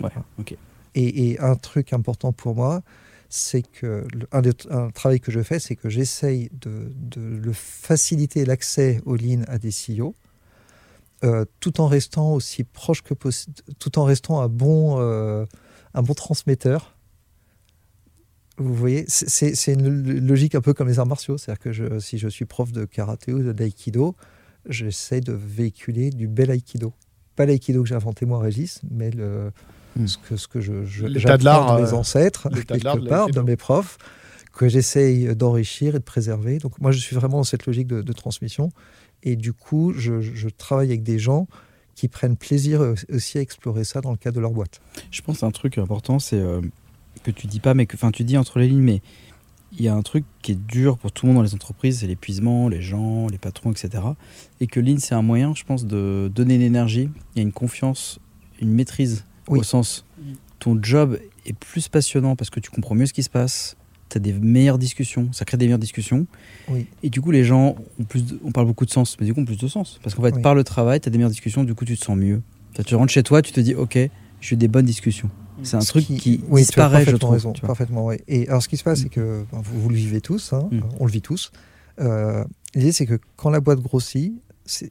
Ouais, 0.03 0.11
ok. 0.39 0.57
Et, 0.95 1.31
et 1.31 1.41
un 1.41 1.55
truc 1.55 1.93
important 1.93 2.33
pour 2.33 2.55
moi, 2.55 2.83
c'est 3.29 3.63
que 3.63 4.07
le- 4.13 4.53
un, 4.73 4.91
travail 4.91 5.21
que 5.21 5.31
je 5.31 5.41
fais, 5.43 5.61
c'est 5.61 5.77
que 5.77 5.89
j'essaye 5.89 6.51
de, 6.61 6.91
de 6.97 7.21
le 7.21 7.53
faciliter 7.53 8.45
l'accès 8.45 9.01
au 9.07 9.15
lean 9.15 9.43
à 9.47 9.59
des 9.59 9.71
CEO, 9.71 10.15
euh, 11.23 11.45
tout 11.61 11.81
en 11.81 11.87
restant 11.87 12.33
aussi 12.33 12.65
proche 12.65 13.03
que 13.03 13.15
possible, 13.15 13.55
tout 13.79 13.99
en 13.99 14.05
restant 14.05 14.41
un 14.41 14.49
bon, 14.49 14.99
euh, 15.01 15.45
un 15.95 16.03
bon 16.03 16.15
transmetteur. 16.15 16.97
Vous 18.62 18.75
voyez, 18.75 19.05
c'est- 19.09 19.73
une 19.73 20.18
logique 20.27 20.55
un 20.55 20.61
peu 20.61 20.75
comme 20.75 20.88
les 20.88 20.99
arts 20.99 21.07
martiaux. 21.07 21.38
C'est-à-dire 21.38 21.61
que 21.62 21.73
je- 21.73 21.99
si 21.99 22.18
je 22.18 22.29
suis 22.29 22.44
prof 22.44 22.70
de 22.73 22.85
karaté 22.85 23.33
ou 23.33 23.53
d'aïkido, 23.53 24.14
j'essaie 24.68 25.20
de 25.20 25.33
véhiculer 25.33 26.11
du 26.11 26.29
bel 26.29 26.51
aïkido. 26.51 26.92
Pas 27.37 27.46
l'aïkido 27.46 27.83
que 27.83 27.88
j'ai 27.88 27.94
inventé 27.94 28.27
moi, 28.27 28.38
Régis, 28.40 28.81
mais 28.90 29.11
le, 29.11 29.51
Hmm. 29.96 30.07
ce 30.07 30.18
que, 30.18 30.37
ce 30.37 30.46
que 30.46 30.61
je, 30.61 30.73
de 31.07 31.18
j'apprends 31.18 31.44
l'art, 31.44 31.77
de 31.77 31.83
mes 31.83 31.88
euh, 31.88 31.94
ancêtres, 31.96 32.49
quelque 32.51 33.01
de 33.03 33.09
part, 33.09 33.29
de 33.29 33.40
mes 33.40 33.57
profs, 33.57 33.99
que 34.53 34.68
j'essaye 34.68 35.35
d'enrichir 35.35 35.94
et 35.96 35.99
de 35.99 36.05
préserver. 36.05 36.59
Donc 36.59 36.79
moi, 36.81 36.92
je 36.92 36.99
suis 36.99 37.16
vraiment 37.16 37.38
dans 37.38 37.44
cette 37.44 37.66
logique 37.66 37.87
de, 37.87 38.03
de 38.03 38.12
transmission. 38.12 38.70
Et 39.23 39.37
du 39.37 39.53
coup, 39.53 39.92
je, 39.96 40.20
je 40.20 40.49
travaille 40.49 40.88
avec 40.88 41.03
des 41.03 41.18
gens 41.18 41.49
qui 41.94 42.09
prennent 42.09 42.37
plaisir 42.37 42.94
aussi 43.12 43.38
à 43.38 43.40
explorer 43.40 43.85
ça 43.85 44.01
dans 44.01 44.11
le 44.11 44.16
cadre 44.16 44.37
de 44.37 44.40
leur 44.40 44.53
boîte. 44.53 44.81
Je 45.11 45.23
pense 45.23 45.42
un 45.42 45.51
truc 45.51 45.77
important, 45.79 46.18
c'est 46.18 46.38
euh, 46.38 46.61
que 47.22 47.30
tu 47.30 47.46
dis 47.46 47.61
pas, 47.61 47.74
mais 47.74 47.87
que, 47.87 47.96
enfin, 47.96 48.11
tu 48.11 48.24
dis 48.24 48.37
entre 48.37 48.59
les 48.59 48.68
lignes, 48.68 48.80
mais 48.83 49.02
il 49.78 49.85
y 49.85 49.88
a 49.88 49.94
un 49.94 50.02
truc 50.02 50.24
qui 50.42 50.52
est 50.52 50.59
dur 50.66 50.98
pour 50.98 51.12
tout 51.12 51.26
le 51.26 51.33
monde 51.33 51.38
dans 51.42 51.46
les 51.48 51.54
entreprises, 51.54 52.00
c'est 52.00 52.06
l'épuisement, 52.06 52.68
les 52.68 52.83
gens, 52.83 53.28
les 53.28 53.38
patrons, 53.38 53.70
etc. 53.70 54.02
Et 54.61 54.66
que 54.66 54.80
Lean, 54.80 54.96
c'est 54.98 55.14
un 55.14 55.22
moyen, 55.22 55.54
je 55.54 55.64
pense, 55.64 55.87
de 55.87 56.30
donner 56.35 56.56
une 56.56 56.62
énergie, 56.62 57.09
il 57.35 57.38
y 57.38 57.40
a 57.40 57.42
une 57.42 57.52
confiance, 57.52 58.18
une 58.61 58.70
maîtrise, 58.72 59.24
Oui. 59.48 59.61
au 59.61 59.62
sens, 59.62 60.04
ton 60.59 60.78
job 60.83 61.18
est 61.46 61.52
plus 61.52 61.88
passionnant 61.88 62.37
parce 62.37 62.50
que 62.50 62.59
tu 62.61 62.70
comprends 62.70 62.94
mieux 62.94 63.06
ce 63.06 63.12
qui 63.12 63.22
se 63.22 63.30
passe, 63.30 63.76
tu 64.09 64.16
as 64.16 64.20
des 64.20 64.33
meilleures 64.33 64.78
discussions, 64.78 65.28
ça 65.33 65.44
crée 65.44 65.56
des 65.56 65.66
meilleures 65.66 65.78
discussions. 65.78 66.26
Oui. 66.68 66.87
Et 67.04 67.11
du 67.11 67.20
coup, 67.20 67.30
les 67.30 67.44
gens, 67.44 67.76
ont 68.00 68.04
plus 68.04 68.24
de- 68.26 68.40
on 68.44 68.50
parle 68.50 68.66
beaucoup 68.66 68.85
de 68.87 68.90
sens, 68.90 69.16
mais 69.20 69.26
du 69.26 69.33
coup, 69.35 69.40
ont 69.40 69.44
plus 69.44 69.56
de 69.59 69.68
sens. 69.68 70.00
Parce 70.02 70.16
qu'en 70.16 70.22
fait, 70.22 70.35
Oui. 70.35 70.42
par 70.42 70.56
le 70.56 70.64
travail, 70.64 71.00
tu 71.00 71.09
as 71.09 71.12
des 71.12 71.18
meilleures 71.18 71.30
discussions, 71.30 71.62
du 71.62 71.74
coup, 71.76 71.85
tu 71.85 71.96
te 71.96 72.04
sens 72.04 72.16
mieux. 72.16 72.42
Enfin, 72.72 72.83
tu 72.83 72.96
rentres 72.96 73.12
chez 73.12 73.22
toi, 73.22 73.40
tu 73.40 73.52
te 73.52 73.61
dis, 73.61 73.74
ok, 73.76 73.96
j'ai 74.40 74.54
eu 74.54 74.56
des 74.56 74.68
bonnes 74.68 74.85
discussions. 74.87 75.30
C'est 75.62 75.77
un 75.77 75.81
Ce 75.81 75.88
truc 75.88 76.05
qui, 76.07 76.42
oui, 76.49 76.61
tu 76.62 76.64
as 76.64 76.66
disparaît, 76.66 77.05
je 77.05 77.16
trouve. 77.16 77.31
raison, 77.33 77.53
tu 77.53 77.61
parfaitement, 77.62 78.07
oui. 78.07 78.16
Et 78.29 78.49
alors, 78.49 78.62
ce 78.62 78.68
qui 78.68 78.77
se 78.77 78.85
passe, 78.85 79.01
Mm. 79.01 79.03
c'est 79.03 79.09
que 79.09 79.44
ben, 79.53 79.61
vous, 79.62 79.81
vous 79.81 79.88
le 79.88 79.96
vivez 79.96 80.20
tous, 80.20 80.53
hein, 80.53 80.68
Mm. 80.70 80.81
on 80.99 81.07
le 81.07 81.12
vit 81.12 81.23
tous. 81.23 81.53
Euh, 82.01 82.44
L'idée, 82.75 82.92
c'est 82.92 83.07
que 83.07 83.18
quand 83.37 83.51
la 83.51 83.61
boîte 83.61 83.81
grossit, 83.81 84.33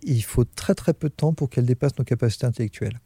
il 0.03 0.21
faut 0.23 0.43
très 0.43 0.75
très 0.75 0.93
peu 0.93 1.07
de 1.07 1.13
temps 1.13 1.31
pour 1.33 1.49
qu'elle 1.49 1.65
dépasse 1.65 1.97
nos 1.97 2.03
capacités 2.03 2.45
intellectuelles. 2.45 2.99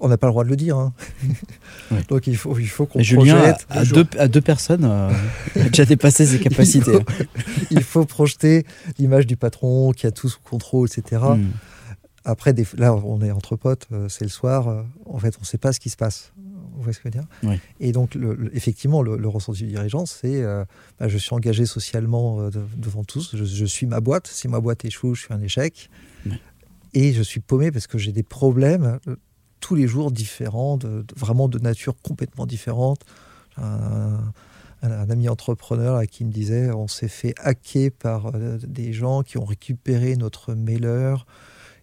On 0.00 0.08
n'a 0.08 0.18
pas 0.18 0.26
le 0.26 0.32
droit 0.32 0.42
de 0.42 0.48
le 0.48 0.56
dire. 0.56 0.76
hein. 0.76 0.92
Donc 2.08 2.26
il 2.26 2.36
faut, 2.36 2.58
il 2.58 2.66
faut 2.66 2.86
qu'on 2.86 3.00
Julien, 3.00 3.36
à, 3.36 3.52
projette. 3.52 3.66
à 3.70 3.84
deux, 3.84 4.06
à 4.18 4.26
deux 4.26 4.40
personnes, 4.40 4.84
euh, 4.84 5.10
a 5.54 5.68
déjà 5.68 5.84
dépassé 5.84 6.26
ses 6.26 6.40
capacités. 6.40 6.90
Il 6.98 7.04
faut, 7.04 7.24
il 7.70 7.82
faut 7.84 8.04
projeter 8.04 8.66
l'image 8.98 9.28
du 9.28 9.36
patron 9.36 9.92
qui 9.92 10.08
a 10.08 10.10
tout 10.10 10.28
sous 10.28 10.40
contrôle, 10.40 10.88
etc. 10.92 11.22
Mm. 11.36 11.50
Après, 12.24 12.52
des, 12.52 12.66
là, 12.76 12.94
on 12.94 13.22
est 13.22 13.30
entre 13.30 13.54
potes, 13.54 13.86
euh, 13.92 14.08
c'est 14.08 14.24
le 14.24 14.30
soir. 14.30 14.66
euh, 14.68 14.82
en 15.06 15.18
fait, 15.18 15.36
on 15.38 15.42
ne 15.42 15.46
sait 15.46 15.56
pas 15.58 15.72
ce 15.72 15.78
qui 15.78 15.88
se 15.90 15.96
passe. 15.96 16.32
Vous 16.80 16.84
voyez 16.84 16.94
ce 16.94 17.00
que 17.00 17.10
je 17.10 17.16
veux 17.18 17.22
dire 17.22 17.28
Oui. 17.42 17.60
Et 17.78 17.92
donc, 17.92 18.14
le- 18.14 18.34
le- 18.34 18.56
effectivement, 18.56 19.02
le, 19.02 19.16
le 19.16 19.28
ressenti 19.28 19.62
du 19.64 19.68
dirigeant, 19.68 20.06
c'est 20.06 20.42
euh, 20.42 20.64
bah, 20.98 21.08
je 21.08 21.16
suis 21.18 21.34
engagé 21.34 21.66
socialement 21.66 22.40
euh, 22.40 22.50
de- 22.50 22.64
devant 22.76 23.04
tous. 23.04 23.36
Je, 23.36 23.44
je 23.44 23.64
suis 23.64 23.86
ma 23.86 24.00
boîte. 24.00 24.26
Si 24.26 24.48
ma 24.48 24.60
boîte 24.60 24.84
échoue, 24.84 25.14
je 25.14 25.22
suis 25.24 25.34
un 25.34 25.40
échec. 25.40 25.88
Oui. 26.26 26.32
Et 26.94 27.12
je 27.12 27.22
suis 27.22 27.40
paumé 27.40 27.70
parce 27.70 27.86
que 27.86 27.98
j'ai 27.98 28.12
des 28.12 28.22
problèmes 28.24 28.98
euh, 29.06 29.16
tous 29.60 29.74
les 29.74 29.86
jours 29.86 30.10
différents, 30.10 30.76
de, 30.76 31.02
de- 31.02 31.14
vraiment 31.16 31.48
de 31.48 31.58
nature 31.58 31.94
complètement 32.02 32.46
différente. 32.46 33.00
Un, 33.56 34.18
un- 34.82 34.90
un 34.90 35.10
ami 35.10 35.28
entrepreneur 35.28 35.96
là, 35.96 36.06
qui 36.06 36.24
me 36.24 36.32
disait 36.32 36.70
on 36.70 36.88
s'est 36.88 37.08
fait 37.08 37.34
hacker 37.38 37.90
par 37.92 38.34
euh, 38.34 38.58
des 38.66 38.92
gens 38.94 39.22
qui 39.22 39.36
ont 39.38 39.44
récupéré 39.44 40.16
notre 40.16 40.54
mailer 40.54 41.26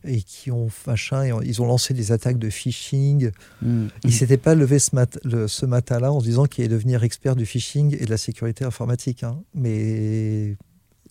et 0.08 0.22
qui 0.22 0.52
ont 0.52 0.68
machin, 0.88 1.40
ils 1.44 1.62
ont 1.62 1.66
lancé 1.68 1.94
des 1.94 2.12
attaques 2.12 2.40
de 2.40 2.50
phishing. 2.50 3.32
Mm. 3.62 3.88
Il 4.04 4.14
s'était 4.14 4.38
pas 4.38 4.56
levé 4.56 4.80
ce, 4.80 4.96
mat- 4.96 5.20
le- 5.24 5.48
ce 5.48 5.66
matin-là 5.66 6.12
en 6.12 6.20
se 6.20 6.26
disant 6.26 6.46
qu'il 6.46 6.64
allait 6.64 6.74
devenir 6.74 7.04
expert 7.04 7.36
du 7.36 7.46
phishing 7.46 7.96
et 8.00 8.06
de 8.06 8.10
la 8.10 8.18
sécurité 8.18 8.66
informatique. 8.66 9.24
hein. 9.24 9.40
Mais 9.54 10.56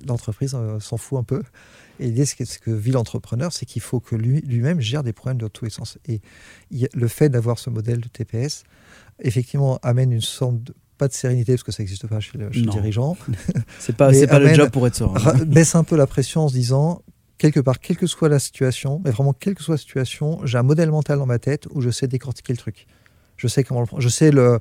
l'entreprise 0.07 0.53
euh, 0.55 0.81
s'en 0.81 0.97
fout 0.97 1.19
un 1.19 1.23
peu. 1.25 1.43
Et 2.01 2.07
l'idée, 2.07 2.27
que, 2.27 2.45
ce 2.45 2.59
que 2.59 2.71
vit 2.71 2.91
l'entrepreneur, 2.91 3.53
c'est 3.53 3.65
qu'il 3.67 3.81
faut 3.83 4.01
que 4.01 4.15
lui- 4.17 4.43
lui-même 4.43 4.81
gère 4.81 5.03
des 5.03 5.13
problèmes 5.15 5.39
de 5.39 5.49
tous 5.49 5.65
les 5.65 5.71
sens. 5.71 5.99
Et 6.07 6.21
il 6.71 6.89
le 6.93 7.09
fait 7.09 7.29
d'avoir 7.31 7.59
ce 7.59 7.71
modèle 7.71 8.01
de 8.01 8.09
TPS, 8.09 8.65
effectivement, 9.23 9.79
amène 9.83 10.13
une 10.13 10.21
sorte 10.21 10.63
de 10.63 10.75
pas 10.99 11.09
de 11.09 11.13
sérénité 11.13 11.53
parce 11.53 11.63
que 11.63 11.73
ça 11.73 11.83
n'existe 11.83 12.07
pas 12.07 12.21
chez 12.21 12.39
le, 12.39 12.51
chez 12.51 12.61
le 12.61 12.71
dirigeant, 12.71 13.19
C'est 13.79 13.95
pas, 13.97 14.11
pas 14.27 14.39
le 14.39 14.47
job 14.55 14.71
pour 14.71 14.87
être 14.87 14.95
serein. 14.95 15.45
Baisse 15.45 15.75
un 15.75 15.85
peu 15.85 15.95
la 15.95 16.07
pression 16.07 16.43
en 16.45 16.49
se 16.49 16.55
disant 16.55 17.03
quelque 17.39 17.61
part, 17.61 17.81
quelle 17.81 17.97
que 17.97 18.07
soit 18.07 18.29
la 18.29 18.39
situation, 18.39 19.01
mais 19.05 19.11
vraiment 19.11 19.33
quelle 19.33 19.55
que 19.55 19.63
soit 19.63 19.75
la 19.75 19.79
situation, 19.79 20.41
j'ai 20.45 20.59
un 20.59 20.63
modèle 20.63 20.91
mental 20.91 21.19
dans 21.19 21.27
ma 21.27 21.39
tête 21.39 21.67
où 21.73 21.81
je 21.81 21.91
sais 21.91 22.09
décortiquer 22.09 22.53
le 22.53 22.59
truc. 22.59 22.87
Je 23.37 23.49
sais 23.49 23.65
comment 23.65 23.81
le 23.81 23.87
prendre. 23.87 24.03
Je 24.03 24.09
sais 24.09 24.31
le 24.31 24.59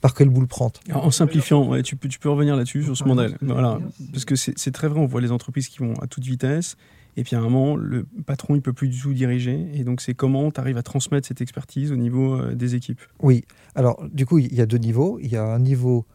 par 0.00 0.14
quel 0.14 0.28
bout 0.28 0.40
le 0.40 0.48
prendre. 0.48 0.80
En 0.92 0.98
en 0.98 1.10
simplifiant, 1.12 1.64
ouais, 1.68 1.82
tu, 1.84 1.94
peux, 1.94 2.08
tu 2.08 2.18
peux 2.18 2.28
revenir 2.28 2.56
là-dessus 2.56 2.82
sur 2.82 2.96
ce 2.96 3.04
modèle. 3.04 3.38
Voilà. 3.40 3.78
Parce 4.12 4.24
que 4.24 4.34
c'est 4.34 4.58
c'est 4.58 4.72
très 4.72 4.88
vrai, 4.88 4.98
on 4.98 5.06
voit 5.06 5.20
les 5.20 5.30
entreprises 5.30 5.68
qui 5.68 5.78
vont 5.78 5.94
à 5.94 6.06
toute 6.06 6.24
vitesse. 6.24 6.76
Et 7.16 7.24
puis 7.24 7.36
à 7.36 7.40
un 7.40 7.42
moment, 7.42 7.76
le 7.76 8.06
patron, 8.26 8.56
il 8.56 8.62
peut 8.62 8.72
plus 8.72 8.88
du 8.88 8.98
tout 8.98 9.12
diriger. 9.12 9.68
Et 9.74 9.84
donc, 9.84 10.00
c'est 10.00 10.14
comment 10.14 10.50
tu 10.50 10.58
arrives 10.58 10.78
à 10.78 10.82
transmettre 10.82 11.28
cette 11.28 11.40
expertise 11.40 11.92
au 11.92 11.96
niveau 11.96 12.40
euh, 12.40 12.54
des 12.54 12.74
équipes. 12.74 13.00
Oui. 13.20 13.44
Alors, 13.74 14.02
du 14.10 14.24
coup, 14.24 14.38
il 14.38 14.54
y 14.54 14.62
a 14.62 14.66
deux 14.66 14.78
niveaux. 14.78 15.18
Il 15.20 15.30
y 15.30 15.36
a 15.36 15.44
un 15.44 15.58
niveau 15.58 16.06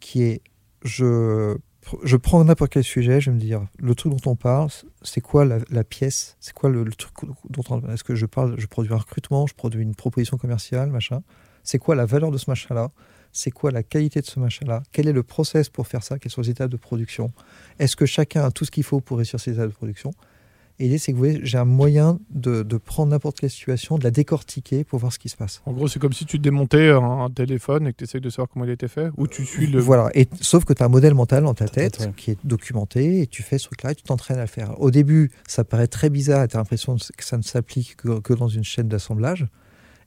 qui 0.00 0.22
est 0.22 0.40
je, 0.84 1.56
je 2.02 2.16
prends 2.16 2.44
n'importe 2.44 2.72
quel 2.72 2.84
sujet, 2.84 3.20
je 3.20 3.30
vais 3.30 3.36
me 3.36 3.40
dire 3.40 3.66
le 3.78 3.94
truc 3.94 4.12
dont 4.12 4.30
on 4.30 4.36
parle, 4.36 4.68
c'est 5.02 5.20
quoi 5.20 5.44
la, 5.44 5.84
pièce? 5.84 6.36
C'est 6.40 6.52
quoi 6.52 6.70
le, 6.70 6.84
le 6.84 6.92
truc 6.92 7.14
dont 7.48 7.62
on 7.70 7.80
Est-ce 7.88 8.04
que 8.04 8.14
je 8.14 8.26
parle 8.26 8.54
Je 8.58 8.66
produis 8.66 8.92
un 8.92 8.98
recrutement, 8.98 9.46
je 9.46 9.54
produis 9.54 9.82
une 9.82 9.94
proposition 9.94 10.36
commerciale, 10.36 10.90
machin? 10.90 11.22
C'est 11.62 11.78
quoi 11.78 11.94
la 11.94 12.06
valeur 12.06 12.30
de 12.30 12.38
ce 12.38 12.50
machin-là? 12.50 12.90
C'est 13.32 13.50
quoi 13.50 13.70
la 13.70 13.82
qualité 13.82 14.20
de 14.20 14.26
ce 14.26 14.40
machin-là? 14.40 14.82
Quel 14.92 15.06
est 15.06 15.12
le 15.12 15.22
process 15.22 15.68
pour 15.68 15.86
faire 15.86 16.02
ça? 16.02 16.18
Quelles 16.18 16.32
sont 16.32 16.40
les 16.40 16.50
étapes 16.50 16.70
de 16.70 16.76
production? 16.76 17.32
Est-ce 17.78 17.94
que 17.94 18.06
chacun 18.06 18.44
a 18.44 18.50
tout 18.50 18.64
ce 18.64 18.70
qu'il 18.70 18.84
faut 18.84 19.00
pour 19.00 19.18
réussir 19.18 19.38
ces 19.38 19.52
étapes 19.52 19.68
de 19.68 19.74
production? 19.74 20.12
Et 20.80 20.84
l'idée, 20.84 20.98
c'est 20.98 21.12
que 21.12 21.16
vous 21.16 21.24
voyez, 21.24 21.40
j'ai 21.42 21.58
un 21.58 21.64
moyen 21.64 22.20
de, 22.30 22.62
de 22.62 22.76
prendre 22.76 23.10
n'importe 23.10 23.40
quelle 23.40 23.50
situation, 23.50 23.98
de 23.98 24.04
la 24.04 24.12
décortiquer 24.12 24.84
pour 24.84 25.00
voir 25.00 25.12
ce 25.12 25.18
qui 25.18 25.28
se 25.28 25.36
passe. 25.36 25.60
En 25.66 25.72
gros, 25.72 25.88
c'est 25.88 25.98
comme 25.98 26.12
si 26.12 26.24
tu 26.24 26.38
démontais 26.38 26.90
un, 26.90 27.22
un 27.22 27.30
téléphone 27.30 27.88
et 27.88 27.92
que 27.92 27.98
tu 27.98 28.04
essayes 28.04 28.20
de 28.20 28.30
savoir 28.30 28.48
comment 28.48 28.64
il 28.64 28.70
a 28.70 28.74
été 28.74 28.86
fait. 28.86 29.10
Ou 29.16 29.26
tu 29.26 29.44
suis 29.44 29.66
le. 29.66 29.80
Voilà, 29.80 30.08
et, 30.14 30.28
sauf 30.40 30.64
que 30.64 30.72
tu 30.72 30.82
as 30.82 30.86
un 30.86 30.90
modèle 30.90 31.14
mental 31.14 31.42
dans 31.42 31.54
ta 31.54 31.66
tête 31.66 31.98
ouais. 32.00 32.12
qui 32.16 32.30
est 32.30 32.38
documenté 32.44 33.22
et 33.22 33.26
tu 33.26 33.42
fais 33.42 33.58
ce 33.58 33.66
truc-là 33.66 33.90
et 33.90 33.94
tu 33.96 34.04
t'entraînes 34.04 34.38
à 34.38 34.42
le 34.42 34.46
faire. 34.46 34.80
Au 34.80 34.92
début, 34.92 35.32
ça 35.48 35.64
paraît 35.64 35.88
très 35.88 36.10
bizarre 36.10 36.44
et 36.44 36.48
tu 36.48 36.56
as 36.56 36.60
l'impression 36.60 36.96
que 36.96 37.24
ça 37.24 37.36
ne 37.36 37.42
s'applique 37.42 37.96
que, 37.96 38.20
que 38.20 38.32
dans 38.32 38.48
une 38.48 38.64
chaîne 38.64 38.88
d'assemblage. 38.88 39.48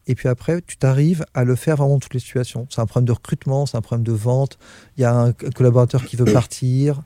Et 0.08 0.16
puis 0.16 0.30
après, 0.30 0.62
tu 0.62 0.78
t'arrives 0.78 1.26
à 1.34 1.44
le 1.44 1.56
faire 1.56 1.76
vraiment 1.76 1.94
dans 1.96 2.00
toutes 2.00 2.14
les 2.14 2.20
situations. 2.20 2.66
C'est 2.70 2.82
un 2.82 2.86
problème 2.86 3.06
de 3.06 3.12
recrutement, 3.12 3.66
c'est 3.66 3.78
un 3.78 3.82
problème 3.82 4.04
de 4.04 4.12
vente. 4.12 4.58
Il 4.98 5.02
y 5.02 5.04
a 5.04 5.16
un 5.16 5.34
collaborateur 5.34 6.06
qui 6.06 6.16
veut 6.16 6.26
partir. 6.34 7.02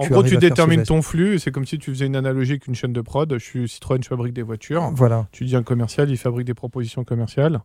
En 0.00 0.06
gros, 0.06 0.22
tu 0.22 0.36
détermines 0.38 0.82
ton 0.84 1.02
flux. 1.02 1.38
C'est 1.38 1.50
comme 1.50 1.66
si 1.66 1.78
tu 1.78 1.90
faisais 1.90 2.06
une 2.06 2.16
analogie 2.16 2.52
avec 2.52 2.66
une 2.66 2.74
chaîne 2.74 2.92
de 2.92 3.00
prod. 3.00 3.32
Je 3.32 3.44
suis 3.44 3.68
Citroën, 3.68 4.02
je 4.02 4.08
fabrique 4.08 4.32
des 4.34 4.42
voitures. 4.42 4.90
Voilà. 4.94 5.28
Tu 5.32 5.44
dis 5.44 5.56
un 5.56 5.62
commercial, 5.62 6.10
il 6.10 6.16
fabrique 6.16 6.46
des 6.46 6.54
propositions 6.54 7.04
commerciales. 7.04 7.60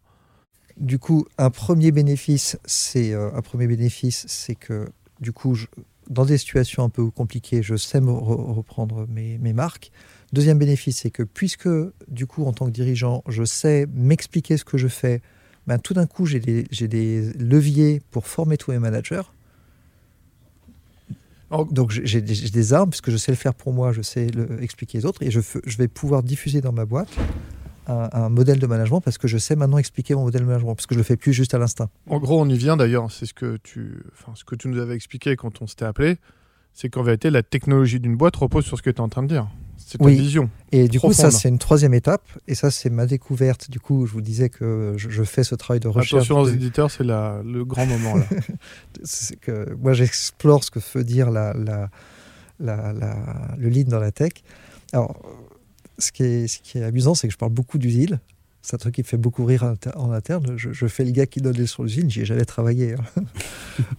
Du 0.77 0.99
coup, 0.99 1.25
un 1.37 1.49
premier 1.49 1.91
bénéfice, 1.91 2.57
c'est 2.65 3.13
euh, 3.13 3.29
un 3.33 3.41
premier 3.41 3.65
bénéfice, 3.67 4.25
c'est 4.27 4.55
que 4.55 4.89
du 5.21 5.31
coup, 5.31 5.55
je, 5.55 5.67
dans 6.09 6.25
des 6.25 6.37
situations 6.37 6.83
un 6.83 6.89
peu 6.89 7.09
compliquées, 7.09 7.63
je 7.63 7.77
sais 7.77 8.01
me 8.01 8.11
re- 8.11 8.53
reprendre 8.53 9.07
mes, 9.07 9.37
mes 9.37 9.53
marques. 9.53 9.91
Deuxième 10.33 10.57
bénéfice, 10.57 10.97
c'est 10.97 11.11
que 11.11 11.23
puisque, 11.23 11.69
du 12.09 12.25
coup, 12.27 12.43
en 12.45 12.51
tant 12.51 12.65
que 12.65 12.71
dirigeant, 12.71 13.23
je 13.29 13.45
sais 13.45 13.87
m'expliquer 13.93 14.57
ce 14.57 14.65
que 14.65 14.77
je 14.77 14.89
fais, 14.89 15.21
ben, 15.65 15.79
tout 15.79 15.93
d'un 15.93 16.07
coup, 16.07 16.25
j'ai 16.25 16.41
des, 16.41 16.65
j'ai 16.71 16.89
des 16.89 17.31
leviers 17.39 18.01
pour 18.11 18.27
former 18.27 18.57
tous 18.57 18.71
mes 18.71 18.79
managers. 18.79 19.21
Donc, 21.71 21.91
j'ai 21.91 22.21
des, 22.21 22.49
des 22.49 22.73
armes, 22.73 22.89
puisque 22.89 23.09
je 23.09 23.17
sais 23.17 23.31
le 23.31 23.37
faire 23.37 23.53
pour 23.53 23.73
moi, 23.73 23.91
je 23.91 24.01
sais 24.01 24.27
le, 24.27 24.61
expliquer 24.61 24.97
les 24.99 25.05
autres, 25.05 25.23
et 25.23 25.31
je, 25.31 25.39
vais 25.77 25.87
pouvoir 25.87 26.23
diffuser 26.23 26.61
dans 26.61 26.71
ma 26.71 26.85
boîte 26.85 27.09
un, 27.87 28.29
modèle 28.29 28.59
de 28.59 28.67
management, 28.67 29.01
parce 29.01 29.17
que 29.17 29.27
je 29.27 29.37
sais 29.37 29.55
maintenant 29.55 29.77
expliquer 29.77 30.15
mon 30.15 30.23
modèle 30.23 30.41
de 30.41 30.47
management, 30.47 30.75
parce 30.75 30.87
que 30.87 30.95
je 30.95 30.99
le 30.99 31.03
fais 31.03 31.17
plus 31.17 31.33
juste 31.33 31.53
à 31.53 31.57
l'instinct. 31.57 31.89
En 32.09 32.19
gros, 32.19 32.41
on 32.41 32.49
y 32.49 32.57
vient 32.57 32.77
d'ailleurs. 32.77 33.11
C'est 33.11 33.25
ce 33.25 33.33
que 33.33 33.57
tu, 33.63 34.03
enfin, 34.13 34.33
ce 34.35 34.43
que 34.43 34.55
tu 34.55 34.67
nous 34.67 34.79
avais 34.79 34.95
expliqué 34.95 35.35
quand 35.35 35.61
on 35.61 35.67
s'était 35.67 35.85
appelé. 35.85 36.17
C'est 36.73 36.89
qu'en 36.89 37.03
vérité, 37.03 37.29
la 37.29 37.43
technologie 37.43 37.99
d'une 37.99 38.17
boîte 38.17 38.35
repose 38.35 38.65
sur 38.65 38.77
ce 38.77 38.81
que 38.81 38.89
tu 38.89 38.97
es 38.97 39.01
en 39.01 39.07
train 39.07 39.23
de 39.23 39.29
dire. 39.29 39.47
C'est 39.77 39.97
ta 39.97 40.03
Oui. 40.05 40.15
vision. 40.17 40.49
Et 40.71 40.87
du 40.87 40.99
coup, 40.99 41.13
ça, 41.13 41.31
c'est 41.31 41.49
une 41.49 41.59
troisième 41.59 41.93
étape. 41.93 42.23
Et 42.47 42.55
ça, 42.55 42.71
c'est 42.71 42.89
ma 42.89 43.05
découverte. 43.05 43.69
Du 43.69 43.79
coup, 43.79 44.05
je 44.05 44.13
vous 44.13 44.21
disais 44.21 44.49
que 44.49 44.93
je, 44.97 45.09
je 45.09 45.23
fais 45.23 45.43
ce 45.43 45.55
travail 45.55 45.79
de 45.79 45.87
recherche. 45.87 46.13
Attention 46.13 46.39
aux 46.39 46.47
éditeurs, 46.49 46.91
c'est 46.91 47.03
le 47.03 47.63
grand 47.63 47.85
moment 47.85 48.15
là. 48.15 48.25
c'est 49.03 49.39
que 49.39 49.73
moi, 49.75 49.93
j'explore 49.93 50.63
ce 50.63 50.71
que 50.71 50.79
veut 50.95 51.03
dire 51.03 51.29
la, 51.31 51.53
la, 51.53 51.89
la, 52.59 52.93
la- 52.93 53.55
le 53.57 53.69
lead 53.69 53.87
dans 53.87 53.99
la 53.99 54.11
tech. 54.11 54.31
Alors, 54.93 55.21
ce 55.97 56.11
qui 56.11 56.23
est, 56.23 56.47
ce 56.47 56.59
qui 56.59 56.77
est 56.79 56.83
amusant, 56.83 57.15
c'est 57.15 57.27
que 57.27 57.33
je 57.33 57.37
parle 57.37 57.51
beaucoup 57.53 57.77
d'usines. 57.77 58.19
C'est 58.67 58.73
un 58.73 58.77
truc 58.79 58.95
qui 58.95 59.01
me 59.01 59.05
fait 59.05 59.17
beaucoup 59.17 59.45
rire 59.45 59.63
en 59.63 59.67
inter- 59.67 59.91
en 59.95 60.11
interne. 60.11 60.53
Je, 60.57 60.73
je 60.73 60.87
fais 60.87 61.05
le 61.05 61.11
gars 61.11 61.27
qui 61.27 61.39
donne 61.39 61.53
les 61.55 61.67
sur 61.67 61.83
l'usine, 61.83 62.09
j'y 62.09 62.21
ai 62.21 62.25
jamais 62.25 62.45
travaillé. 62.45 62.93
hein. 62.95 63.03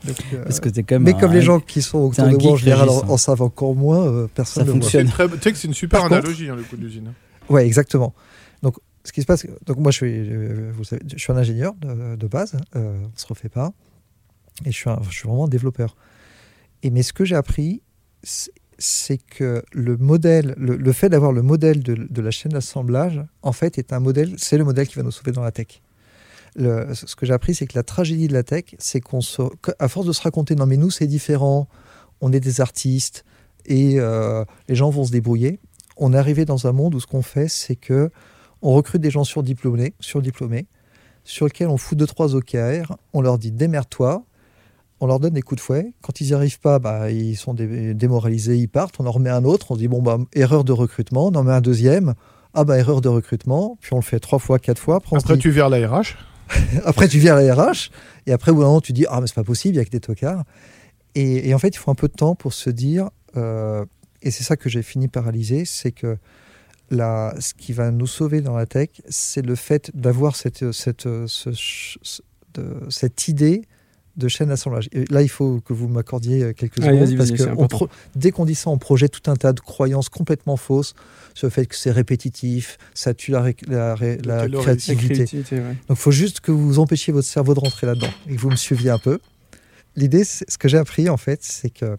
Donc, 0.04 0.16
euh, 0.32 0.42
Parce 0.42 0.58
que 0.58 0.68
t'es 0.68 0.82
quand 0.82 0.96
même. 0.96 1.04
mais 1.04 1.14
un- 1.14 1.18
comme 1.20 1.32
les 1.32 1.40
gens 1.42 1.60
qui 1.60 1.82
sont 1.82 1.98
autour 1.98 2.24
de 2.28 2.36
moi 2.36 2.52
en 2.52 2.56
général 2.56 2.88
en, 2.88 2.98
hein. 2.98 3.04
en 3.08 3.16
savent 3.16 3.42
encore 3.42 3.76
moins, 3.76 4.04
euh, 4.08 4.26
personne 4.34 4.66
Ça 4.66 4.72
ne 4.74 4.80
fonctionne. 4.80 5.06
très- 5.08 5.28
Tu 5.28 5.38
sais 5.40 5.52
que 5.52 5.58
c'est 5.58 5.68
une 5.68 5.74
super 5.74 6.00
Par 6.00 6.08
contre- 6.08 6.20
analogie, 6.20 6.48
hein, 6.48 6.56
le 6.56 6.64
coup 6.64 6.76
de 6.76 6.82
l'usine. 6.82 7.12
Ouais, 7.48 7.64
exactement. 7.64 8.12
Donc, 8.62 8.74
ce 9.04 9.12
qui 9.12 9.20
se 9.20 9.26
passe, 9.26 9.46
donc 9.66 9.76
moi, 9.78 9.92
je 9.92 9.96
suis, 9.98 10.12
euh, 10.30 10.72
vous 10.74 10.82
savez, 10.82 11.00
je 11.14 11.16
suis 11.16 11.32
un 11.32 11.36
ingénieur 11.36 11.74
de, 11.74 12.16
de 12.16 12.26
base, 12.26 12.56
euh, 12.74 12.98
on 13.04 13.16
se 13.16 13.26
refait 13.28 13.48
pas, 13.48 13.72
et 14.64 14.72
je 14.72 14.76
suis, 14.76 14.90
un- 14.90 14.98
je 15.08 15.16
suis 15.16 15.28
vraiment 15.28 15.44
un 15.44 15.48
développeur. 15.48 15.94
Et 16.82 16.90
mais 16.90 17.04
ce 17.04 17.12
que 17.12 17.24
j'ai 17.24 17.36
appris, 17.36 17.82
c'est- 18.78 19.18
que 19.18 19.62
le 19.72 19.96
modèle, 19.96 20.54
le, 20.56 20.92
fait 20.92 21.08
d'avoir 21.08 21.32
le 21.32 21.42
modèle 21.42 21.82
de, 21.82 21.94
de 21.94 22.22
la 22.22 22.30
chaîne 22.30 22.52
d'assemblage, 22.52 23.22
en 23.42 23.52
fait, 23.52 23.78
est 23.78 23.92
un 23.92 24.00
modèle, 24.00 24.34
c'est 24.38 24.58
le 24.58 24.64
modèle 24.64 24.86
qui 24.88 24.96
va 24.96 25.02
nous 25.02 25.10
sauver 25.10 25.32
dans 25.32 25.42
la 25.42 25.52
tech. 25.52 25.82
Ce 26.58 27.14
que 27.16 27.26
j'ai 27.26 27.34
appris, 27.34 27.54
c'est 27.54 27.66
que 27.66 27.76
la 27.76 27.82
tragédie 27.82 28.28
de 28.28 28.32
la 28.32 28.42
tech, 28.42 28.64
c'est 28.78 29.00
qu'on 29.00 29.20
se, 29.20 29.42
force 29.88 30.06
de 30.06 30.12
se 30.12 30.22
raconter, 30.22 30.54
non 30.54 30.64
mais 30.66 30.78
nous 30.78 30.90
c'est 30.90 31.06
différent, 31.06 31.68
on 32.22 32.32
est 32.32 32.40
des 32.40 32.60
artistes 32.62 33.24
et 33.66 34.00
euh, 34.00 34.44
les 34.68 34.74
gens 34.74 34.88
vont 34.90 35.04
se 35.04 35.12
débrouiller. 35.12 35.60
On 35.98 36.14
est 36.14 36.16
arrivé 36.16 36.44
dans 36.44 36.66
un 36.66 36.72
monde 36.72 36.94
où 36.94 37.00
ce 37.00 37.06
qu'on 37.06 37.22
fait, 37.22 37.48
c'est 37.48 37.76
que 37.76 38.10
on 38.62 38.72
recrute 38.72 39.02
des 39.02 39.10
gens 39.10 39.24
surdiplômés, 39.24 39.94
surdiplômés, 40.00 40.66
sur 41.24 41.44
lesquels 41.46 41.68
on 41.68 41.76
fout 41.76 41.98
deux 41.98 42.06
trois 42.06 42.34
OKR, 42.34 42.96
on 43.12 43.20
leur 43.20 43.38
dit 43.38 43.52
démerde-toi, 43.52 44.24
on 45.01 45.07
leur 45.07 45.20
donne 45.20 45.34
des 45.34 45.42
coups 45.42 45.61
de 45.61 45.64
fouet. 45.64 45.92
Quand 46.03 46.20
ils 46.20 46.28
n'y 46.28 46.32
arrivent 46.32 46.61
pas, 46.61 46.78
bah, 46.78 47.11
ils 47.11 47.36
sont 47.36 47.53
dé- 47.55 47.94
démoralisés, 47.94 48.57
ils 48.57 48.68
partent. 48.68 48.97
On 48.99 49.07
en 49.07 49.11
remet 49.11 49.30
un 49.30 49.44
autre, 49.44 49.70
on 49.72 49.76
dit 49.76 49.88
bon 49.88 50.01
bah 50.03 50.18
erreur 50.34 50.64
de 50.64 50.72
recrutement, 50.72 51.26
on 51.26 51.34
en 51.34 51.42
met 51.44 51.53
un 51.53 51.61
deuxième. 51.61 52.14
Ah 52.55 52.64
bah 52.64 52.78
erreur 52.78 53.01
de 53.03 53.09
recrutement, 53.09 53.76
puis 53.82 53.92
on 53.92 53.97
le 53.97 54.03
fait 54.03 54.18
trois 54.20 54.38
fois, 54.38 54.59
quatre 54.59 54.78
fois. 54.78 54.97
Après, 54.97 55.18
se 55.18 55.24
Après, 55.24 55.34
dit- 55.36 55.40
tu 55.42 55.51
vires 55.51 55.68
la 55.68 55.86
RH. 55.86 56.16
après, 56.84 57.09
tu 57.09 57.18
viens 57.18 57.36
à 57.36 57.42
la 57.42 57.55
RH, 57.55 57.90
et 58.26 58.32
après, 58.32 58.53
au 58.53 58.55
bout 58.55 58.61
d'un 58.62 58.68
moment, 58.68 58.80
tu 58.80 58.92
dis 58.92 59.05
Ah, 59.11 59.20
mais 59.20 59.26
c'est 59.26 59.34
pas 59.34 59.44
possible, 59.44 59.74
il 59.74 59.78
y 59.78 59.80
a 59.80 59.84
que 59.84 59.90
des 59.90 60.01
tocards. 60.01 60.44
Et, 61.14 61.49
et 61.49 61.55
en 61.55 61.59
fait, 61.59 61.68
il 61.68 61.78
faut 61.78 61.90
un 61.90 61.94
peu 61.94 62.09
de 62.09 62.12
temps 62.14 62.34
pour 62.34 62.53
se 62.55 62.70
dire, 62.70 63.11
euh, 63.36 63.84
et 64.22 64.30
c'est 64.30 64.44
ça 64.44 64.57
que 64.57 64.68
j'ai 64.70 64.82
fini 64.82 65.09
par 65.09 65.24
réaliser, 65.24 65.64
c'est 65.64 65.92
que 65.92 66.16
la, 66.90 67.34
ce 67.40 67.53
qui 67.53 67.72
va 67.72 67.90
nous 67.90 68.07
sauver 68.07 68.40
dans 68.42 68.57
la 68.57 68.64
tech, 68.66 68.88
c'est 69.09 69.42
le 69.44 69.55
fait 69.57 69.90
d'avoir 69.94 70.36
cette, 70.36 70.70
cette, 70.72 71.03
ce- 71.26 71.53
ce- 71.53 72.22
de- 72.55 72.80
cette 72.90 73.28
idée 73.28 73.62
de 74.16 74.28
chaîne 74.28 74.48
d'assemblage. 74.48 74.88
Et 74.92 75.04
là, 75.10 75.20
il 75.22 75.28
faut 75.28 75.60
que 75.60 75.72
vous 75.72 75.88
m'accordiez 75.88 76.54
quelques 76.54 76.82
Allez, 76.82 77.04
secondes, 77.06 77.16
parce 77.18 77.30
que 77.32 77.42
on 77.56 77.66
pro- 77.68 77.88
dès 78.14 78.30
qu'on 78.30 78.44
dit 78.46 78.54
ça, 78.54 78.70
on 78.70 78.78
projette 78.78 79.12
tout 79.12 79.30
un 79.30 79.36
tas 79.36 79.52
de 79.52 79.60
croyances 79.60 80.08
complètement 80.08 80.56
fausses 80.56 80.94
sur 81.34 81.46
le 81.46 81.50
fait 81.50 81.66
que 81.66 81.76
c'est 81.76 81.90
répétitif, 81.90 82.78
ça 82.94 83.12
tue 83.12 83.30
la, 83.30 83.42
ré- 83.42 83.56
la 83.68 83.94
ré- 83.94 84.18
créativité. 84.18 85.14
créativité, 85.14 85.56
ouais. 85.56 85.76
Donc, 85.88 85.90
il 85.90 85.96
faut 85.96 86.10
juste 86.10 86.40
que 86.40 86.50
vous 86.50 86.78
empêchiez 86.78 87.12
votre 87.12 87.28
cerveau 87.28 87.52
de 87.54 87.60
rentrer 87.60 87.86
là-dedans 87.86 88.08
et 88.28 88.36
que 88.36 88.40
vous 88.40 88.50
me 88.50 88.56
suiviez 88.56 88.90
un 88.90 88.98
peu. 88.98 89.18
L'idée, 89.96 90.24
ce 90.24 90.56
que 90.58 90.68
j'ai 90.68 90.78
appris, 90.78 91.08
en 91.08 91.16
fait, 91.18 91.42
c'est 91.42 91.70
que, 91.70 91.84
euh, 91.84 91.96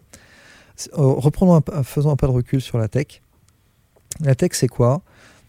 reprenons 0.92 1.54
un, 1.72 1.82
faisons 1.82 2.10
un 2.10 2.16
pas 2.16 2.26
de 2.26 2.32
recul 2.32 2.60
sur 2.60 2.78
la 2.78 2.88
tech. 2.88 3.22
La 4.20 4.34
tech, 4.34 4.50
c'est 4.54 4.68
quoi? 4.68 5.02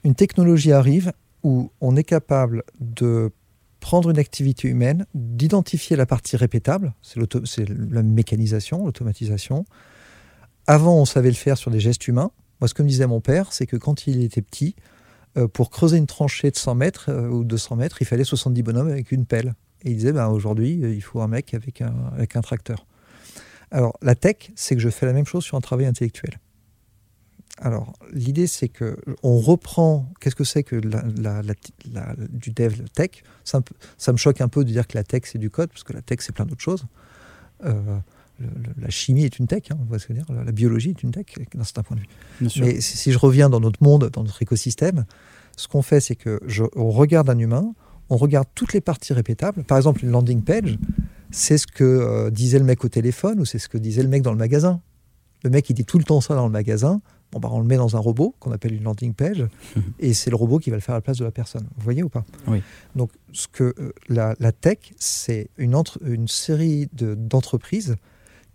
Une 0.03 0.13
technologie 0.15 0.71
arrive 0.71 1.11
où 1.43 1.71
on 1.81 1.95
est 1.95 2.03
capable 2.03 2.63
de 2.79 3.31
prendre 3.79 4.09
une 4.09 4.19
activité 4.19 4.67
humaine, 4.67 5.05
d'identifier 5.13 5.95
la 5.95 6.05
partie 6.05 6.35
répétable, 6.35 6.93
c'est 7.01 7.67
la 7.67 8.03
mécanisation, 8.03 8.85
l'automatisation. 8.85 9.65
Avant, 10.67 10.97
on 10.97 11.05
savait 11.05 11.29
le 11.29 11.35
faire 11.35 11.57
sur 11.57 11.71
des 11.71 11.79
gestes 11.79 12.07
humains. 12.07 12.31
Moi, 12.59 12.67
ce 12.67 12.73
que 12.73 12.83
me 12.83 12.87
disait 12.87 13.07
mon 13.07 13.21
père, 13.21 13.53
c'est 13.53 13.65
que 13.65 13.77
quand 13.77 14.07
il 14.07 14.21
était 14.21 14.41
petit, 14.41 14.75
euh, 15.37 15.47
pour 15.47 15.69
creuser 15.69 15.97
une 15.97 16.07
tranchée 16.07 16.51
de 16.51 16.57
100 16.57 16.75
mètres 16.75 17.05
euh, 17.09 17.29
ou 17.29 17.43
200 17.43 17.77
mètres, 17.77 18.01
il 18.01 18.05
fallait 18.05 18.23
70 18.23 18.63
bonhommes 18.63 18.89
avec 18.89 19.11
une 19.11 19.25
pelle. 19.25 19.53
Et 19.83 19.91
il 19.91 19.95
disait, 19.95 20.11
ben, 20.11 20.27
aujourd'hui, 20.27 20.83
euh, 20.83 20.93
il 20.93 21.01
faut 21.01 21.21
un 21.21 21.27
mec 21.27 21.53
avec 21.53 21.81
un, 21.81 21.93
avec 22.13 22.35
un 22.35 22.41
tracteur. 22.41 22.85
Alors, 23.71 23.97
la 24.01 24.15
tech, 24.15 24.51
c'est 24.55 24.75
que 24.75 24.81
je 24.81 24.89
fais 24.89 25.05
la 25.05 25.13
même 25.13 25.25
chose 25.25 25.43
sur 25.43 25.55
un 25.55 25.61
travail 25.61 25.85
intellectuel. 25.85 26.39
Alors, 27.57 27.93
l'idée, 28.13 28.47
c'est 28.47 28.69
que 28.69 28.97
on 29.23 29.37
reprend. 29.39 30.11
Qu'est-ce 30.21 30.35
que 30.35 30.43
c'est 30.45 30.63
que 30.63 30.75
la, 30.77 31.03
la- 31.41 32.15
du 32.31 32.51
dev 32.51 32.83
tech? 32.93 33.23
Ça, 33.43 33.61
me 34.11 34.17
choque 34.17 34.39
un 34.39 34.47
peu 34.47 34.63
de 34.63 34.69
dire 34.71 34.87
que 34.87 34.97
la 34.97 35.03
tech, 35.03 35.23
c'est 35.25 35.39
du 35.39 35.49
code, 35.49 35.69
parce 35.69 35.83
que 35.83 35.91
la 35.93 36.01
tech, 36.01 36.19
c'est 36.21 36.31
plein 36.33 36.45
d'autres 36.45 36.61
choses. 36.61 36.85
Euh, 37.65 37.73
le- 38.39 38.45
le- 38.47 38.81
la 38.81 38.89
chimie 38.89 39.25
est 39.25 39.39
une 39.39 39.47
tech, 39.47 39.63
hein, 39.71 39.77
on 39.91 39.97
je 39.97 40.07
veux 40.07 40.13
dire. 40.13 40.25
La, 40.29 40.45
la 40.45 40.51
biologie 40.53 40.91
est 40.91 41.03
une 41.03 41.11
tech, 41.11 41.25
d'un 41.53 41.63
certain 41.65 41.83
point 41.83 41.97
de 41.97 42.01
vue. 42.01 42.07
Bien 42.39 42.49
sûr. 42.49 42.65
Mais 42.65 42.79
si, 42.79 42.95
si 42.95 43.11
je 43.11 43.17
reviens 43.17 43.49
dans 43.49 43.59
notre 43.59 43.83
monde, 43.83 44.09
dans 44.13 44.23
notre 44.23 44.41
écosystème, 44.41 45.05
ce 45.57 45.67
qu'on 45.67 45.81
fait, 45.81 45.99
c'est 45.99 46.15
que 46.15 46.39
je, 46.47 46.63
on 46.77 46.89
regarde 46.91 47.29
un 47.29 47.37
humain, 47.37 47.73
on 48.09 48.15
regarde 48.15 48.47
toutes 48.55 48.71
les 48.71 48.79
parties 48.81 49.11
répétables. 49.11 49.65
Par 49.65 49.77
exemple, 49.77 50.05
une 50.05 50.11
landing 50.11 50.41
page, 50.43 50.77
c'est 51.31 51.57
ce 51.57 51.67
que 51.67 51.83
euh, 51.83 52.29
disait 52.29 52.59
le 52.59 52.65
mec 52.65 52.85
au 52.85 52.89
téléphone 52.89 53.41
ou 53.41 53.45
c'est 53.45 53.59
ce 53.59 53.67
que 53.67 53.77
disait 53.77 54.01
le 54.03 54.07
mec 54.09 54.21
dans 54.21 54.31
le 54.31 54.37
magasin. 54.37 54.81
Le 55.43 55.49
mec, 55.49 55.69
il 55.69 55.73
dit 55.73 55.85
tout 55.85 55.97
le 55.97 56.05
temps 56.05 56.21
ça 56.21 56.33
dans 56.35 56.45
le 56.45 56.51
magasin. 56.51 57.01
Bon, 57.31 57.39
bah, 57.39 57.49
on 57.51 57.59
le 57.59 57.65
met 57.65 57.77
dans 57.77 57.95
un 57.95 57.99
robot 57.99 58.33
qu'on 58.39 58.51
appelle 58.51 58.73
une 58.73 58.83
landing 58.83 59.13
page 59.13 59.45
et 59.99 60.13
c'est 60.13 60.29
le 60.31 60.35
robot 60.35 60.57
qui 60.59 60.69
va 60.71 60.77
le 60.77 60.81
faire 60.81 60.95
à 60.95 60.97
la 60.97 61.01
place 61.01 61.17
de 61.17 61.25
la 61.25 61.31
personne. 61.31 61.67
Vous 61.77 61.83
voyez 61.83 62.01
ou 62.03 62.09
pas? 62.09 62.25
Oui. 62.47 62.61
Donc, 62.95 63.11
ce 63.33 63.47
que 63.47 63.75
euh, 63.77 63.93
la, 64.07 64.35
la 64.39 64.51
tech, 64.51 64.77
c'est 64.97 65.49
une, 65.57 65.75
entre- 65.75 65.99
une 66.05 66.27
série 66.27 66.87
de- 66.93 67.13
d'entreprises 67.15 67.95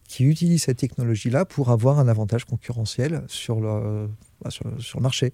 qui 0.09 0.25
utilisent 0.25 0.65
cette 0.65 0.79
technologie-là 0.79 1.45
pour 1.45 1.71
avoir 1.71 1.99
un 1.99 2.09
avantage 2.09 2.45
concurrentiel 2.45 3.23
sur 3.29 3.61
le, 3.61 4.09
bah, 4.43 4.51
sur, 4.51 4.67
le- 4.69 4.81
sur 4.81 4.99
le 4.99 5.03
marché 5.05 5.33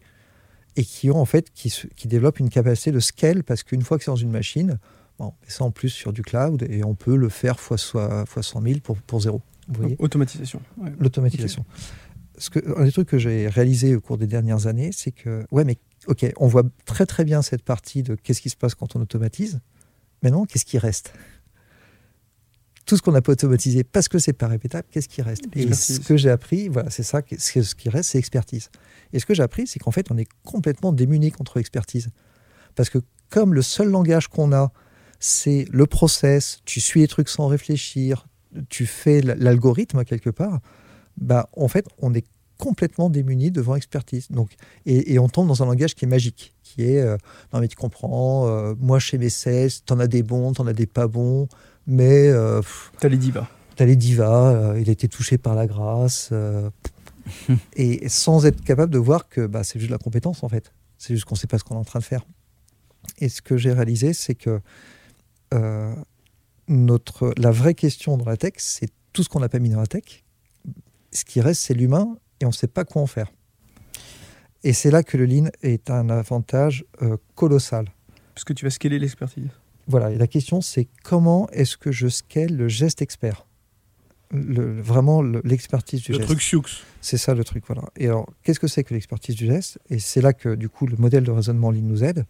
et 0.77 0.85
qui 0.85 1.11
ont 1.11 1.17
en 1.21 1.25
fait 1.25 1.51
qui, 1.53 1.73
développent 2.07 2.39
une 2.41 2.51
capacité 2.51 2.93
de 2.93 3.01
scale 3.01 3.43
parce 3.43 3.63
qu'une 3.65 3.83
fois 3.83 3.99
que 3.99 4.05
c'est 4.05 4.11
dans 4.11 4.17
une 4.17 4.31
machine, 4.31 4.79
bon, 5.19 5.27
on 5.27 5.33
met 5.43 5.49
ça 5.51 5.65
en 5.65 5.71
plus 5.71 5.89
sur 5.89 6.13
du 6.13 6.23
cloud 6.23 6.63
et 6.71 6.85
on 6.85 6.95
peut 6.95 7.17
le 7.17 7.29
faire 7.29 7.59
fois, 7.59 7.79
soit, 7.79 8.25
fois 8.27 8.43
100 8.43 8.63
000 8.63 8.81
pour, 8.81 8.97
pour 8.99 9.21
zéro. 9.21 9.41
Vous 9.69 9.81
voyez? 9.83 9.97
Automatisation. 9.99 10.61
ouais. 10.79 10.93
L'automatisation. 10.99 11.65
Ce 12.41 12.49
que, 12.49 12.59
un 12.79 12.85
des 12.85 12.93
trucs 12.93 13.09
que 13.09 13.19
j'ai 13.19 13.49
réalisé 13.49 13.95
au 13.95 14.01
cours 14.01 14.17
des 14.17 14.27
dernières 14.27 14.67
années, 14.67 14.91
c'est 14.93 15.13
que, 15.13 15.45
ouais, 15.51 15.65
mais 15.65 15.77
ok, 16.07 16.33
on 16.39 16.47
voit 16.47 16.65
très 16.87 17.05
très 17.05 17.25
bien 17.25 17.43
cette 17.43 17.63
partie 17.63 18.03
de 18.03 18.15
qu'est-ce 18.15 18.41
qui 18.41 18.49
se 18.49 18.57
passe 18.57 18.75
quand 18.75 18.97
on 18.97 19.01
automatise. 19.03 19.61
Maintenant, 20.23 20.47
qu'est-ce 20.47 20.65
qui 20.65 20.79
reste? 20.79 21.13
Tout 22.87 22.97
ce 22.97 23.03
qu'on 23.03 23.13
n'a 23.13 23.21
pas 23.21 23.33
automatisé 23.33 23.85
parce 23.85 24.09
que 24.09 24.19
c'est 24.19 24.33
pas 24.33 24.49
répétable, 24.49 24.89
qu'est-ce 24.91 25.09
qui 25.09 25.21
reste? 25.21 25.45
Et 25.55 25.63
Expertise. 25.63 25.97
ce 25.97 26.01
que 26.01 26.17
j'ai 26.17 26.31
appris, 26.31 26.69
voilà, 26.69 26.89
c'est 26.89 27.03
ça, 27.03 27.21
ce 27.39 27.75
qui 27.75 27.89
reste, 27.91 28.11
c'est 28.11 28.19
expertise. 28.19 28.71
Et 29.13 29.19
ce 29.19 29.27
que 29.27 29.35
j'ai 29.35 29.43
appris, 29.43 29.67
c'est 29.67 29.79
qu'en 29.79 29.91
fait, 29.91 30.11
on 30.11 30.17
est 30.17 30.29
complètement 30.43 30.93
démuni 30.93 31.31
contre 31.31 31.59
l'expertise. 31.59 32.09
Parce 32.75 32.89
que 32.89 32.99
comme 33.29 33.53
le 33.53 33.63
seul 33.63 33.91
langage 33.91 34.29
qu'on 34.29 34.53
a, 34.55 34.73
c'est 35.19 35.67
le 35.71 35.85
process, 35.85 36.61
tu 36.65 36.81
suis 36.81 37.01
les 37.01 37.09
trucs 37.09 37.29
sans 37.29 37.47
réfléchir, 37.49 38.27
tu 38.71 38.87
fais 38.87 39.21
l'algorithme 39.21 40.05
quelque 40.05 40.31
part, 40.31 40.61
bah, 41.21 41.49
en 41.57 41.69
fait, 41.69 41.87
on 41.99 42.15
est 42.15 42.25
complètement 42.61 43.11
démuni 43.11 43.51
devant 43.51 43.75
expertise. 43.75 44.29
Donc, 44.31 44.51
et, 44.87 45.15
et 45.15 45.19
on 45.19 45.29
tombe 45.29 45.49
dans 45.49 45.63
un 45.63 45.67
langage 45.67 45.95
qui 45.95 46.05
est 46.05 46.09
magique, 46.09 46.55
qui 46.63 46.83
est 46.83 47.01
euh, 47.01 47.17
non 47.53 47.61
mais 47.61 47.69
tu 47.69 47.77
comprends, 47.77 48.47
euh, 48.47 48.75
moi 48.79 48.99
chez 49.01 49.19
mes 49.19 49.31
sales, 49.31 49.71
t'en 49.87 49.99
as 49.99 50.07
des 50.07 50.23
bons, 50.23 50.53
t'en 50.53 50.67
as 50.67 50.75
des 50.75 50.87
pas 50.87 51.09
bons, 51.09 51.49
mais 51.87 52.29
euh, 52.29 52.61
T'as 53.01 53.09
les 53.09 53.17
divas. 53.17 53.49
t'as 53.77 53.87
les 53.87 53.97
divas, 53.97 54.53
euh, 54.53 54.81
il 54.81 54.89
a 54.89 54.93
été 54.93 55.09
touché 55.09 55.39
par 55.39 55.55
la 55.55 55.67
grâce, 55.67 56.33
et 57.77 58.09
sans 58.09 58.47
être 58.47 58.63
capable 58.63 58.93
de 58.93 58.99
voir 58.99 59.29
que 59.29 59.47
bah, 59.47 59.65
c'est 59.65 59.79
juste 59.81 59.91
la 59.91 59.99
compétence 59.99 60.45
en 60.45 60.49
fait. 60.49 60.73
C'est 60.99 61.15
juste 61.15 61.25
qu'on 61.25 61.35
ne 61.35 61.41
sait 61.41 61.47
pas 61.47 61.59
ce 61.59 61.65
qu'on 61.65 61.77
est 61.77 61.79
en 61.79 61.85
train 61.85 62.01
de 62.01 62.05
faire. 62.05 62.27
Et 63.19 63.31
ce 63.31 63.41
que 63.41 63.57
j'ai 63.57 63.73
réalisé, 63.73 64.13
c'est 64.13 64.35
que 64.35 64.61
notre, 66.69 67.33
la 67.39 67.51
vraie 67.51 67.75
question 67.75 68.17
dans 68.17 68.27
la 68.27 68.37
tech, 68.37 68.53
c'est 68.59 68.91
tout 69.13 69.25
ce 69.25 69.29
qu'on 69.29 69.41
n'a 69.41 69.49
pas 69.49 69.59
mis 69.59 69.71
dans 69.71 69.81
la 69.81 69.87
tech. 69.87 70.23
Ce 71.13 71.25
qui 71.25 71.41
reste, 71.41 71.63
c'est 71.63 71.75
l'humain 71.75 72.17
et 72.41 72.45
on 72.45 72.49
ne 72.49 72.55
sait 72.55 72.67
pas 72.69 72.85
quoi 72.85 73.03
en 73.03 73.07
faire. 73.07 73.31
Et 74.63 74.73
c'est 74.73 74.91
là 74.91 75.03
que 75.03 75.17
le 75.17 75.25
lean 75.27 75.49
est 75.63 75.91
un 75.91 76.11
avantage 76.11 76.85
euh, 77.03 77.17
colossal. 77.35 77.87
Parce 78.35 78.45
que 78.45 78.53
tu 78.53 78.65
vas 78.65 78.71
scaler 78.71 78.99
l'expertise. 78.99 79.49
Voilà, 79.87 80.11
et 80.13 80.17
la 80.19 80.27
question 80.27 80.61
c'est 80.61 80.89
comment 81.03 81.49
est-ce 81.51 81.77
que 81.77 81.91
je 81.93 82.09
scale 82.09 82.55
le 82.57 82.69
geste 82.69 83.03
expert? 83.03 83.47
Le, 84.33 84.81
Vraiment 84.81 85.23
le- 85.23 85.41
l'expertise 85.45 86.03
du 86.03 86.13
Le 86.13 86.19
geste. 86.19 86.29
truc 86.29 86.41
Sioux. 86.43 86.63
C'est 87.01 87.17
ça 87.19 87.35
le 87.35 87.43
truc, 87.43 87.65
voilà. 87.67 87.83
Et 87.97 88.07
alors, 88.07 88.29
qu'est-ce 88.45 88.61
que 88.61 88.69
c'est 88.69 88.85
que 88.85 88.95
l'expertise 88.95 89.35
du 89.35 89.47
geste? 89.47 89.81
Et 89.89 89.99
c'est 89.99 90.21
là 90.21 90.33
que, 90.33 90.55
du 90.55 90.69
coup, 90.69 90.87
le 90.87 90.97
modèle 90.97 91.25
de 91.25 91.33
raisonnement 91.33 91.73
Lean 91.73 91.81
nous 91.83 92.05
aide. 92.05 92.25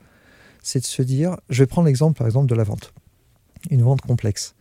C'est 0.62 0.80
de 0.80 0.86
se 0.86 1.02
dire, 1.02 1.36
je 1.50 1.62
vais 1.62 1.66
prendre 1.66 1.86
l'exemple, 1.88 2.16
par 2.16 2.26
exemple, 2.26 2.46
de 2.48 2.54
la 2.54 2.64
vente. 2.64 2.94
Une 3.70 3.82
vente 3.82 4.00
complexe. 4.00 4.54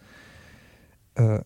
Euh, 1.20 1.40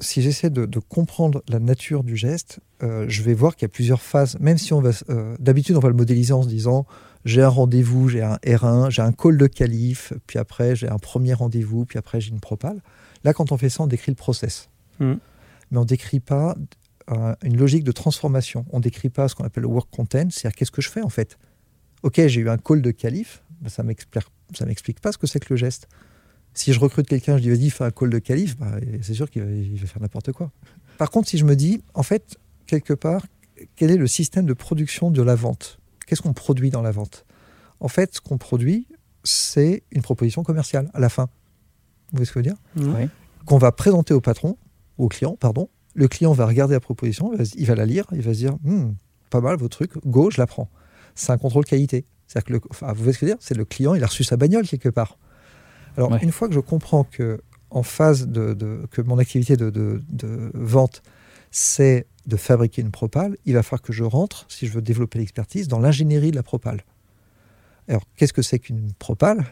si 0.00 0.22
j'essaie 0.22 0.50
de, 0.50 0.66
de 0.66 0.78
comprendre 0.78 1.42
la 1.48 1.60
nature 1.60 2.04
du 2.04 2.16
geste, 2.16 2.60
euh, 2.82 3.06
je 3.08 3.22
vais 3.22 3.34
voir 3.34 3.54
qu'il 3.54 3.62
y 3.62 3.66
a 3.66 3.68
plusieurs 3.70 4.02
phases. 4.02 4.38
Même 4.40 4.58
si 4.58 4.72
on 4.72 4.80
va, 4.80 4.90
euh, 5.08 5.36
d'habitude, 5.38 5.76
on 5.76 5.80
va 5.80 5.88
le 5.88 5.94
modéliser 5.94 6.32
en 6.32 6.42
se 6.42 6.48
disant, 6.48 6.86
j'ai 7.24 7.42
un 7.42 7.48
rendez-vous, 7.48 8.08
j'ai 8.08 8.22
un 8.22 8.36
R1, 8.44 8.90
j'ai 8.90 9.02
un 9.02 9.12
call 9.12 9.38
de 9.38 9.46
qualif, 9.46 10.12
puis 10.26 10.38
après 10.38 10.76
j'ai 10.76 10.88
un 10.88 10.98
premier 10.98 11.34
rendez-vous, 11.34 11.84
puis 11.84 11.98
après 11.98 12.20
j'ai 12.20 12.30
une 12.30 12.40
propale. 12.40 12.82
Là, 13.22 13.32
quand 13.32 13.52
on 13.52 13.56
fait 13.56 13.70
ça, 13.70 13.84
on 13.84 13.86
décrit 13.86 14.12
le 14.12 14.16
process. 14.16 14.68
Mhm. 15.00 15.18
Mais 15.70 15.78
on 15.78 15.84
décrit 15.84 16.20
pas 16.20 16.56
euh, 17.10 17.34
une 17.42 17.56
logique 17.56 17.84
de 17.84 17.92
transformation. 17.92 18.66
On 18.70 18.80
décrit 18.80 19.10
pas 19.10 19.28
ce 19.28 19.34
qu'on 19.34 19.44
appelle 19.44 19.62
le 19.62 19.68
work 19.68 19.88
content, 19.90 20.28
c'est-à-dire 20.30 20.56
qu'est-ce 20.56 20.70
que 20.70 20.82
je 20.82 20.90
fais 20.90 21.02
en 21.02 21.08
fait? 21.08 21.38
Ok, 22.02 22.20
j'ai 22.26 22.40
eu 22.40 22.50
un 22.50 22.58
call 22.58 22.82
de 22.82 22.90
qualif, 22.90 23.42
ben, 23.60 23.70
ça 23.70 23.82
m'explique 23.82 25.00
pas 25.00 25.12
ce 25.12 25.18
que 25.18 25.26
c'est 25.26 25.40
que 25.40 25.52
le 25.54 25.56
geste. 25.56 25.88
Si 26.54 26.72
je 26.72 26.78
recrute 26.78 27.06
quelqu'un, 27.08 27.36
je 27.36 27.42
dis 27.42 27.50
vas-y, 27.50 27.70
fais 27.70 27.84
un 27.84 27.90
call 27.90 28.10
de 28.10 28.18
qualif, 28.18 28.56
bah, 28.56 28.76
c'est 29.02 29.14
sûr 29.14 29.28
qu'il 29.28 29.42
va, 29.42 29.86
faire 29.86 30.00
n'importe 30.00 30.32
quoi. 30.32 30.50
Par 30.98 31.10
contre, 31.10 31.28
si 31.28 31.36
je 31.36 31.44
me 31.44 31.56
dis, 31.56 31.82
en 31.94 32.04
fait, 32.04 32.38
quelque 32.66 32.94
part, 32.94 33.26
quel 33.76 33.90
est 33.90 33.96
le 33.96 34.06
système 34.06 34.46
de 34.46 34.52
production 34.52 35.10
de 35.10 35.22
la 35.22 35.34
vente? 35.34 35.80
Qu'est-ce 36.06 36.22
qu'on 36.22 36.32
produit 36.32 36.70
dans 36.70 36.82
la 36.82 36.92
vente? 36.92 37.24
En 37.80 37.88
fait, 37.88 38.14
ce 38.14 38.20
qu'on 38.20 38.38
produit, 38.38 38.86
c'est 39.24 39.82
une 39.90 40.02
proposition 40.02 40.42
commerciale 40.42 40.90
à 40.94 41.00
la 41.00 41.08
fin. 41.08 41.24
Vous 42.12 42.18
voyez 42.18 42.26
ce 42.26 42.32
que 42.32 42.42
je 42.42 42.48
veux 42.48 42.54
dire? 42.54 42.94
Oui. 42.94 43.08
qu'on 43.46 43.58
va 43.58 43.72
présenter 43.72 44.14
au 44.14 44.20
patron, 44.20 44.56
au 44.96 45.08
client, 45.08 45.36
pardon. 45.38 45.68
Le 45.94 46.08
client 46.08 46.32
va 46.32 46.46
regarder 46.46 46.74
la 46.74 46.80
proposition, 46.80 47.32
il 47.56 47.66
va, 47.66 47.74
la 47.74 47.86
lire, 47.86 48.04
il 48.12 48.22
va 48.22 48.32
se 48.32 48.38
dire 48.38 48.56
Hmm, 48.62 48.92
pas 49.30 49.40
mal 49.40 49.56
vos 49.56 49.68
trucs, 49.68 49.92
go, 50.06 50.30
je 50.30 50.40
la 50.40 50.46
prends. 50.46 50.68
C'est 51.14 51.32
un 51.32 51.38
contrôle 51.38 51.64
qualité. 51.64 52.04
Que 52.34 52.52
le, 52.52 52.60
enfin, 52.70 52.92
vous 52.92 53.04
voyez 53.04 53.12
ce 53.12 53.18
que 53.18 53.26
je 53.26 53.30
veux 53.30 53.36
dire? 53.36 53.42
C'est 53.44 53.56
le 53.56 53.64
client, 53.64 53.94
il 53.94 54.02
a 54.02 54.06
reçu 54.06 54.24
sa 54.24 54.36
bagnole 54.36 54.66
quelque 54.66 54.88
part. 54.88 55.18
Alors, 55.96 56.12
Ouais. 56.12 56.18
une 56.22 56.32
fois 56.32 56.48
que 56.48 56.54
je 56.54 56.60
comprends 56.60 57.04
que 57.04 57.40
en 57.70 57.82
phase 57.82 58.26
de, 58.28 58.54
de- 58.54 58.86
que 58.90 59.02
mon 59.02 59.18
activité 59.18 59.56
de, 59.56 59.70
de- 59.70 60.02
de 60.08 60.50
vente, 60.54 61.02
c'est 61.50 62.06
de 62.26 62.36
fabriquer 62.36 62.82
une 62.82 62.90
propale, 62.90 63.36
il 63.44 63.54
va 63.54 63.62
falloir 63.62 63.82
que 63.82 63.92
je 63.92 64.04
rentre, 64.04 64.46
si 64.48 64.66
je 64.66 64.72
veux 64.72 64.82
développer 64.82 65.18
l'expertise, 65.18 65.68
dans 65.68 65.78
l'ingénierie 65.78 66.30
de 66.30 66.36
la 66.36 66.42
propale. 66.42 66.84
Alors, 67.88 68.02
qu'est-ce 68.16 68.32
que 68.32 68.42
c'est 68.42 68.58
qu'une 68.58 68.92
propale? 68.94 69.44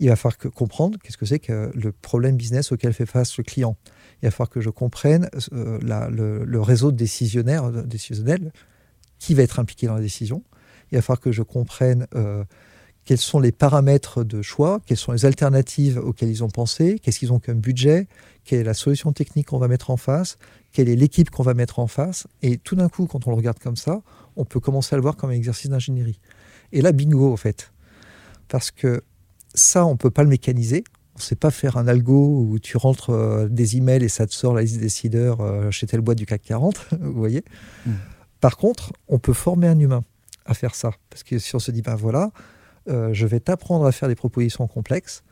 Il 0.00 0.08
va 0.08 0.16
falloir 0.16 0.38
que, 0.38 0.48
comprendre 0.48 0.98
qu'est-ce 1.02 1.16
que 1.16 1.26
c'est 1.26 1.38
que 1.38 1.70
le 1.74 1.92
problème 1.92 2.36
business 2.36 2.70
auquel 2.72 2.92
fait 2.92 3.06
face 3.06 3.36
le 3.38 3.44
client. 3.44 3.76
Il 4.22 4.26
va 4.26 4.30
falloir 4.30 4.50
que 4.50 4.60
je 4.60 4.70
comprenne 4.70 5.28
euh, 5.52 5.78
la- 5.82 6.08
le, 6.08 6.44
le 6.44 6.60
réseau 6.60 6.92
de 6.92 6.96
décisionnaires, 6.96 7.64
euh, 7.64 7.82
décisionnels, 7.82 8.52
qui 9.18 9.34
va 9.34 9.42
être 9.42 9.58
impliqué 9.58 9.86
dans 9.86 9.94
la 9.94 10.00
décision. 10.00 10.42
Il 10.92 10.96
va 10.96 11.02
falloir 11.02 11.20
que 11.20 11.32
je 11.32 11.42
comprenne 11.42 12.06
euh, 12.14 12.44
quels 13.04 13.18
sont 13.18 13.38
les 13.38 13.52
paramètres 13.52 14.24
de 14.24 14.42
choix, 14.42 14.80
quelles 14.86 14.96
sont 14.96 15.12
les 15.12 15.26
alternatives 15.26 15.98
auxquelles 15.98 16.30
ils 16.30 16.42
ont 16.42 16.48
pensé, 16.48 16.98
qu'est-ce 17.02 17.18
qu'ils 17.18 17.32
ont 17.32 17.38
comme 17.38 17.60
budget, 17.60 18.06
quelle 18.44 18.60
est 18.60 18.64
la 18.64 18.74
solution 18.74 19.12
technique 19.12 19.48
qu'on 19.48 19.58
va 19.58 19.68
mettre 19.68 19.90
en 19.90 19.96
face, 19.96 20.38
quelle 20.72 20.88
est 20.88 20.96
l'équipe 20.96 21.30
qu'on 21.30 21.42
va 21.42 21.54
mettre 21.54 21.78
en 21.78 21.86
face. 21.86 22.26
Et 22.42 22.56
tout 22.58 22.76
d'un 22.76 22.88
coup, 22.88 23.06
quand 23.06 23.26
on 23.26 23.30
le 23.30 23.36
regarde 23.36 23.58
comme 23.58 23.76
ça, 23.76 24.02
on 24.36 24.44
peut 24.44 24.60
commencer 24.60 24.94
à 24.94 24.96
le 24.96 25.02
voir 25.02 25.16
comme 25.16 25.30
un 25.30 25.34
exercice 25.34 25.70
d'ingénierie. 25.70 26.18
Et 26.72 26.80
là, 26.80 26.92
bingo, 26.92 27.32
en 27.32 27.36
fait. 27.36 27.72
Parce 28.48 28.70
que 28.70 29.02
ça, 29.54 29.86
on 29.86 29.92
ne 29.92 29.96
peut 29.96 30.10
pas 30.10 30.22
le 30.22 30.28
mécaniser. 30.28 30.84
On 31.14 31.18
ne 31.18 31.22
sait 31.22 31.36
pas 31.36 31.50
faire 31.50 31.76
un 31.76 31.86
algo 31.86 32.40
où 32.40 32.58
tu 32.58 32.76
rentres 32.76 33.10
euh, 33.10 33.48
des 33.48 33.76
emails 33.76 34.02
et 34.02 34.08
ça 34.08 34.26
te 34.26 34.34
sort 34.34 34.52
la 34.52 34.62
liste 34.62 34.76
des 34.76 34.82
décideurs 34.82 35.40
euh, 35.40 35.70
chez 35.70 35.86
telle 35.86 36.00
boîte 36.00 36.18
du 36.18 36.26
CAC 36.26 36.42
40, 36.42 36.88
vous 37.00 37.12
voyez. 37.12 37.44
Mm. 37.86 37.92
Par 38.40 38.56
contre, 38.56 38.92
on 39.06 39.18
peut 39.20 39.32
former 39.32 39.68
un 39.68 39.78
humain 39.78 40.02
à 40.44 40.54
faire 40.54 40.74
ça. 40.74 40.90
Parce 41.10 41.22
que 41.22 41.38
si 41.38 41.54
on 41.54 41.60
se 41.60 41.70
dit, 41.70 41.82
ben 41.82 41.94
voilà, 41.94 42.32
euh, 42.88 43.12
je 43.12 43.26
vais 43.26 43.40
t'apprendre 43.40 43.86
à 43.86 43.92
faire 43.92 44.08
des 44.08 44.14
propositions 44.14 44.66
complexes, 44.66 45.22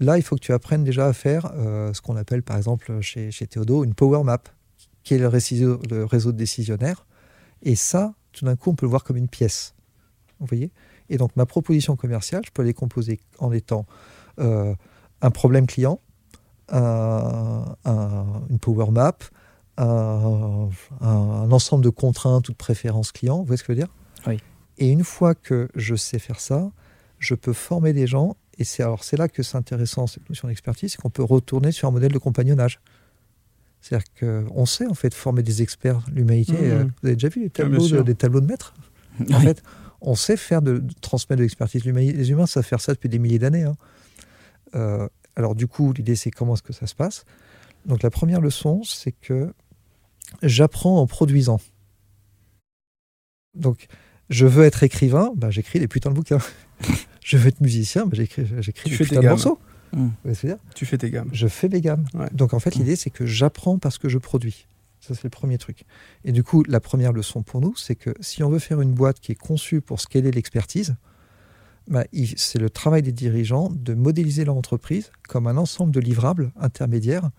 là, 0.00 0.16
il 0.18 0.22
faut 0.22 0.36
que 0.36 0.40
tu 0.40 0.52
apprennes 0.52 0.84
déjà 0.84 1.06
à 1.06 1.12
faire 1.12 1.52
euh, 1.54 1.92
ce 1.92 2.00
qu'on 2.00 2.16
appelle, 2.16 2.42
par 2.42 2.56
exemple, 2.56 3.00
chez, 3.00 3.30
chez 3.30 3.46
Théodo, 3.46 3.84
une 3.84 3.94
power 3.94 4.22
map, 4.24 4.42
qui 5.04 5.14
est 5.14 5.18
le 5.18 5.28
réseau, 5.28 5.80
le 5.90 6.04
réseau 6.04 6.32
de 6.32 6.36
décisionnaires. 6.36 7.06
Et 7.62 7.76
ça, 7.76 8.14
tout 8.32 8.44
d'un 8.44 8.56
coup, 8.56 8.70
on 8.70 8.74
peut 8.74 8.86
le 8.86 8.90
voir 8.90 9.04
comme 9.04 9.16
une 9.16 9.28
pièce. 9.28 9.74
Vous 10.40 10.46
voyez? 10.46 10.70
Et 11.08 11.18
donc, 11.18 11.30
ma 11.36 11.46
proposition 11.46 11.94
commerciale, 11.96 12.42
je 12.44 12.50
peux 12.50 12.62
les 12.62 12.74
composer 12.74 13.20
en 13.38 13.52
étant 13.52 13.86
euh, 14.38 14.74
un 15.20 15.30
problème 15.30 15.66
client, 15.66 16.00
un- 16.70 17.76
un- 17.84 18.42
une 18.48 18.58
power 18.58 18.90
map, 18.90 19.16
un, 19.76 20.68
un- 21.00 21.06
un 21.06 21.52
ensemble 21.52 21.84
de 21.84 21.90
contraintes 21.90 22.48
ou 22.48 22.52
de 22.52 22.56
préférences 22.56 23.12
clients. 23.12 23.38
Vous 23.38 23.44
voyez 23.44 23.58
ce 23.58 23.64
que 23.64 23.72
je 23.74 23.78
veux 23.78 23.84
dire? 23.84 23.94
Oui. 24.26 24.38
Et 24.78 24.90
une 24.90 25.04
fois 25.04 25.34
que 25.34 25.68
je 25.74 25.94
sais 25.94 26.18
faire 26.18 26.40
ça, 26.40 26.70
je 27.22 27.34
peux 27.34 27.52
former 27.52 27.92
des 27.92 28.06
gens. 28.06 28.36
Et 28.58 28.64
c'est 28.64 28.82
alors 28.82 29.02
c'est 29.04 29.16
là 29.16 29.28
que 29.28 29.42
c'est 29.42 29.56
intéressant 29.56 30.06
cette 30.06 30.28
notion 30.28 30.48
d'expertise, 30.48 30.92
c'est 30.92 31.00
qu'on 31.00 31.10
peut 31.10 31.22
retourner 31.22 31.72
sur 31.72 31.88
un 31.88 31.90
modèle 31.90 32.12
de 32.12 32.18
compagnonnage. 32.18 32.80
C'est-à-dire 33.80 34.06
qu'on 34.20 34.66
sait 34.66 34.86
en 34.86 34.94
fait 34.94 35.14
former 35.14 35.42
des 35.42 35.62
experts. 35.62 36.04
L'humanité, 36.12 36.52
Mhm. 36.52 36.58
euh, 36.70 36.84
vous 37.00 37.06
avez 37.08 37.16
déjà 37.16 37.28
vu 37.28 37.40
les 37.42 37.48
de, 37.48 38.02
des 38.02 38.14
tableaux 38.14 38.40
de 38.40 38.46
maîtres? 38.46 38.74
En 39.32 39.40
fait, 39.40 39.62
on 40.00 40.14
sait 40.14 40.36
faire 40.36 40.62
de, 40.62 40.78
de 40.78 40.92
transmettre 41.00 41.38
de 41.38 41.42
l'expertise. 41.44 41.84
Les 41.84 42.30
humains 42.30 42.46
savent 42.46 42.64
faire 42.64 42.80
ça 42.80 42.92
depuis 42.92 43.08
des 43.08 43.18
milliers 43.18 43.38
d'années. 43.38 43.64
hein. 43.64 43.76
Euh, 44.74 45.08
alors 45.36 45.54
du 45.54 45.66
coup, 45.66 45.92
l'idée 45.92 46.16
c'est 46.16 46.30
comment 46.30 46.54
est-ce 46.54 46.62
que 46.62 46.72
ça 46.72 46.86
se 46.86 46.94
passe? 46.94 47.24
Donc 47.86 48.02
la 48.02 48.10
première 48.10 48.40
leçon, 48.40 48.82
c'est 48.84 49.12
que 49.12 49.52
j'apprends 50.42 51.00
en 51.00 51.06
produisant. 51.06 51.60
Donc 53.54 53.86
je 54.30 54.46
veux 54.46 54.64
être 54.64 54.82
écrivain, 54.82 55.32
bah, 55.36 55.50
j'écris 55.50 55.78
des 55.80 55.88
putains 55.88 56.10
de 56.10 56.14
bouquins. 56.14 56.38
Je 57.24 57.36
veux 57.36 57.48
être 57.48 57.60
musicien, 57.60 58.06
bah, 58.06 58.12
j'écris, 58.14 58.46
j'écris 58.60 58.90
des 58.90 58.96
putains 59.04 59.20
de 59.20 59.26
morceaux. 59.30 59.58
Tu 60.74 60.86
fais 60.86 60.96
tes 60.98 61.10
gammes. 61.10 61.28
je 61.32 61.46
fais 61.48 61.68
mes 61.68 61.80
gammes. 61.80 62.04
Ouais. 62.14 62.28
Donc 62.32 62.54
en 62.54 62.58
fait, 62.58 62.74
l'idée, 62.76 62.96
c'est 62.96 63.10
que 63.10 63.26
j'apprends 63.26 63.78
parce 63.78 63.98
que 63.98 64.08
je 64.08 64.18
produis. 64.18 64.66
Ça, 65.00 65.14
c'est 65.14 65.24
le 65.24 65.30
premier 65.30 65.58
truc. 65.58 65.84
Et 66.24 66.32
du 66.32 66.42
coup, 66.44 66.62
la 66.68 66.78
première 66.80 67.12
leçon 67.12 67.42
pour 67.42 67.60
nous, 67.60 67.74
c'est 67.76 67.96
que 67.96 68.14
si 68.20 68.42
on 68.42 68.48
veut 68.48 68.58
faire 68.60 68.80
une 68.80 68.92
boîte 68.92 69.18
qui 69.20 69.32
est 69.32 69.36
conçue 69.36 69.80
pour 69.80 70.00
scaler 70.00 70.30
l'expertise, 70.30 70.94
bah, 71.88 72.04
il- 72.12 72.38
c'est 72.38 72.58
le 72.60 72.70
travail 72.70 73.02
des 73.02 73.10
dirigeants 73.12 73.68
de 73.74 73.94
modéliser 73.94 74.44
leur 74.44 74.56
entreprise 74.56 75.10
comme 75.28 75.46
un 75.48 75.56
ensemble 75.56 75.92
de 75.92 75.98
livrables 76.00 76.52
intermédiaires, 76.60 77.30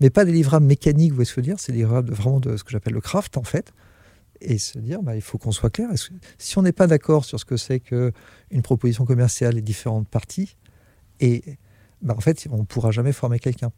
mais 0.00 0.10
pas 0.10 0.24
des 0.24 0.32
livrables 0.32 0.66
mécaniques, 0.66 1.10
vous 1.10 1.16
voyez 1.16 1.26
ce 1.26 1.30
que 1.34 1.40
je 1.40 1.46
veux 1.46 1.52
dire, 1.54 1.60
c'est 1.60 1.70
des 1.72 1.78
livrables 1.78 2.08
de- 2.10 2.14
vraiment 2.14 2.40
de 2.40 2.56
ce 2.56 2.64
que 2.64 2.70
j'appelle 2.72 2.94
le 2.94 3.00
craft, 3.00 3.36
en 3.36 3.44
fait, 3.44 3.72
et 4.40 4.58
se 4.58 4.78
dire, 4.78 5.02
bah, 5.02 5.14
il 5.14 5.22
faut 5.22 5.38
qu'on 5.38 5.52
soit 5.52 5.70
clair. 5.70 5.88
Si 6.38 6.58
on 6.58 6.62
n'est 6.62 6.72
pas 6.72 6.86
d'accord 6.86 7.24
sur 7.24 7.38
ce 7.38 7.44
que 7.44 7.56
c'est 7.56 7.80
qu'une 7.80 8.62
proposition 8.62 9.04
commerciale 9.04 9.58
et 9.58 9.62
différentes 9.62 10.08
parties, 10.08 10.56
et 11.20 11.42
bah, 12.00 12.14
en 12.16 12.20
fait, 12.20 12.46
on 12.50 12.58
ne 12.58 12.64
pourra 12.64 12.90
jamais 12.90 13.12
former 13.12 13.38
quelqu'un. 13.38 13.70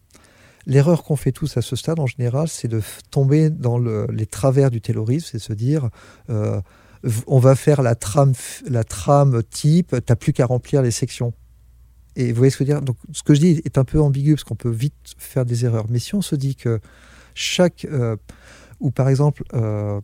L'erreur 0.67 1.05
qu'on 1.05 1.17
fait 1.17 1.33
tous 1.33 1.59
à 1.59 1.63
ce 1.63 1.77
stade, 1.77 2.01
en 2.01 2.07
général, 2.07 2.49
c'est 2.49 2.69
de 2.69 2.81
tomber 3.11 3.51
dans 3.51 3.79
le- 3.79 4.07
les 4.11 4.25
travers 4.25 4.71
du 4.71 4.81
terrorisme, 4.81 5.29
c'est 5.33 5.39
se 5.39 5.53
dire, 5.53 5.91
euh, 6.31 6.61
on 7.27 7.39
va 7.39 7.55
faire 7.55 7.83
la 7.83 7.95
trame, 7.95 8.33
la 8.67 8.83
trame 8.83 9.43
type, 9.43 9.95
t'as 10.07 10.17
plus 10.17 10.33
qu'à 10.33 10.47
remplir 10.47 10.81
les 10.81 10.91
sections. 10.91 11.35
Et 12.17 12.33
vous 12.33 12.39
voyez 12.39 12.51
ce 12.51 12.57
que 12.57 12.65
je 12.65 12.71
veux 12.71 12.79
dire? 12.79 12.83
Donc, 12.83 12.97
ce 13.13 13.23
que 13.23 13.35
je 13.35 13.41
dis 13.41 13.61
est 13.67 13.77
un 13.77 13.85
peu 13.85 14.01
ambigu, 14.01 14.35
parce 14.35 14.45
qu'on 14.45 14.57
peut 14.57 14.71
vite 14.71 15.15
faire 15.19 15.45
des 15.45 15.67
erreurs. 15.67 15.87
Mais 15.91 15.99
si 15.99 16.15
on 16.15 16.23
se 16.23 16.35
dit 16.37 16.57
que 16.57 16.81
chaque... 17.35 17.85
euh, 17.85 18.17
ou 18.81 18.91
par 18.91 19.09
exemple, 19.09 19.45
euh, 19.53 20.01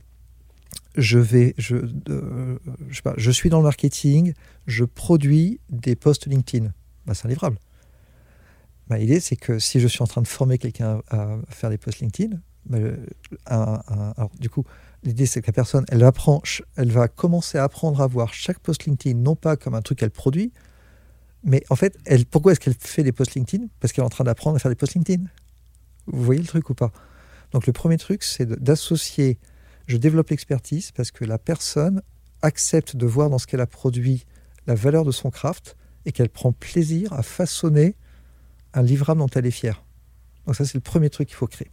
je 0.97 1.19
vais... 1.19 1.55
Je, 1.59 1.77
euh, 2.09 2.59
je, 2.89 2.97
sais 2.97 3.03
pas, 3.03 3.15
je 3.17 3.31
suis 3.31 3.51
dans 3.51 3.59
le 3.59 3.65
marketing, 3.65 4.35
je 4.67 4.85
produis 4.85 5.61
des 5.71 5.97
posts 5.97 6.27
LinkedIn. 6.27 6.73
Bah, 7.07 7.15
c'est 7.15 7.27
un 7.27 7.29
livrable. 7.29 7.59
Bah, 8.89 8.99
L'idée, 8.99 9.21
c'est 9.21 9.37
que 9.37 9.59
si 9.59 9.81
je 9.81 9.87
suis 9.87 10.03
en 10.03 10.07
train 10.07 10.23
de 10.23 10.29
former 10.29 10.59
quelqu'un 10.59 11.01
à, 11.11 11.37
faire 11.49 11.71
des 11.71 11.79
posts 11.79 12.01
LinkedIn, 12.01 12.37
bah, 12.67 12.79
un- 13.47 13.83
alors, 14.17 14.31
du 14.39 14.51
coup, 14.51 14.65
l'idée, 15.03 15.27
c'est 15.27 15.41
que 15.41 15.47
la 15.47 15.53
personne, 15.53 15.85
elle, 15.89 16.03
apprend, 16.03 16.43
elle 16.77 16.91
va 16.91 17.09
commencer 17.09 17.57
à 17.57 17.65
apprendre 17.65 18.01
à 18.01 18.07
voir 18.07 18.35
chaque 18.35 18.59
post 18.59 18.85
LinkedIn, 18.85 19.19
non 19.19 19.37
pas 19.37 19.57
comme 19.57 19.75
un 19.75 19.83
truc 19.83 19.99
qu'elle 19.99 20.11
produit, 20.11 20.53
mais 21.45 21.63
en 21.71 21.77
fait, 21.77 21.97
elle, 22.05 22.27
pourquoi 22.27 22.53
est-ce 22.53 22.61
qu'elle 22.61 22.75
fait 22.75 23.03
des 23.03 23.13
posts 23.13 23.35
LinkedIn? 23.35 23.67
Parce 23.81 23.93
qu'elle 23.93 24.03
est 24.03 24.07
en 24.07 24.11
train 24.11 24.25
d'apprendre 24.25 24.57
à 24.57 24.59
faire 24.59 24.71
des 24.71 24.77
posts 24.77 24.95
LinkedIn. 24.95 25.25
Vous 26.07 26.23
voyez 26.23 26.41
le 26.41 26.47
truc 26.47 26.69
ou 26.69 26.75
pas? 26.75 26.93
Donc, 27.53 27.67
le 27.67 27.73
premier 27.73 27.97
truc, 27.97 28.23
c'est 28.23 28.47
d'associer, 28.47 29.39
je 29.91 29.97
développe 29.97 30.31
l'expertise 30.31 30.93
parce 30.93 31.11
que 31.11 31.25
la 31.25 31.37
personne 31.37 32.03
accepte 32.43 32.95
de 32.95 33.07
voir 33.07 33.29
dans 33.29 33.39
ce 33.39 33.47
qu'elle 33.49 33.61
a 33.61 33.67
produit 33.67 34.25
la 34.69 34.77
valeur 34.77 35.05
de 35.05 35.11
son 35.11 35.31
craft 35.31 35.77
et 36.07 36.13
qu'elle 36.13 36.29
prend 36.29 36.53
plaisir 36.53 37.13
à 37.13 37.23
façonner 37.23 37.97
un 38.73 38.83
livrable 38.83 39.19
dont 39.21 39.29
elle 39.35 39.47
est 39.47 39.51
fière. 39.51 39.83
Donc 40.47 40.55
ça, 40.55 40.65
c'est 40.65 40.75
le 40.75 40.81
premier 40.81 41.11
truc 41.11 41.29
qu'il 41.29 41.37
faut 41.37 41.49
créer. 41.49 41.71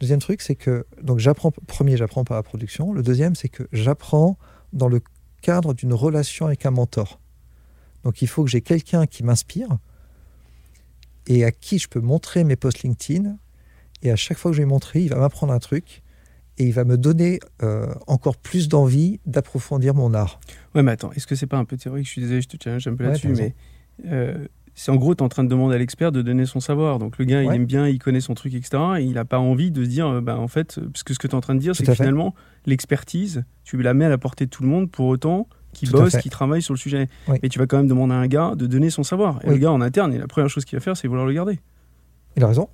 Deuxième 0.00 0.20
truc, 0.20 0.40
c'est 0.40 0.54
que, 0.54 0.86
donc 1.02 1.18
j'apprends, 1.18 1.50
premier, 1.50 1.98
j'apprends 1.98 2.24
par 2.24 2.36
la 2.38 2.42
production. 2.42 2.94
Le 2.94 3.02
deuxième, 3.02 3.34
c'est 3.34 3.50
que 3.50 3.68
j'apprends 3.72 4.38
dans 4.72 4.88
le 4.88 5.02
cadre 5.42 5.74
d'une 5.74 5.92
relation 5.92 6.46
avec 6.46 6.64
un 6.64 6.70
mentor. 6.70 7.20
Donc 8.04 8.22
il 8.22 8.28
faut 8.28 8.42
que 8.42 8.50
j'ai 8.50 8.62
quelqu'un 8.62 9.06
qui 9.06 9.22
m'inspire 9.22 9.68
et 11.26 11.44
à 11.44 11.52
qui 11.52 11.78
je 11.78 11.88
peux 11.88 12.00
montrer 12.00 12.42
mes 12.42 12.56
posts 12.56 12.82
LinkedIn. 12.82 13.36
Et 14.02 14.10
à 14.10 14.16
chaque 14.16 14.38
fois 14.38 14.50
que 14.50 14.56
je 14.56 14.62
vais 14.62 14.68
montrer, 14.68 15.02
il 15.02 15.10
va 15.10 15.16
m'apprendre 15.16 15.52
un 15.52 15.58
truc 15.58 16.02
et 16.58 16.64
il 16.66 16.72
va 16.72 16.84
me 16.84 16.96
donner 16.96 17.40
euh, 17.62 17.86
encore 18.06 18.36
plus 18.36 18.68
d'envie 18.68 19.20
d'approfondir 19.26 19.94
mon 19.94 20.14
art. 20.14 20.40
Ouais, 20.74 20.82
mais 20.82 20.92
attends, 20.92 21.12
est-ce 21.12 21.26
que 21.26 21.34
c'est 21.34 21.46
pas 21.46 21.58
un 21.58 21.64
peu 21.64 21.76
théorique? 21.76 22.06
Je 22.06 22.10
suis 22.10 22.20
désolé, 22.20 22.40
je 22.42 22.48
te 22.48 22.56
challenge 22.62 22.86
un 22.86 22.94
peu 22.94 23.04
là-dessus, 23.04 23.28
mais 23.28 23.54
euh, 24.06 24.46
c'est 24.74 24.90
en 24.90 24.96
gros, 24.96 25.14
tu 25.14 25.20
es 25.20 25.22
en 25.24 25.28
train 25.28 25.44
de 25.44 25.48
demander 25.48 25.76
à 25.76 25.78
l'expert 25.78 26.10
de 26.12 26.22
donner 26.22 26.46
son 26.46 26.60
savoir. 26.60 26.98
Donc 26.98 27.18
le 27.18 27.24
gars, 27.24 27.42
il 27.42 27.52
aime 27.52 27.64
bien, 27.66 27.86
il 27.88 27.98
connaît 27.98 28.20
son 28.20 28.34
truc, 28.34 28.54
etc. 28.54 28.82
Et 28.98 29.02
il 29.04 29.12
n'a 29.12 29.24
pas 29.24 29.38
envie 29.38 29.70
de 29.70 29.84
se 29.84 29.88
dire, 29.88 30.06
euh, 30.08 30.20
bah, 30.20 30.38
en 30.38 30.48
fait, 30.48 30.80
parce 30.92 31.02
que 31.02 31.14
ce 31.14 31.18
que 31.18 31.26
tu 31.26 31.32
es 31.32 31.36
en 31.36 31.40
train 31.40 31.54
de 31.54 31.60
dire, 31.60 31.74
c'est 31.76 31.84
que 31.84 31.92
fait. 31.92 31.96
finalement, 31.96 32.34
l'expertise, 32.66 33.44
tu 33.64 33.80
la 33.80 33.94
mets 33.94 34.04
à 34.04 34.08
la 34.08 34.18
portée 34.18 34.46
de 34.46 34.50
tout 34.50 34.62
le 34.62 34.68
monde 34.68 34.90
pour 34.90 35.06
autant 35.06 35.48
qui 35.72 35.86
bosse, 35.86 36.16
qui 36.18 36.30
travaille 36.30 36.62
sur 36.62 36.72
le 36.72 36.78
sujet. 36.78 37.08
Oui. 37.28 37.38
Mais 37.42 37.48
tu 37.48 37.58
vas 37.58 37.66
quand 37.66 37.76
même 37.76 37.88
demander 37.88 38.14
à 38.14 38.18
un 38.18 38.28
gars 38.28 38.54
de 38.56 38.66
donner 38.66 38.90
son 38.90 39.02
savoir. 39.02 39.40
Et 39.42 39.48
Oui. 39.48 39.54
le 39.54 39.60
gars 39.60 39.72
en 39.72 39.80
interne, 39.80 40.14
et 40.14 40.18
la 40.18 40.28
première 40.28 40.48
chose 40.48 40.64
qu'il 40.64 40.78
va 40.78 40.80
faire, 40.82 40.96
c'est 40.96 41.08
vouloir 41.08 41.26
le 41.26 41.32
garder. 41.32 41.58
Il 42.36 42.44
a 42.44 42.48
raison. 42.48 42.68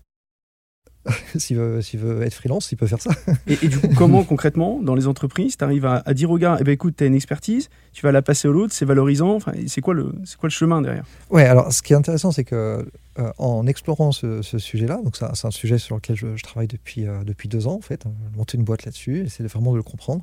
s'il, 1.37 1.57
veut, 1.57 1.81
veut 1.81 2.23
être 2.23 2.35
freelance, 2.35 2.71
il 2.73 2.77
peut 2.77 2.87
faire 2.87 3.01
ça. 3.01 3.11
Et, 3.47 3.57
et 3.63 3.69
du 3.69 3.79
coup, 3.79 3.89
comment 3.97 4.23
concrètement, 4.23 4.81
dans 4.83 4.95
les 4.95 5.07
entreprises, 5.07 5.57
tu 5.57 5.65
arrives 5.65 5.87
à, 5.87 6.03
à 6.05 6.13
dire 6.15 6.31
au 6.31 6.37
gars, 6.39 6.59
eh 6.61 6.65
ben, 6.65 6.73
écoute, 6.73 6.95
tu 6.99 7.05
as 7.05 7.07
une 7.07 7.15
expertise, 7.15 7.71
tu 7.93 8.03
vas 8.03 8.13
la 8.13 8.21
passer 8.21 8.49
à 8.49 8.51
l'autre, 8.51 8.75
c'est 8.75 8.85
valorisant. 8.85 9.35
Enfin, 9.35 9.53
c'est 9.67 9.81
quoi, 9.81 9.95
le, 9.95 10.13
quoi 10.39 10.49
le 10.49 10.51
chemin 10.51 10.83
derrière? 10.83 11.05
Ouais, 11.31 11.45
alors 11.47 11.73
ce 11.73 11.81
qui 11.83 11.95
est 11.95 11.97
intéressant, 11.97 12.33
c'est 12.33 12.45
que 12.45 12.87
euh, 13.19 13.33
en 13.39 13.67
explorant 13.67 14.13
ce, 14.13 14.43
ce 14.43 14.59
sujet-là, 14.59 15.01
donc 15.03 15.17
c'est 15.17 15.47
un 15.47 15.51
sujet 15.51 15.79
sur 15.79 15.97
lequel 15.97 16.17
je, 16.17 16.37
je 16.37 16.43
travaille 16.43 16.69
depuis, 16.69 17.07
euh, 17.07 17.25
depuis 17.25 17.49
deux 17.49 17.67
ans 17.67 17.75
en 17.77 17.81
fait, 17.81 18.05
hein, 18.07 18.13
monter 18.37 18.59
une 18.59 18.65
boîte 18.65 18.85
là-dessus, 18.85 19.25
essayer 19.25 19.49
vraiment 19.49 19.73
de 19.73 19.79
le 19.79 19.83
comprendre. 19.83 20.23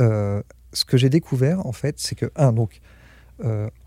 Euh, 0.00 0.42
ce 0.72 0.86
que 0.86 0.96
j'ai 0.96 1.10
découvert 1.10 1.66
en 1.66 1.72
fait, 1.72 1.96
c'est 1.98 2.14
que 2.14 2.30
un, 2.36 2.52
donc 2.52 2.80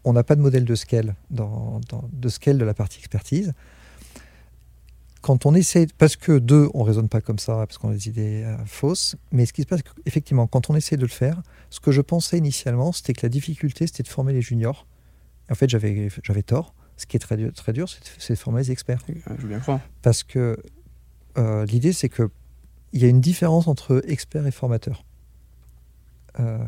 on 0.03 0.12
n'a 0.12 0.24
pas 0.24 0.36
de 0.36 0.41
modèle 0.41 0.66
de 0.66 0.76
scale 0.76 1.16
dans, 1.32 1.80
dans- 1.89 2.03
de 2.12 2.28
scale 2.30 2.58
de 2.58 2.66
la 2.66 2.74
partie 2.74 2.99
expertise. 2.99 3.53
Quand 5.26 5.48
on 5.48 5.56
essaie, 5.56 5.88
parce 5.98 6.18
que 6.18 6.38
deux, 6.38 6.70
on 6.76 6.84
raisonne 6.84 7.10
pas 7.10 7.20
comme 7.20 7.40
ça, 7.40 7.56
parce 7.66 7.80
qu'on 7.80 7.90
a 7.90 7.94
des 7.94 8.10
idées 8.10 8.44
euh, 8.44 8.64
fausses, 8.68 9.16
mais 9.32 9.48
ce 9.48 9.54
qui 9.54 9.64
se 9.64 9.68
passe, 9.68 9.82
effectivement, 10.06 10.46
quand 10.46 10.70
on 10.70 10.76
essaie 10.76 10.98
de 10.98 11.02
le 11.02 11.08
faire, 11.08 11.42
ce 11.72 11.80
que 11.80 11.92
je 11.92 12.02
pensais 12.02 12.38
initialement, 12.38 12.92
c'était 12.92 13.14
que 13.14 13.26
la 13.26 13.30
difficulté, 13.30 13.88
c'était 13.88 14.04
de 14.04 14.08
former 14.08 14.34
les 14.34 14.44
juniors. 14.44 14.86
En 15.50 15.56
fait, 15.56 15.68
j'avais, 15.68 16.10
tort. 16.46 16.76
Ce 16.98 17.08
qui 17.08 17.18
est 17.18 17.20
très 17.20 17.38
dur, 17.38 17.52
très 17.54 17.74
dur 17.74 17.90
c'est, 18.20 18.34
de, 18.34 18.38
former 18.38 18.62
les 18.62 18.70
experts. 18.70 19.02
Je 19.40 19.48
bien 19.48 19.60
croire. 19.60 19.80
Parce 20.04 20.24
que 20.24 20.58
euh, 21.40 21.66
l'idée, 21.66 21.92
c'est 21.92 22.10
que 22.10 22.30
il 22.94 23.02
y 23.02 23.06
a 23.06 23.08
une 23.08 23.20
différence 23.20 23.68
entre 23.68 24.04
expert 24.08 24.46
et 24.46 24.52
formateur. 24.52 25.06
Euh, 26.40 26.64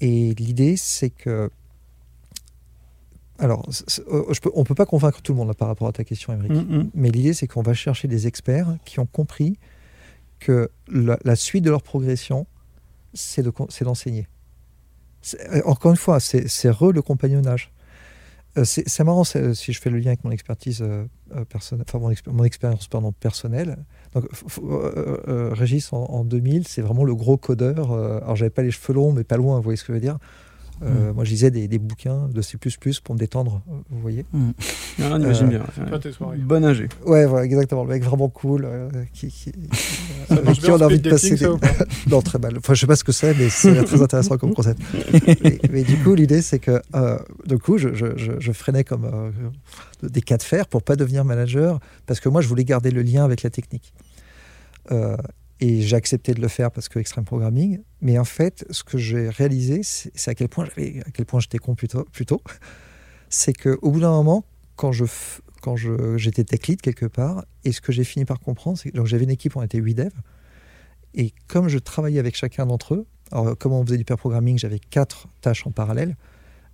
et 0.00 0.32
l'idée, 0.36 0.78
c'est 0.78 1.10
que. 1.10 1.50
Alors, 3.38 3.66
euh, 3.68 4.24
je 4.32 4.40
peux- 4.40 4.50
on 4.54 4.60
ne 4.60 4.64
peut 4.64 4.74
pas 4.76 4.86
convaincre 4.86 5.20
tout 5.20 5.32
le 5.32 5.38
monde 5.38 5.48
là, 5.48 5.54
par 5.54 5.68
rapport 5.68 5.88
à 5.88 5.92
ta 5.92 6.04
question, 6.04 6.32
Émeric. 6.32 6.52
Mm, 6.52 6.76
mm. 6.76 6.90
Mais 6.94 7.10
l'idée, 7.10 7.32
c'est 7.34 7.46
qu'on 7.48 7.62
va 7.62 7.74
chercher 7.74 8.06
des 8.08 8.26
experts 8.26 8.76
qui 8.84 9.00
ont 9.00 9.06
compris 9.06 9.58
que 10.38 10.70
la, 10.88 11.18
la 11.24 11.34
suite 11.36 11.64
de 11.64 11.70
leur 11.70 11.82
progression, 11.82 12.46
c'est 13.12 13.42
de 13.42 13.52
d'enseigner. 13.82 14.28
C'est- 15.22 15.40
euh, 15.52 15.62
Encore 15.64 15.90
une 15.90 15.96
fois, 15.96 16.20
c'est 16.20 16.70
re 16.70 16.92
le 16.92 17.02
compagnonnage. 17.02 17.72
Euh, 18.56 18.64
C'est 18.64 19.02
marrant 19.02 19.24
si 19.24 19.72
je 19.72 19.80
fais 19.80 19.90
le 19.90 19.98
lien 19.98 20.08
avec 20.08 20.22
mon 20.22 20.30
expertise 20.30 20.80
euh, 20.80 21.06
personnelle, 21.48 21.84
enfin 21.88 21.98
mon, 21.98 22.10
expé- 22.12 22.30
mon 22.30 22.44
expérience 22.44 22.86
pardon, 22.86 23.10
personnelle. 23.10 23.78
Donc, 24.12 24.26
euh, 24.62 25.50
Régis 25.52 25.92
en, 25.92 26.04
en 26.04 26.24
2000, 26.24 26.68
c'est 26.68 26.82
vraiment 26.82 27.02
le 27.04 27.16
gros 27.16 27.36
codeur. 27.36 27.92
alors, 27.92 28.36
j'avais 28.36 28.50
pas 28.50 28.62
les 28.62 28.70
cheveux 28.70 28.94
longs, 28.94 29.12
mais 29.12 29.24
pas 29.24 29.36
loin, 29.36 29.56
vous 29.56 29.62
voyez 29.62 29.76
ce 29.76 29.82
que 29.82 29.88
je 29.88 29.94
veux 29.94 30.00
dire. 30.00 30.18
Euh, 30.82 31.12
Moi, 31.14 31.24
je 31.24 31.30
lisais 31.30 31.50
des, 31.50 31.68
des 31.68 31.78
bouquins 31.78 32.28
de 32.28 32.42
C++ 32.42 32.58
pour 33.02 33.14
me 33.14 33.18
détendre, 33.20 33.62
euh, 33.70 33.74
vous 33.90 34.00
voyez. 34.00 34.26
Ah, 34.34 35.10
on 35.12 35.20
imagine 35.20 35.46
Euh, 35.46 35.50
bien. 35.50 35.86
Toi, 35.86 35.98
tes 35.98 36.12
soirées. 36.12 36.36
Bon 36.38 36.64
ingé. 36.64 36.88
Ouais, 37.06 37.26
voilà, 37.26 37.44
exactement. 37.46 37.84
Le 37.84 37.90
mec 37.90 38.02
vraiment 38.02 38.28
cool, 38.28 38.64
euh, 38.64 38.88
qui, 39.12 39.28
qui, 39.28 39.52
Ça 40.28 40.34
avec 40.34 40.44
marche 40.44 40.58
qui 40.58 40.64
bien 40.66 40.74
on 40.74 40.80
a 40.80 40.82
en 40.82 40.86
envie 40.86 40.98
de 41.00 41.10
passer. 41.10 41.36
des- 41.36 41.46
non, 42.10 42.20
très 42.22 42.38
mal. 42.38 42.58
Enfin, 42.58 42.74
je 42.74 42.80
sais 42.80 42.86
pas 42.86 42.96
ce 42.96 43.04
que 43.04 43.12
c'est, 43.12 43.34
mais 43.38 43.48
c'est 43.48 43.84
très 43.84 44.02
intéressant 44.02 44.36
comme 44.36 44.52
concept. 44.52 44.80
mais, 45.42 45.58
mais 45.70 45.82
du 45.84 45.96
coup, 45.98 46.14
l'idée, 46.14 46.42
c'est 46.42 46.58
que, 46.58 46.82
euh, 46.94 47.18
du 47.46 47.58
coup, 47.58 47.78
je, 47.78 47.94
je, 47.94 48.06
je, 48.16 48.32
je 48.38 48.52
freinais 48.52 48.84
comme 48.84 49.04
euh, 49.04 49.30
des 50.02 50.22
cas 50.22 50.36
de 50.36 50.42
fer 50.42 50.66
pour 50.66 50.82
pas 50.82 50.96
devenir 50.96 51.24
manager, 51.24 51.78
parce 52.06 52.20
que 52.20 52.28
moi, 52.28 52.40
je 52.40 52.48
voulais 52.48 52.64
garder 52.64 52.90
le 52.90 53.02
lien 53.02 53.24
avec 53.24 53.42
la 53.42 53.50
technique. 53.50 53.92
Et 55.60 55.82
j'ai 55.82 55.96
accepté 55.96 56.34
de 56.34 56.40
le 56.40 56.48
faire 56.48 56.70
parce 56.70 56.88
que 56.88 56.98
extreme 56.98 57.24
programming. 57.24 57.80
Mais 58.00 58.18
en 58.18 58.24
fait, 58.24 58.66
ce 58.70 58.82
que 58.82 58.98
j'ai 58.98 59.28
réalisé, 59.28 59.82
c'est 59.82 60.28
à 60.28 60.34
quel 60.34 60.48
point 60.48 60.66
j'étais 60.66 61.58
con 61.58 61.74
plus 61.74 61.88
tôt. 61.88 62.04
plus 62.12 62.26
tôt. 62.26 62.42
c'est 63.28 63.52
que 63.52 63.78
au 63.82 63.90
bout 63.90 64.00
d'un 64.00 64.10
moment, 64.10 64.44
quand 64.76 64.92
je 64.92 65.04
quand 65.60 65.76
j'étais 65.76 66.44
tech 66.44 66.66
lead 66.66 66.82
quelque 66.82 67.06
part, 67.06 67.44
et 67.64 67.72
ce 67.72 67.80
que 67.80 67.90
j'ai 67.90 68.04
fini 68.04 68.26
par 68.26 68.38
comprendre, 68.38 68.76
c'est 68.76 68.90
que 68.90 69.04
j'avais 69.06 69.24
une 69.24 69.30
équipe, 69.30 69.56
on 69.56 69.62
était 69.62 69.78
8 69.78 69.94
devs, 69.94 70.10
et 71.14 71.32
comme 71.48 71.68
je 71.68 71.78
travaillais 71.78 72.18
avec 72.18 72.36
chacun 72.36 72.66
d'entre 72.66 72.94
eux, 72.94 73.06
alors 73.32 73.56
comme 73.56 73.72
on 73.72 73.84
faisait 73.84 73.96
du 73.96 74.04
pair 74.04 74.18
programming, 74.18 74.58
j'avais 74.58 74.78
quatre 74.78 75.26
tâches 75.40 75.66
en 75.66 75.70
parallèle, 75.70 76.16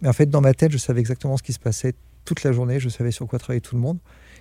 mais 0.01 0.09
en 0.09 0.12
fait 0.12 0.26
dans 0.26 0.41
ma 0.41 0.55
tête, 0.55 0.72
je 0.72 0.78
savais 0.78 0.99
exactement 0.99 1.37
ce 1.37 1.45
qui 1.45 1.53
se 1.53 1.61
passait 1.61 1.95
toute 2.24 2.43
la 2.43 2.51
journée, 2.51 2.81
je 2.81 2.89
savais 2.89 3.12
sur 3.12 3.28
quoi 3.28 3.39
travaillait 3.39 3.61
tout 3.61 3.76
le 3.76 3.81
monde, 3.81 3.99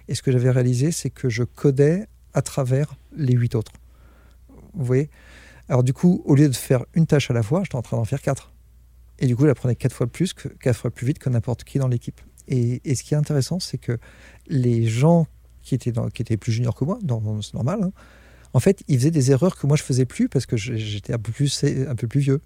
et 0.07 0.15
ce 0.15 0.23
que 0.23 0.31
j'avais 0.31 0.49
réalisé, 0.49 0.91
c'est 0.91 1.11
que 1.11 1.29
je 1.29 1.43
codais 1.43 2.07
à 2.33 2.41
travers 2.41 2.95
les 3.15 3.33
huit 3.33 3.53
autres. 3.53 3.73
Vous 4.73 4.85
voyez 4.85 5.09
Alors 5.67 5.83
du 5.83 5.93
coup, 5.93 6.21
au 6.25 6.35
lieu 6.35 6.47
de 6.47 6.55
faire 6.55 6.85
une 6.93 7.05
tâche 7.05 7.29
à 7.31 7.33
la 7.33 7.43
fois, 7.43 7.63
j'étais 7.63 7.75
en 7.75 7.81
train 7.81 7.97
d'en 7.97 8.05
faire 8.05 8.21
quatre. 8.21 8.51
Et 9.19 9.27
du 9.27 9.35
coup, 9.35 9.45
je 9.45 9.49
apprenais 9.49 9.75
quatre 9.75 9.93
fois 9.93 10.07
plus, 10.07 10.33
quatre 10.33 10.77
fois 10.77 10.91
plus 10.91 11.05
vite 11.05 11.19
que 11.19 11.29
n'importe 11.29 11.63
qui 11.63 11.77
dans 11.77 11.87
l'équipe. 11.87 12.21
Et, 12.47 12.95
ce 12.95 13.03
qui 13.03 13.13
est 13.13 13.17
intéressant, 13.17 13.59
c'est 13.59 13.77
que 13.77 13.99
les 14.47 14.87
gens 14.87 15.27
qui 15.61 15.75
étaient, 15.75 16.37
plus 16.37 16.51
juniors 16.51 16.73
que 16.73 16.83
moi, 16.83 16.97
c'est 17.41 17.53
normal, 17.53 17.83
hein, 17.83 17.91
en 18.53 18.59
fait, 18.59 18.83
ils 18.87 18.97
faisaient 18.97 19.11
des 19.11 19.29
erreurs 19.29 19.55
que 19.55 19.67
moi 19.67 19.77
je 19.77 19.83
faisais 19.83 20.05
plus 20.05 20.27
parce 20.27 20.47
que 20.47 20.57
j'étais 20.57 21.13
un 21.13 21.19
peu 21.19 21.31
plus, 21.31 21.61
vieux. 22.15 22.41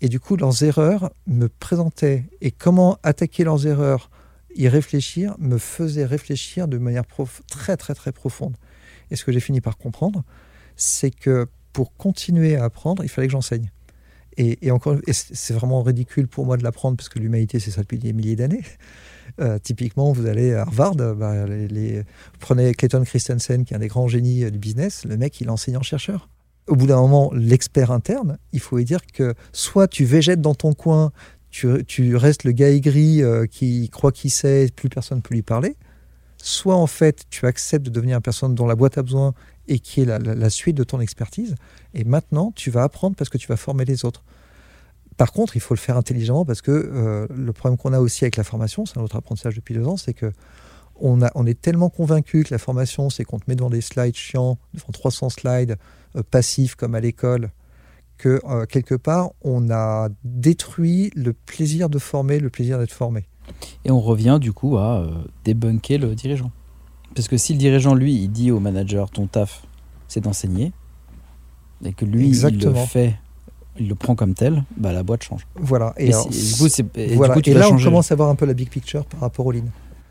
Et 0.00 0.08
du 0.08 0.18
coup, 0.18 0.36
leurs 0.36 0.64
erreurs 0.64 1.12
me 1.28 1.48
présentaient 1.48 2.24
et 2.40 2.50
comment 2.50 2.98
attaquer 3.04 3.44
leurs 3.44 3.66
erreurs, 3.66 4.10
y 4.56 4.66
réfléchir, 4.66 5.36
me 5.38 5.58
faisait 5.58 6.04
réfléchir 6.04 6.66
de 6.66 6.78
manière 6.78 7.04
très 7.48 7.76
très 7.76 7.94
très 7.94 8.10
profonde. 8.10 8.56
Et 9.12 9.16
ce 9.16 9.24
que 9.24 9.30
j'ai 9.30 9.38
fini 9.38 9.60
par 9.60 9.76
comprendre, 9.76 10.24
c'est 10.76 11.10
que 11.10 11.46
pour 11.72 11.94
continuer 11.96 12.56
à 12.56 12.64
apprendre, 12.64 13.02
il 13.04 13.08
fallait 13.08 13.26
que 13.26 13.32
j'enseigne. 13.32 13.70
Et, 14.36 14.66
et 14.66 14.70
encore, 14.70 14.96
c'est 15.10 15.54
vraiment 15.54 15.82
ridicule 15.82 16.26
pour 16.26 16.44
moi 16.44 16.56
de 16.56 16.64
l'apprendre 16.64 16.96
parce 16.96 17.08
que 17.08 17.18
l'humanité 17.20 17.60
c'est 17.60 17.70
ça 17.70 17.82
depuis 17.82 17.98
des 17.98 18.12
milliers 18.12 18.36
d'années. 18.36 18.62
Euh, 19.40 19.58
typiquement, 19.58 20.12
vous 20.12 20.26
allez 20.26 20.52
à 20.54 20.60
Harvard, 20.60 20.94
bah, 20.94 21.44
les, 21.46 21.66
les- 21.66 22.02
prenez 22.38 22.72
Clayton 22.72 23.02
Christensen, 23.02 23.64
qui 23.64 23.72
est 23.74 23.76
un 23.76 23.80
des 23.80 23.88
grands 23.88 24.06
génies 24.06 24.44
euh, 24.44 24.50
du 24.50 24.58
business, 24.58 25.04
le 25.06 25.16
mec, 25.16 25.40
il 25.40 25.48
est 25.48 25.50
enseignant-chercheur. 25.50 26.28
Au 26.68 26.76
bout 26.76 26.86
d'un 26.86 27.00
moment, 27.00 27.32
l'expert 27.34 27.90
interne, 27.90 28.38
il 28.52 28.60
faut 28.60 28.76
lui 28.76 28.84
dire 28.84 29.00
que 29.12 29.34
soit 29.52 29.88
tu 29.88 30.04
végètes 30.04 30.40
dans 30.40 30.54
ton 30.54 30.72
coin, 30.72 31.10
tu, 31.50 31.66
tu 31.84 32.14
restes 32.14 32.44
le 32.44 32.52
gars 32.52 32.70
aigri 32.70 33.22
euh, 33.24 33.46
qui 33.46 33.88
croit 33.88 34.12
qu'il 34.12 34.30
sait, 34.30 34.68
plus 34.76 34.88
personne 34.88 35.18
ne 35.18 35.22
peut 35.22 35.34
lui 35.34 35.42
parler, 35.42 35.74
soit 36.38 36.76
en 36.76 36.86
fait 36.86 37.24
tu 37.28 37.46
acceptes 37.46 37.86
de 37.86 37.90
devenir 37.90 38.16
une 38.18 38.22
personne 38.22 38.54
dont 38.54 38.66
la 38.66 38.76
boîte 38.76 38.98
a 38.98 39.02
besoin 39.02 39.34
et 39.68 39.78
qui 39.78 40.02
est 40.02 40.04
la, 40.04 40.50
suite 40.50 40.76
de 40.76 40.84
ton 40.84 41.00
expertise, 41.00 41.54
et 41.94 42.04
maintenant 42.04 42.52
tu 42.54 42.70
vas 42.70 42.82
apprendre 42.82 43.16
parce 43.16 43.30
que 43.30 43.38
tu 43.38 43.48
vas 43.48 43.56
former 43.56 43.84
les 43.84 44.04
autres. 44.04 44.22
Par 45.16 45.32
contre, 45.32 45.56
il 45.56 45.60
faut 45.60 45.74
le 45.74 45.78
faire 45.78 45.96
intelligemment 45.96 46.44
parce 46.44 46.60
que 46.60 46.72
euh, 46.72 47.26
le 47.34 47.52
problème 47.52 47.78
qu'on 47.78 47.92
a 47.92 48.00
aussi 48.00 48.24
avec 48.24 48.36
la 48.36 48.44
formation, 48.44 48.84
c'est 48.84 48.98
un 48.98 49.02
autre 49.02 49.16
apprentissage 49.16 49.54
depuis 49.54 49.74
deux 49.74 49.86
ans, 49.86 49.96
c'est 49.96 50.14
que 50.14 50.32
on, 51.00 51.46
est 51.46 51.60
tellement 51.60 51.90
convaincu 51.90 52.44
que 52.44 52.54
la 52.54 52.58
formation, 52.58 53.10
c'est 53.10 53.24
qu'on 53.24 53.40
te 53.40 53.44
met 53.48 53.56
devant 53.56 53.70
des 53.70 53.80
slides 53.80 54.14
chiants, 54.14 54.58
devant 54.74 54.92
300 54.92 55.28
slides 55.28 55.76
euh, 56.14 56.22
passifs 56.22 56.76
comme 56.76 56.94
à 56.94 57.00
l'école, 57.00 57.50
que 58.16 58.40
euh, 58.44 58.64
quelque 58.64 58.94
part, 58.94 59.30
on 59.42 59.70
a 59.70 60.08
détruit 60.22 61.10
le 61.16 61.32
plaisir 61.32 61.88
de 61.88 61.98
former, 61.98 62.38
le 62.38 62.48
plaisir 62.48 62.78
d'être 62.78 62.92
formé. 62.92 63.26
Et 63.84 63.90
on 63.90 64.00
revient 64.00 64.38
du 64.40 64.52
coup 64.52 64.78
à 64.78 65.06
débunker 65.44 65.98
le 65.98 66.14
dirigeant. 66.14 66.52
Parce 67.14 67.28
que 67.28 67.36
si 67.36 67.52
le 67.52 67.58
dirigeant, 67.58 67.94
lui, 67.94 68.14
il 68.14 68.28
dit 68.28 68.50
au 68.50 68.60
manager, 68.60 69.10
ton 69.10 69.26
taf, 69.26 69.64
c'est 70.08 70.20
d'enseigner, 70.20 70.72
et 71.84 71.92
que 71.92 72.04
lui, 72.04 72.28
il 72.28 72.58
le 72.60 72.74
fait, 72.74 73.14
il 73.78 73.88
le 73.88 73.94
prend 73.94 74.14
comme 74.14 74.34
tel, 74.34 74.64
bah 74.76 74.92
la 74.92 75.02
boîte 75.02 75.22
change. 75.22 75.46
Voilà. 75.56 75.94
Et, 75.96 76.06
Et, 76.06 76.12
alors, 76.12 76.32
si- 76.32 76.52
du 76.52 76.62
coup, 76.62 76.68
c'est- 76.68 76.96
et 76.96 77.08
du 77.10 77.16
voilà. 77.16 77.34
coup, 77.34 77.42
tu 77.42 77.50
Et 77.50 77.54
vas 77.54 77.60
là, 77.60 77.68
on 77.70 77.78
commence 77.78 78.10
à 78.12 78.14
voir 78.16 78.28
un 78.28 78.34
peu 78.34 78.46
la 78.46 78.54
big 78.54 78.68
picture 78.70 79.04
par 79.04 79.20
rapport 79.20 79.46
au 79.46 79.52
lean. 79.52 79.64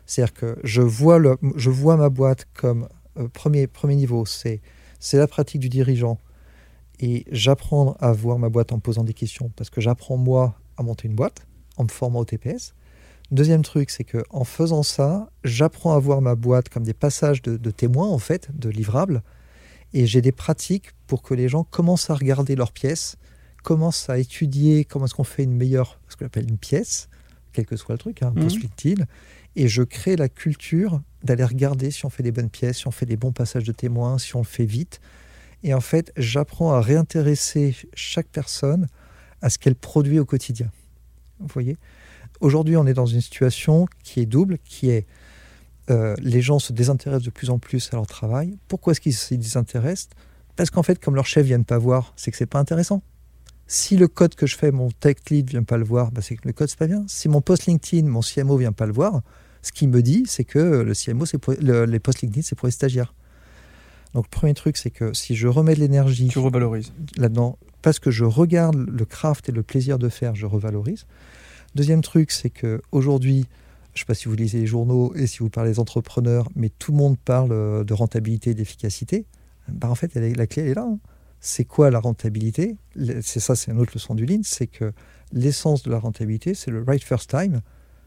C'est-à-dire 0.06 0.34
que 0.34 0.56
je 0.64 0.82
vois, 0.82 1.18
le, 1.18 1.36
je 1.56 1.70
vois 1.70 1.96
ma 1.96 2.08
boîte 2.10 2.46
comme 2.54 2.88
euh, 3.18 3.28
premier, 3.28 3.66
premier 3.66 3.96
niveau, 3.96 4.26
c'est 4.26 4.60
c'est 4.98 5.18
la 5.18 5.26
pratique 5.26 5.60
du 5.60 5.68
dirigeant. 5.68 6.18
Et 7.00 7.24
j'apprends 7.30 7.96
à 8.00 8.12
voir 8.12 8.38
ma 8.38 8.48
boîte 8.48 8.72
en 8.72 8.78
posant 8.78 9.02
des 9.04 9.14
questions 9.14 9.50
parce 9.56 9.68
que 9.70 9.80
j'apprends 9.80 10.16
moi 10.16 10.54
à 10.76 10.82
monter 10.82 11.08
une 11.08 11.14
boîte 11.14 11.46
en 11.76 11.84
me 11.84 11.88
formant 11.88 12.20
au 12.20 12.24
TPS. 12.24 12.74
Deuxième 13.30 13.62
truc, 13.62 13.90
c'est 13.90 14.04
que 14.04 14.18
en 14.30 14.44
faisant 14.44 14.82
ça, 14.82 15.30
j'apprends 15.44 15.94
à 15.94 15.98
voir 15.98 16.20
ma 16.20 16.34
boîte 16.34 16.68
comme 16.68 16.84
des 16.84 16.94
passages 16.94 17.42
de, 17.42 17.56
de 17.56 17.70
témoins 17.70 18.08
en 18.08 18.18
fait, 18.18 18.48
de 18.56 18.68
livrables. 18.68 19.22
Et 19.92 20.06
j'ai 20.06 20.20
des 20.20 20.32
pratiques 20.32 20.90
pour 21.06 21.22
que 21.22 21.34
les 21.34 21.48
gens 21.48 21.64
commencent 21.64 22.10
à 22.10 22.14
regarder 22.14 22.56
leurs 22.56 22.72
pièces, 22.72 23.16
commencent 23.62 24.10
à 24.10 24.18
étudier 24.18 24.84
comment 24.84 25.06
est-ce 25.06 25.14
qu'on 25.14 25.24
fait 25.24 25.44
une 25.44 25.56
meilleure, 25.56 26.00
ce 26.08 26.16
qu'on 26.16 26.26
appelle 26.26 26.48
une 26.48 26.58
pièce, 26.58 27.08
quel 27.52 27.64
que 27.64 27.76
soit 27.76 27.94
le 27.94 27.98
truc, 27.98 28.22
hein, 28.22 28.32
post 28.32 28.60
LinkedIn. 28.60 29.04
Et 29.56 29.68
je 29.68 29.82
crée 29.82 30.16
la 30.16 30.28
culture 30.28 31.00
d'aller 31.22 31.44
regarder 31.44 31.90
si 31.90 32.04
on 32.04 32.10
fait 32.10 32.22
des 32.22 32.32
bonnes 32.32 32.50
pièces, 32.50 32.78
si 32.78 32.88
on 32.88 32.90
fait 32.90 33.06
des 33.06 33.16
bons 33.16 33.32
passages 33.32 33.64
de 33.64 33.72
témoins, 33.72 34.18
si 34.18 34.36
on 34.36 34.40
le 34.40 34.44
fait 34.44 34.66
vite. 34.66 35.00
Et 35.62 35.72
en 35.72 35.80
fait, 35.80 36.12
j'apprends 36.16 36.72
à 36.72 36.80
réintéresser 36.80 37.74
chaque 37.94 38.28
personne 38.28 38.88
à 39.40 39.48
ce 39.48 39.58
qu'elle 39.58 39.76
produit 39.76 40.18
au 40.18 40.24
quotidien. 40.24 40.70
Vous 41.38 41.48
voyez? 41.52 41.78
Aujourd'hui, 42.44 42.76
on 42.76 42.86
est 42.86 42.92
dans 42.92 43.06
une 43.06 43.22
situation 43.22 43.86
qui 44.02 44.20
est 44.20 44.26
double, 44.26 44.58
qui 44.66 44.90
est 44.90 45.06
euh, 45.90 46.14
les 46.20 46.42
gens 46.42 46.58
se 46.58 46.74
désintéressent 46.74 47.24
de 47.24 47.30
plus 47.30 47.48
en 47.48 47.58
plus 47.58 47.88
à 47.90 47.96
leur 47.96 48.06
travail. 48.06 48.58
Pourquoi 48.68 48.90
est-ce 48.92 49.00
qu'ils 49.00 49.14
se 49.14 49.34
désintéressent? 49.34 50.10
Parce 50.54 50.68
qu'en 50.68 50.82
fait, 50.82 51.02
comme 51.02 51.14
leur 51.14 51.24
chef 51.24 51.46
vient 51.46 51.62
pas 51.62 51.78
voir, 51.78 52.12
c'est 52.16 52.30
que 52.30 52.36
c'est 52.36 52.44
pas 52.44 52.58
intéressant. 52.58 53.02
Si 53.66 53.96
le 53.96 54.08
code 54.08 54.34
que 54.34 54.46
je 54.46 54.58
fais, 54.58 54.70
mon 54.72 54.90
tech 54.90 55.16
lead 55.30 55.48
vient 55.48 55.62
pas 55.62 55.78
le 55.78 55.84
voir, 55.84 56.12
bah, 56.12 56.20
c'est 56.20 56.36
que 56.36 56.46
le 56.46 56.52
code 56.52 56.68
c'est 56.68 56.78
pas 56.78 56.86
bien. 56.86 57.02
Si 57.08 57.30
mon 57.30 57.40
post 57.40 57.64
LinkedIn, 57.64 58.06
mon 58.06 58.20
CMO 58.20 58.58
vient 58.58 58.72
pas 58.72 58.84
le 58.84 58.92
voir, 58.92 59.22
ce 59.62 59.72
qu'il 59.72 59.88
me 59.88 60.02
dit, 60.02 60.24
c'est 60.26 60.44
que 60.44 60.58
le 60.58 60.92
CMO, 60.94 61.24
c'est 61.24 61.38
pour- 61.38 61.54
le- 61.58 61.86
les 61.86 61.98
posts 61.98 62.20
LinkedIn, 62.20 62.42
c'est 62.42 62.56
pour 62.56 62.66
les 62.66 62.72
stagiaires. 62.72 63.14
Donc 64.12 64.26
le 64.26 64.30
premier 64.30 64.52
truc, 64.52 64.76
c'est 64.76 64.90
que 64.90 65.14
si 65.14 65.34
je 65.34 65.48
remets 65.48 65.74
de 65.74 65.80
l'énergie 65.80 66.28
Tu 66.28 66.38
revalorises. 66.38 66.92
là-dedans, 67.16 67.58
parce 67.80 67.98
que 67.98 68.10
je 68.10 68.24
regarde 68.24 68.76
le 68.76 69.04
craft 69.06 69.48
et 69.48 69.52
le 69.52 69.62
plaisir 69.62 69.98
de 69.98 70.10
faire, 70.10 70.34
je 70.34 70.44
revalorise. 70.44 71.06
Deuxième 71.74 72.02
truc, 72.02 72.30
c'est 72.30 72.50
que 72.50 72.80
aujourd'hui, 72.92 73.46
je 73.94 73.98
ne 73.98 73.98
sais 74.00 74.04
pas 74.06 74.14
si 74.14 74.28
vous 74.28 74.34
lisez 74.34 74.60
les 74.60 74.66
journaux 74.66 75.12
et 75.14 75.26
si 75.26 75.38
vous 75.38 75.50
parlez 75.50 75.70
des 75.72 75.78
entrepreneurs, 75.80 76.48
mais 76.54 76.68
tout 76.68 76.92
le 76.92 76.98
monde 76.98 77.18
parle 77.18 77.52
euh, 77.52 77.84
de 77.84 77.94
rentabilité 77.94 78.50
et 78.50 78.54
d'efficacité. 78.54 79.26
Bah, 79.68 79.88
en 79.90 79.94
fait, 79.94 80.14
est- 80.16 80.34
la 80.36 80.46
clé 80.46 80.62
elle 80.62 80.68
est 80.68 80.74
là. 80.74 80.86
hein. 80.88 80.98
C'est 81.40 81.64
quoi 81.64 81.90
la 81.90 82.00
rentabilité? 82.00 82.76
C'est 83.22 83.40
ça, 83.40 83.54
c'est 83.54 83.70
une 83.70 83.78
autre 83.78 83.92
leçon 83.94 84.14
du 84.14 84.24
Lean, 84.24 84.40
c'est 84.44 84.66
que 84.66 84.92
l'essence 85.32 85.82
de 85.82 85.90
la 85.90 85.98
rentabilité, 85.98 86.54
c'est 86.54 86.70
le 86.70 86.82
right 86.82 87.02
first 87.04 87.28
time. 87.30 87.60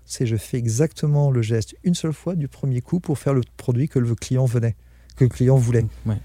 C'est 0.06 0.26
je 0.26 0.38
fais 0.38 0.58
exactement 0.58 1.30
le 1.30 1.42
geste 1.42 1.76
une 1.84 1.94
seule 1.94 2.14
fois 2.14 2.36
du 2.36 2.48
premier 2.48 2.82
coup 2.82 3.00
pour 3.00 3.20
faire 3.20 3.34
le 3.34 3.42
produit 3.58 3.90
que 3.90 4.00
le 4.00 4.16
client 4.16 4.46
venait, 4.46 4.76
que 5.18 5.26
le 5.26 5.30
client 5.30 5.58
voulait. 5.58 5.86
Ouais. 6.06 6.16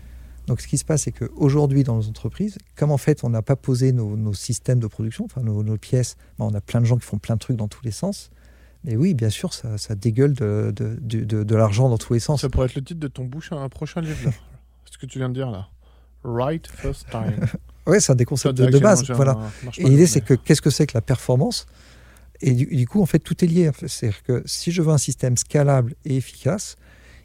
Donc, 0.47 0.61
ce 0.61 0.67
qui 0.67 0.77
se 0.79 0.85
passe, 0.85 1.03
c'est 1.03 1.13
qu'aujourd'hui, 1.13 1.85
dans 1.85 1.97
nos 1.97 2.09
entreprises, 2.09 2.59
comme 2.77 2.91
en 2.91 2.99
fait, 2.99 3.23
on 3.25 3.31
n'a 3.31 3.43
pas 3.43 3.57
posé 3.57 3.93
nos, 3.93 4.17
nos 4.17 4.33
systèmes 4.35 4.81
de 4.81 4.87
production, 4.89 5.25
enfin 5.25 5.41
nos, 5.43 5.63
nos 5.63 5.77
pièces, 5.77 6.17
ben, 6.39 6.47
on 6.47 6.55
a 6.55 6.61
plein 6.61 6.81
de 6.81 6.87
gens 6.87 6.97
qui 6.97 7.07
font 7.07 7.19
plein 7.19 7.35
de 7.37 7.41
trucs 7.41 7.57
dans 7.57 7.69
tous 7.69 7.85
les 7.85 7.93
sens. 7.93 8.31
Mais 8.85 8.97
oui, 8.97 9.15
bien 9.15 9.31
sûr, 9.31 9.55
ça, 9.55 9.79
ça 9.79 9.95
dégueule 9.95 10.33
de, 10.35 10.73
de, 10.75 10.99
de- 11.01 11.25
de- 11.25 11.45
de 11.45 11.55
l'argent 11.55 11.89
dans 11.89 11.99
tous 11.99 12.15
les 12.15 12.19
sens. 12.21 12.41
Ça 12.41 12.49
pourrait 12.49 12.67
être 12.67 12.75
le 12.75 12.83
titre 12.83 12.99
de 12.99 13.07
ton 13.09 13.25
bouche, 13.25 13.53
un 13.53 13.69
prochain 13.69 14.01
livre. 14.01 14.19
là. 14.27 14.33
Ce 14.91 14.99
que 14.99 15.07
tu 15.07 15.19
viens 15.19 15.29
de 15.29 15.35
dire 15.35 15.51
là. 15.51 15.69
Right 16.25 16.67
first 16.67 17.07
time. 17.11 17.47
Ouais, 17.85 17.99
c'est 17.99 18.13
un 18.13 18.15
des 18.15 18.25
concepts 18.25 18.57
de, 18.57 18.79
base. 18.79 19.03
Voilà. 19.11 19.37
Et 19.77 19.83
l'idée, 19.83 20.07
c'est 20.07 20.21
que 20.21 20.35
qu'est-ce 20.35 20.63
que 20.63 20.71
c'est 20.71 20.87
que 20.87 20.97
la 20.97 21.01
performance? 21.01 21.67
Et 22.41 22.53
du, 22.53 22.67
du 22.67 22.87
coup, 22.87 23.03
en 23.03 23.07
fait, 23.07 23.19
tout 23.19 23.45
est 23.45 23.49
lié. 23.49 23.73
C'est-à-dire 23.89 24.23
que 24.23 24.41
si 24.47 24.71
je 24.71 24.83
veux 24.83 24.93
un 24.93 24.99
système 24.99 25.37
scalable 25.37 25.95
et 26.05 26.15
efficace, 26.17 26.77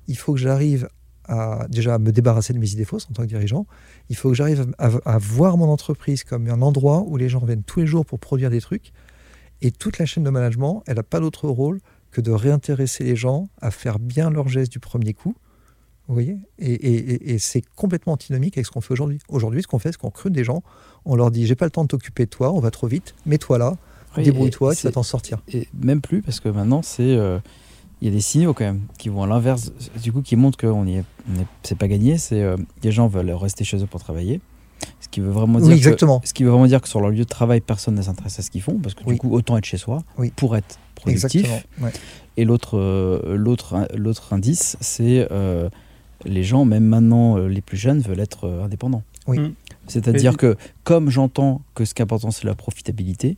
il 0.07 0.17
faut 0.17 0.33
que 0.33 0.39
j'arrive 0.39 0.89
à 1.27 1.65
déjà 1.69 1.95
à 1.95 1.99
me 1.99 2.11
débarrasser 2.11 2.53
de 2.53 2.59
mes 2.59 2.69
idées 2.71 2.85
fausses 2.85 3.07
en 3.09 3.13
tant 3.13 3.23
que 3.23 3.27
dirigeant. 3.27 3.65
Il 4.09 4.15
faut 4.15 4.29
que 4.29 4.35
j'arrive 4.35 4.67
à, 4.77 4.89
à 5.05 5.17
voir 5.17 5.57
mon 5.57 5.69
entreprise 5.69 6.23
comme 6.23 6.47
un 6.49 6.61
endroit 6.61 7.03
où 7.05 7.17
les 7.17 7.29
gens 7.29 7.43
viennent 7.45 7.63
tous 7.63 7.79
les 7.81 7.87
jours 7.87 8.05
pour 8.05 8.19
produire 8.19 8.49
des 8.49 8.61
trucs. 8.61 8.91
Et 9.61 9.71
toute 9.71 9.97
la 9.97 10.05
chaîne 10.05 10.23
de 10.23 10.29
management, 10.29 10.83
elle 10.87 10.97
n'a 10.97 11.03
pas 11.03 11.19
d'autre 11.19 11.47
rôle 11.47 11.79
que 12.11 12.21
de 12.21 12.31
réintéresser 12.31 13.03
les 13.03 13.15
gens 13.15 13.49
à 13.61 13.71
faire 13.71 13.99
bien 13.99 14.29
leur 14.29 14.47
geste 14.47 14.71
du 14.71 14.79
premier 14.79 15.13
coup. 15.13 15.35
Vous 16.07 16.13
voyez? 16.13 16.37
Et, 16.59 16.71
et- 16.71 17.11
et- 17.13 17.33
et 17.33 17.39
c'est 17.39 17.63
complètement 17.75 18.13
antinomique 18.13 18.57
avec 18.57 18.65
ce 18.65 18.71
qu'on 18.71 18.81
fait 18.81 18.93
aujourd'hui. 18.93 19.19
Aujourd'hui, 19.27 19.61
ce 19.61 19.67
qu'on 19.67 19.79
fait, 19.79 19.91
c'est 19.91 19.97
qu'on 19.97 20.07
recrute 20.07 20.31
des 20.31 20.43
gens, 20.45 20.63
on 21.05 21.15
leur 21.15 21.31
dit 21.31 21.45
j'ai 21.45 21.55
pas 21.55 21.65
le 21.65 21.71
temps 21.71 21.83
de 21.83 21.89
t'occuper 21.89 22.25
de 22.25 22.29
toi, 22.29 22.53
on 22.53 22.59
va 22.59 22.71
trop 22.71 22.87
vite, 22.87 23.13
mets-toi 23.25 23.57
là, 23.57 23.75
Oui, 24.15 24.23
débrouille-toi, 24.23 24.71
et 24.71 24.75
tu 24.77 24.87
vas 24.87 24.91
t'en 24.93 25.03
sortir. 25.03 25.39
Et 25.51 25.67
même 25.81 25.99
plus, 26.01 26.21
parce 26.21 26.39
que 26.39 26.47
maintenant, 26.49 26.81
c'est. 26.81 27.01
euh, 27.17 27.39
Il 28.01 28.07
y 28.07 28.11
a 28.11 28.13
des 28.13 28.21
signaux 28.21 28.53
quand 28.53 28.65
même 28.65 28.81
qui 28.99 29.09
vont 29.09 29.23
à 29.23 29.27
l'inverse, 29.27 29.71
du 30.01 30.11
coup, 30.11 30.21
qui 30.21 30.35
montrent 30.35 30.57
que 30.57 30.67
on 30.67 30.85
y 30.85 30.97
est, 30.97 31.03
c'est 31.63 31.77
pas 31.77 31.87
gagné. 31.87 32.17
C'est 32.19 32.41
euh, 32.43 32.55
les 32.83 32.91
gens 32.91 33.07
veulent 33.07 33.31
rester 33.31 33.63
chez 33.63 33.77
eux 33.81 33.87
pour 33.87 33.99
travailler, 33.99 34.39
ce 34.99 35.07
qui 35.09 35.19
veut 35.19 35.31
vraiment 35.31 35.57
dire 35.59 35.67
Oui, 35.67 35.73
que- 35.73 35.77
exactement. 35.77 36.21
ce 36.23 36.33
qui 36.33 36.43
veut 36.43 36.51
vraiment 36.51 36.67
dire 36.67 36.79
que 36.81 36.87
sur 36.87 37.01
leur 37.01 37.09
lieu 37.09 37.17
de 37.19 37.23
travail, 37.23 37.59
personne 37.59 37.95
ne 37.95 38.01
s'intéresse 38.03 38.37
à 38.37 38.43
ce 38.43 38.51
qu'ils 38.51 38.61
font, 38.61 38.77
parce 38.77 38.93
que 38.93 39.03
Oui. 39.07 39.13
du 39.15 39.19
coup, 39.19 39.31
autant 39.33 39.57
être 39.57 39.65
chez 39.65 39.77
soi 39.77 40.03
Oui. 40.19 40.31
pour 40.35 40.55
être 40.55 40.77
productif. 40.93 41.47
Ouais. 41.81 41.91
Et 42.37 42.45
l'autre, 42.45 42.77
euh, 42.77 43.35
l'autre, 43.35 43.87
l'autre 43.95 44.31
indice, 44.33 44.77
c'est 44.79 45.27
euh, 45.31 45.67
les 46.23 46.43
gens, 46.43 46.65
même 46.65 46.85
maintenant, 46.85 47.37
euh, 47.39 47.47
les 47.47 47.61
plus 47.61 47.77
jeunes, 47.77 47.99
veulent 48.01 48.19
être 48.19 48.43
euh, 48.45 48.63
indépendants. 48.65 49.01
Oui. 49.25 49.39
Mm. 49.39 49.53
C'est-à-dire 49.87 50.33
Et- 50.33 50.37
que, 50.37 50.55
comme 50.83 51.09
j'entends 51.09 51.61
que 51.73 51.83
ce 51.83 51.95
qui 51.95 52.01
est 52.01 52.03
important, 52.03 52.29
c'est 52.29 52.45
la 52.45 52.53
profitabilité, 52.55 53.37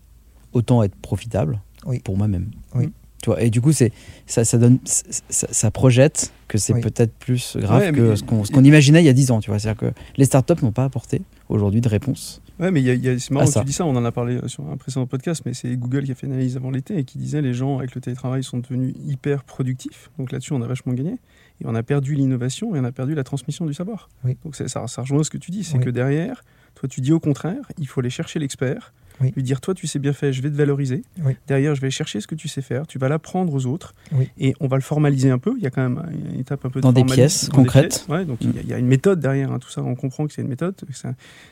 autant 0.52 0.84
être 0.84 0.96
profitable 0.96 1.62
Oui. 1.86 2.00
pour 2.00 2.18
moi-même. 2.18 2.50
Oui. 2.76 2.92
Tu 3.22 3.30
vois, 3.30 3.42
et 3.42 3.50
du 3.50 3.60
coup, 3.60 3.72
c'est, 3.74 3.92
ça, 4.28 4.46
ça, 4.46 4.58
donne, 4.58 4.80
ça, 4.86 5.48
ça 5.52 5.72
projette 5.72 6.32
que 6.48 6.58
c'est 6.58 6.74
Oui. 6.74 6.82
peut-être 6.82 7.12
plus 7.14 7.58
grave 7.58 7.82
Ouais, 7.82 7.92
que 7.92 8.16
ce 8.16 8.24
qu'on, 8.24 8.64
imaginait 8.64 9.02
il 9.02 9.06
y 9.06 9.10
a 9.10 9.14
10 9.14 9.32
ans. 9.32 9.40
Tu 9.42 9.50
vois, 9.50 9.60
c'est-à-dire 9.60 9.90
que 9.90 9.94
les 10.18 10.26
startups 10.26 10.64
n'ont 10.64 10.72
pas 10.72 10.86
apporté 10.86 11.22
aujourd'hui 11.50 11.82
de 11.82 11.90
réponse. 11.90 12.42
Ouais, 12.60 12.72
mais 12.72 12.82
c'est 13.20 13.32
marrant 13.32 13.46
que 13.46 13.52
ça. 13.52 13.60
tu 13.62 13.66
dis 13.68 13.74
ça, 13.74 13.86
on 13.86 13.96
en 13.96 14.04
a 14.06 14.12
parlé 14.12 14.36
euh, 14.36 14.48
sur 14.48 14.70
un 14.70 14.76
précédent 14.78 15.06
podcast, 15.06 15.44
mais 15.46 15.54
c'est 15.54 15.76
Google 15.78 16.04
qui 16.04 16.12
a 16.12 16.16
fait 16.16 16.28
une 16.28 16.34
analyse 16.34 16.58
avant 16.58 16.72
l'été 16.72 16.98
et 16.98 17.04
qui 17.06 17.18
disait 17.18 17.42
les 17.42 17.54
gens 17.54 17.78
avec 17.80 17.96
le 17.96 18.02
télétravail 18.02 18.44
sont 18.44 18.58
devenus 18.58 18.94
hyper 19.06 19.44
productifs. 19.44 20.10
Donc 20.18 20.32
là-dessus, 20.32 20.54
on 20.54 20.62
a 20.62 20.68
vachement 20.68 20.94
gagné. 20.94 21.12
Et 21.62 21.66
on 21.66 21.76
a 21.76 21.84
perdu 21.84 22.16
l'innovation 22.16 22.74
et 22.76 22.80
on 22.80 22.84
a 22.86 22.92
perdu 22.92 23.16
la 23.16 23.24
transmission 23.26 23.66
du 23.66 23.74
savoir. 23.74 24.10
Oui. 24.24 24.38
Donc 24.46 24.56
ça, 24.56 24.68
ça 24.68 25.02
rejoint 25.02 25.24
ce 25.24 25.30
que 25.30 25.38
tu 25.38 25.52
dis, 25.52 25.64
c'est 25.66 25.78
Oui. 25.78 25.84
que 25.84 25.90
derrière, 25.90 26.44
toi 26.76 26.88
tu 26.88 27.02
dis 27.02 27.12
au 27.12 27.20
contraire, 27.20 27.70
il 27.78 27.88
faut 27.88 28.00
aller 28.00 28.10
chercher 28.10 28.40
l'expert, 28.40 28.94
Oui. 29.22 29.34
lui 29.36 29.44
dire 29.44 29.60
toi 29.62 29.74
tu 29.74 29.86
sais 29.88 30.00
bien 30.00 30.14
faire, 30.14 30.32
je 30.32 30.42
vais 30.42 30.50
te 30.50 30.56
valoriser. 30.56 31.04
Oui. 31.24 31.34
Derrière, 31.48 31.76
je 31.76 31.82
vais 31.82 31.90
chercher 31.92 32.22
ce 32.22 32.28
que 32.28 32.36
tu 32.36 32.48
sais 32.48 32.62
faire, 32.62 32.88
tu 32.88 32.98
vas 33.00 33.10
l'apprendre 33.10 33.54
aux 33.54 33.66
autres 33.66 33.94
Oui. 34.14 34.30
et 34.38 34.54
on 34.60 34.68
va 34.68 34.78
le 34.78 34.82
formaliser 34.82 35.30
un 35.30 35.38
peu. 35.40 35.54
Il 35.58 35.64
y 35.64 35.68
a 35.68 35.70
quand 35.70 35.82
même 35.88 36.04
une 36.34 36.40
étape 36.40 36.64
un 36.66 36.70
peu 36.70 36.80
de 36.80 36.84
Dans 36.84 36.92
des 36.94 37.02
formalisme, 37.02 37.16
pièces 37.22 37.50
dans 37.50 37.58
des 37.58 37.64
concrètes. 37.64 37.90
pièces. 37.90 38.08
Ouais, 38.08 38.26
donc 38.26 38.38
il 38.42 38.56
y 38.56 38.60
a- 38.60 38.62
il 38.62 38.68
y, 38.70 38.74
a 38.74 38.78
une 38.78 38.88
méthode 38.88 39.20
derrière, 39.20 39.52
hein, 39.52 39.60
tout 39.60 39.70
ça, 39.70 39.84
on 39.84 39.96
comprend 39.96 40.26
que 40.28 40.34
c'est 40.34 40.42
une 40.42 40.48
méthode, 40.48 40.76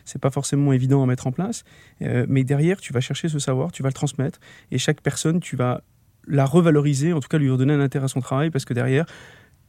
c'est 0.05 0.21
pas 0.21 0.31
forcément 0.31 0.71
évident 0.73 1.03
à 1.03 1.05
mettre 1.05 1.27
en 1.27 1.31
place, 1.31 1.63
euh, 2.01 2.25
mais 2.29 2.43
derrière, 2.43 2.79
tu 2.79 2.93
vas 2.93 3.01
chercher 3.01 3.29
ce 3.29 3.39
savoir, 3.39 3.71
tu 3.71 3.83
vas 3.83 3.89
le 3.89 3.93
transmettre, 3.93 4.39
et 4.71 4.77
chaque 4.77 5.01
personne, 5.01 5.39
tu 5.39 5.55
vas 5.55 5.81
la 6.27 6.45
revaloriser, 6.45 7.13
en 7.13 7.19
tout 7.21 7.29
cas 7.29 7.37
lui 7.37 7.49
redonner 7.49 7.73
un 7.73 7.79
intérêt 7.79 8.05
à 8.05 8.09
son 8.09 8.19
travail, 8.21 8.49
parce 8.49 8.65
que 8.65 8.73
derrière, 8.73 9.05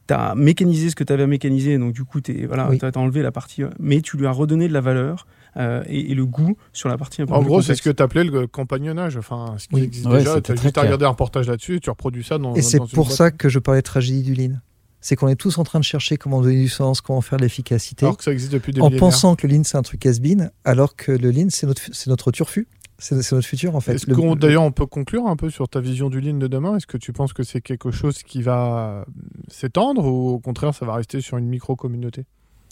tu 0.08 0.14
as 0.14 0.34
mécanisé 0.34 0.90
ce 0.90 0.96
que 0.96 1.04
tu 1.04 1.12
avais 1.12 1.22
à 1.22 1.26
mécaniser, 1.26 1.78
donc 1.78 1.92
du 1.92 2.04
coup, 2.04 2.20
tu 2.20 2.46
voilà, 2.46 2.68
Oui. 2.70 2.78
as 2.82 2.98
enlevé 2.98 3.22
la 3.22 3.30
partie, 3.30 3.62
euh, 3.62 3.68
mais 3.78 4.00
tu 4.00 4.16
lui 4.16 4.26
as 4.26 4.32
redonné 4.32 4.66
de 4.66 4.72
la 4.72 4.80
valeur 4.80 5.26
euh, 5.56 5.82
et, 5.86 6.10
et 6.10 6.14
le 6.14 6.26
goût 6.26 6.56
sur 6.72 6.88
la 6.88 6.96
partie 6.98 7.22
un 7.22 7.26
peu 7.26 7.34
En 7.34 7.42
gros, 7.42 7.62
c'est 7.62 7.74
ce 7.74 7.82
que 7.82 7.90
tu 7.90 8.02
appelais 8.02 8.24
le 8.24 8.46
compagnonnage, 8.46 9.16
enfin, 9.16 9.54
ce 9.58 9.68
qui 9.68 9.74
Oui. 9.76 9.82
existe 9.84 10.06
Ouais, 10.06 10.18
déjà. 10.18 10.40
Tu 10.40 10.52
as 10.52 10.56
juste 10.56 10.78
à 10.78 10.82
regarder 10.82 11.04
un 11.04 11.10
reportage 11.10 11.46
là-dessus 11.48 11.76
et 11.76 11.80
tu 11.80 11.90
reproduis 11.90 12.24
ça 12.24 12.38
dans 12.38 12.54
Et 12.54 12.62
c'est 12.62 12.78
pour 12.78 13.06
boîte. 13.06 13.10
ça 13.16 13.30
que 13.30 13.48
je 13.48 13.58
parlais 13.58 13.80
de 13.80 13.84
tragédie 13.86 14.22
du 14.22 14.34
lean. 14.34 14.56
C'est 15.00 15.14
qu'on 15.14 15.28
est 15.28 15.36
tous 15.36 15.58
en 15.58 15.62
train 15.64 15.78
de 15.78 15.84
chercher 15.84 16.16
comment 16.16 16.40
donner 16.40 16.60
du 16.60 16.68
sens, 16.68 17.00
comment 17.00 17.20
faire 17.20 17.38
de 17.38 17.44
l'efficacité, 17.44 18.04
Alors 18.04 18.16
que 18.16 18.24
ça 18.24 18.32
existe 18.32 18.50
depuis 18.52 18.72
des 18.72 18.80
en 18.80 18.90
pensant 18.90 19.36
que 19.36 19.46
le 19.46 19.54
lean 19.54 19.62
c'est 19.64 19.76
un 19.76 19.82
truc 19.82 20.04
has-been, 20.04 20.50
alors 20.64 20.96
que 20.96 21.12
le 21.12 21.30
lean 21.30 21.46
c'est 21.50 21.68
notre, 21.68 21.82
c'est 21.92 22.08
notre 22.10 22.32
turfu, 22.32 22.66
c'est 22.98 23.14
notre 23.32 23.42
futur 23.46 23.76
en 23.76 23.80
fait. 23.80 24.06
Le- 24.06 24.34
D'ailleurs, 24.36 24.62
on 24.64 24.72
peut 24.72 24.86
conclure 24.86 25.26
un 25.26 25.36
peu 25.36 25.50
sur 25.50 25.68
ta 25.68 25.80
vision 25.80 26.08
du 26.10 26.20
lean 26.20 26.34
de 26.38 26.46
demain? 26.48 26.76
Est-ce 26.76 26.86
que 26.86 26.96
tu 26.98 27.12
penses 27.12 27.32
que 27.32 27.42
c'est 27.44 27.60
quelque 27.60 27.90
chose 27.90 28.22
qui 28.22 28.42
va 28.42 29.04
s'étendre 29.48 30.04
ou 30.04 30.30
au 30.30 30.38
contraire, 30.38 30.74
ça 30.74 30.84
va 30.86 30.94
rester 30.94 31.20
sur 31.20 31.36
une 31.38 31.46
micro-communauté? 31.46 32.24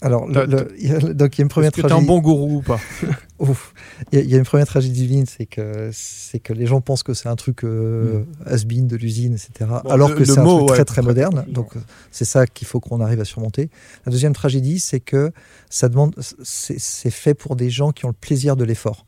Alors, 0.03 0.27
le- 0.27 0.45
le- 0.45 1.13
donc 1.15 1.35
il 1.37 1.39
y 1.39 1.41
a 1.41 1.43
une 1.43 1.47
première 1.49 1.71
t'es 1.71 1.83
un 1.83 1.87
tragédie. 1.87 2.05
bon 2.05 2.19
gourou 2.19 2.57
ou 2.57 2.61
pas? 2.61 2.79
Ouf. 3.39 3.73
Il 4.11 4.19
y, 4.19 4.21
a- 4.21 4.25
il 4.25 4.29
y 4.29 4.35
a 4.35 4.37
une 4.37 4.43
première 4.43 4.67
tragédie 4.67 5.07
du 5.07 5.11
lean, 5.11 5.23
c'est 5.27 5.47
que 5.47 5.89
c'est 5.91 6.37
que 6.37 6.53
les 6.53 6.67
gens 6.67 6.81
pensent 6.81 7.01
que 7.01 7.15
c'est 7.15 7.29
un 7.29 7.35
truc 7.35 7.63
euh, 7.63 8.23
has-been 8.45 8.85
de 8.87 8.95
l'usine, 8.95 9.33
etc. 9.33 9.67
Bon, 9.83 9.89
alors 9.89 10.09
le- 10.09 10.15
que 10.15 10.23
c'est 10.23 10.37
un 10.37 10.43
mot, 10.43 10.57
truc 10.57 10.69
ouais, 10.69 10.75
très 10.75 10.85
très 10.85 11.01
très 11.01 11.01
moderne. 11.01 11.45
Donc 11.47 11.75
euh, 11.75 11.79
c'est 12.11 12.25
ça 12.25 12.45
qu'il 12.45 12.67
faut 12.67 12.79
qu'on 12.79 13.01
arrive 13.01 13.19
à 13.21 13.25
surmonter. 13.25 13.71
La 14.05 14.11
deuxième 14.11 14.33
tragédie, 14.33 14.77
c'est 14.79 14.99
que 14.99 15.31
ça 15.69 15.89
demande, 15.89 16.13
c'est 16.43 17.09
fait 17.09 17.33
pour 17.33 17.55
des 17.55 17.71
gens 17.71 17.91
qui 17.91 18.05
ont 18.05 18.09
le 18.09 18.13
plaisir 18.13 18.55
de 18.55 18.65
l'effort. 18.65 19.07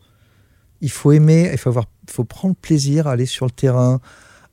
Il 0.82 0.92
faut 0.92 1.12
aimer, 1.12 1.50
il 1.52 1.58
faut 1.58 1.70
avoir, 1.70 1.86
il 2.08 2.12
faut 2.14 2.24
prendre 2.24 2.56
plaisir 2.56 3.08
à 3.08 3.12
aller 3.12 3.26
sur 3.26 3.46
le 3.46 3.52
terrain, 3.52 4.00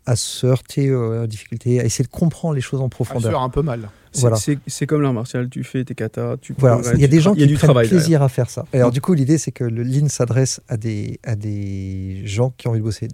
à 0.06 0.14
se 0.16 0.46
heurter 0.46 0.88
euh, 0.88 1.24
aux 1.24 1.26
difficultés, 1.26 1.80
à 1.80 1.84
essayer 1.84 2.04
de 2.04 2.10
comprendre 2.10 2.54
les 2.54 2.60
choses 2.60 2.80
en 2.80 2.86
À 2.86 2.88
profondeur. 2.88 3.40
un 3.40 3.48
peu 3.50 3.62
mal. 3.62 3.88
C'est- 4.12 4.20
Voilà. 4.22 4.36
C'est 4.66 4.86
comme 4.86 5.02
l'art 5.02 5.12
martial, 5.12 5.48
tu 5.50 5.62
fais 5.64 5.84
tes 5.84 5.94
katas, 5.94 6.36
tu 6.38 6.54
Voilà, 6.56 6.80
il 6.94 7.00
y 7.00 7.04
a 7.04 7.08
des 7.08 7.20
gens 7.20 7.34
il 7.34 7.40
y 7.40 7.42
a 7.42 7.46
qui 7.46 7.52
du 7.52 7.56
prennent 7.56 7.66
travail 7.68 7.88
plaisir 7.88 8.22
à 8.22 8.28
faire 8.28 8.48
ça. 8.48 8.64
Et 8.72 8.76
alors 8.78 8.90
du 8.92 9.00
coup, 9.00 9.12
l'idée 9.14 9.36
c'est 9.36 9.52
que 9.52 9.64
le 9.64 9.82
Lean 9.82 10.08
s'adresse 10.08 10.60
à 10.68 10.76
des, 10.76 11.20
à 11.24 11.34
des 11.36 12.22
gens 12.24 12.50
qui 12.56 12.66
ont 12.66 12.70
envie 12.70 12.80
de 12.80 12.84
bosser. 12.84 13.08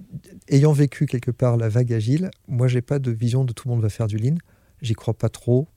Ayant 0.49 0.73
vécu 0.73 1.07
quelque 1.07 1.31
part 1.33 1.57
la 1.57 1.69
vague 1.69 1.93
agile, 1.93 2.31
moi 2.47 2.69
j'ai 2.69 2.83
pas 2.83 2.99
de 2.99 3.11
vision 3.11 3.45
de 3.45 3.53
tout 3.53 3.69
le 3.69 3.75
monde 3.75 3.83
va 3.83 3.89
faire 3.89 4.07
du 4.07 4.17
Lean. 4.19 4.37
J'y 4.81 4.95
crois 4.95 5.15
pas 5.15 5.29
trop. 5.29 5.69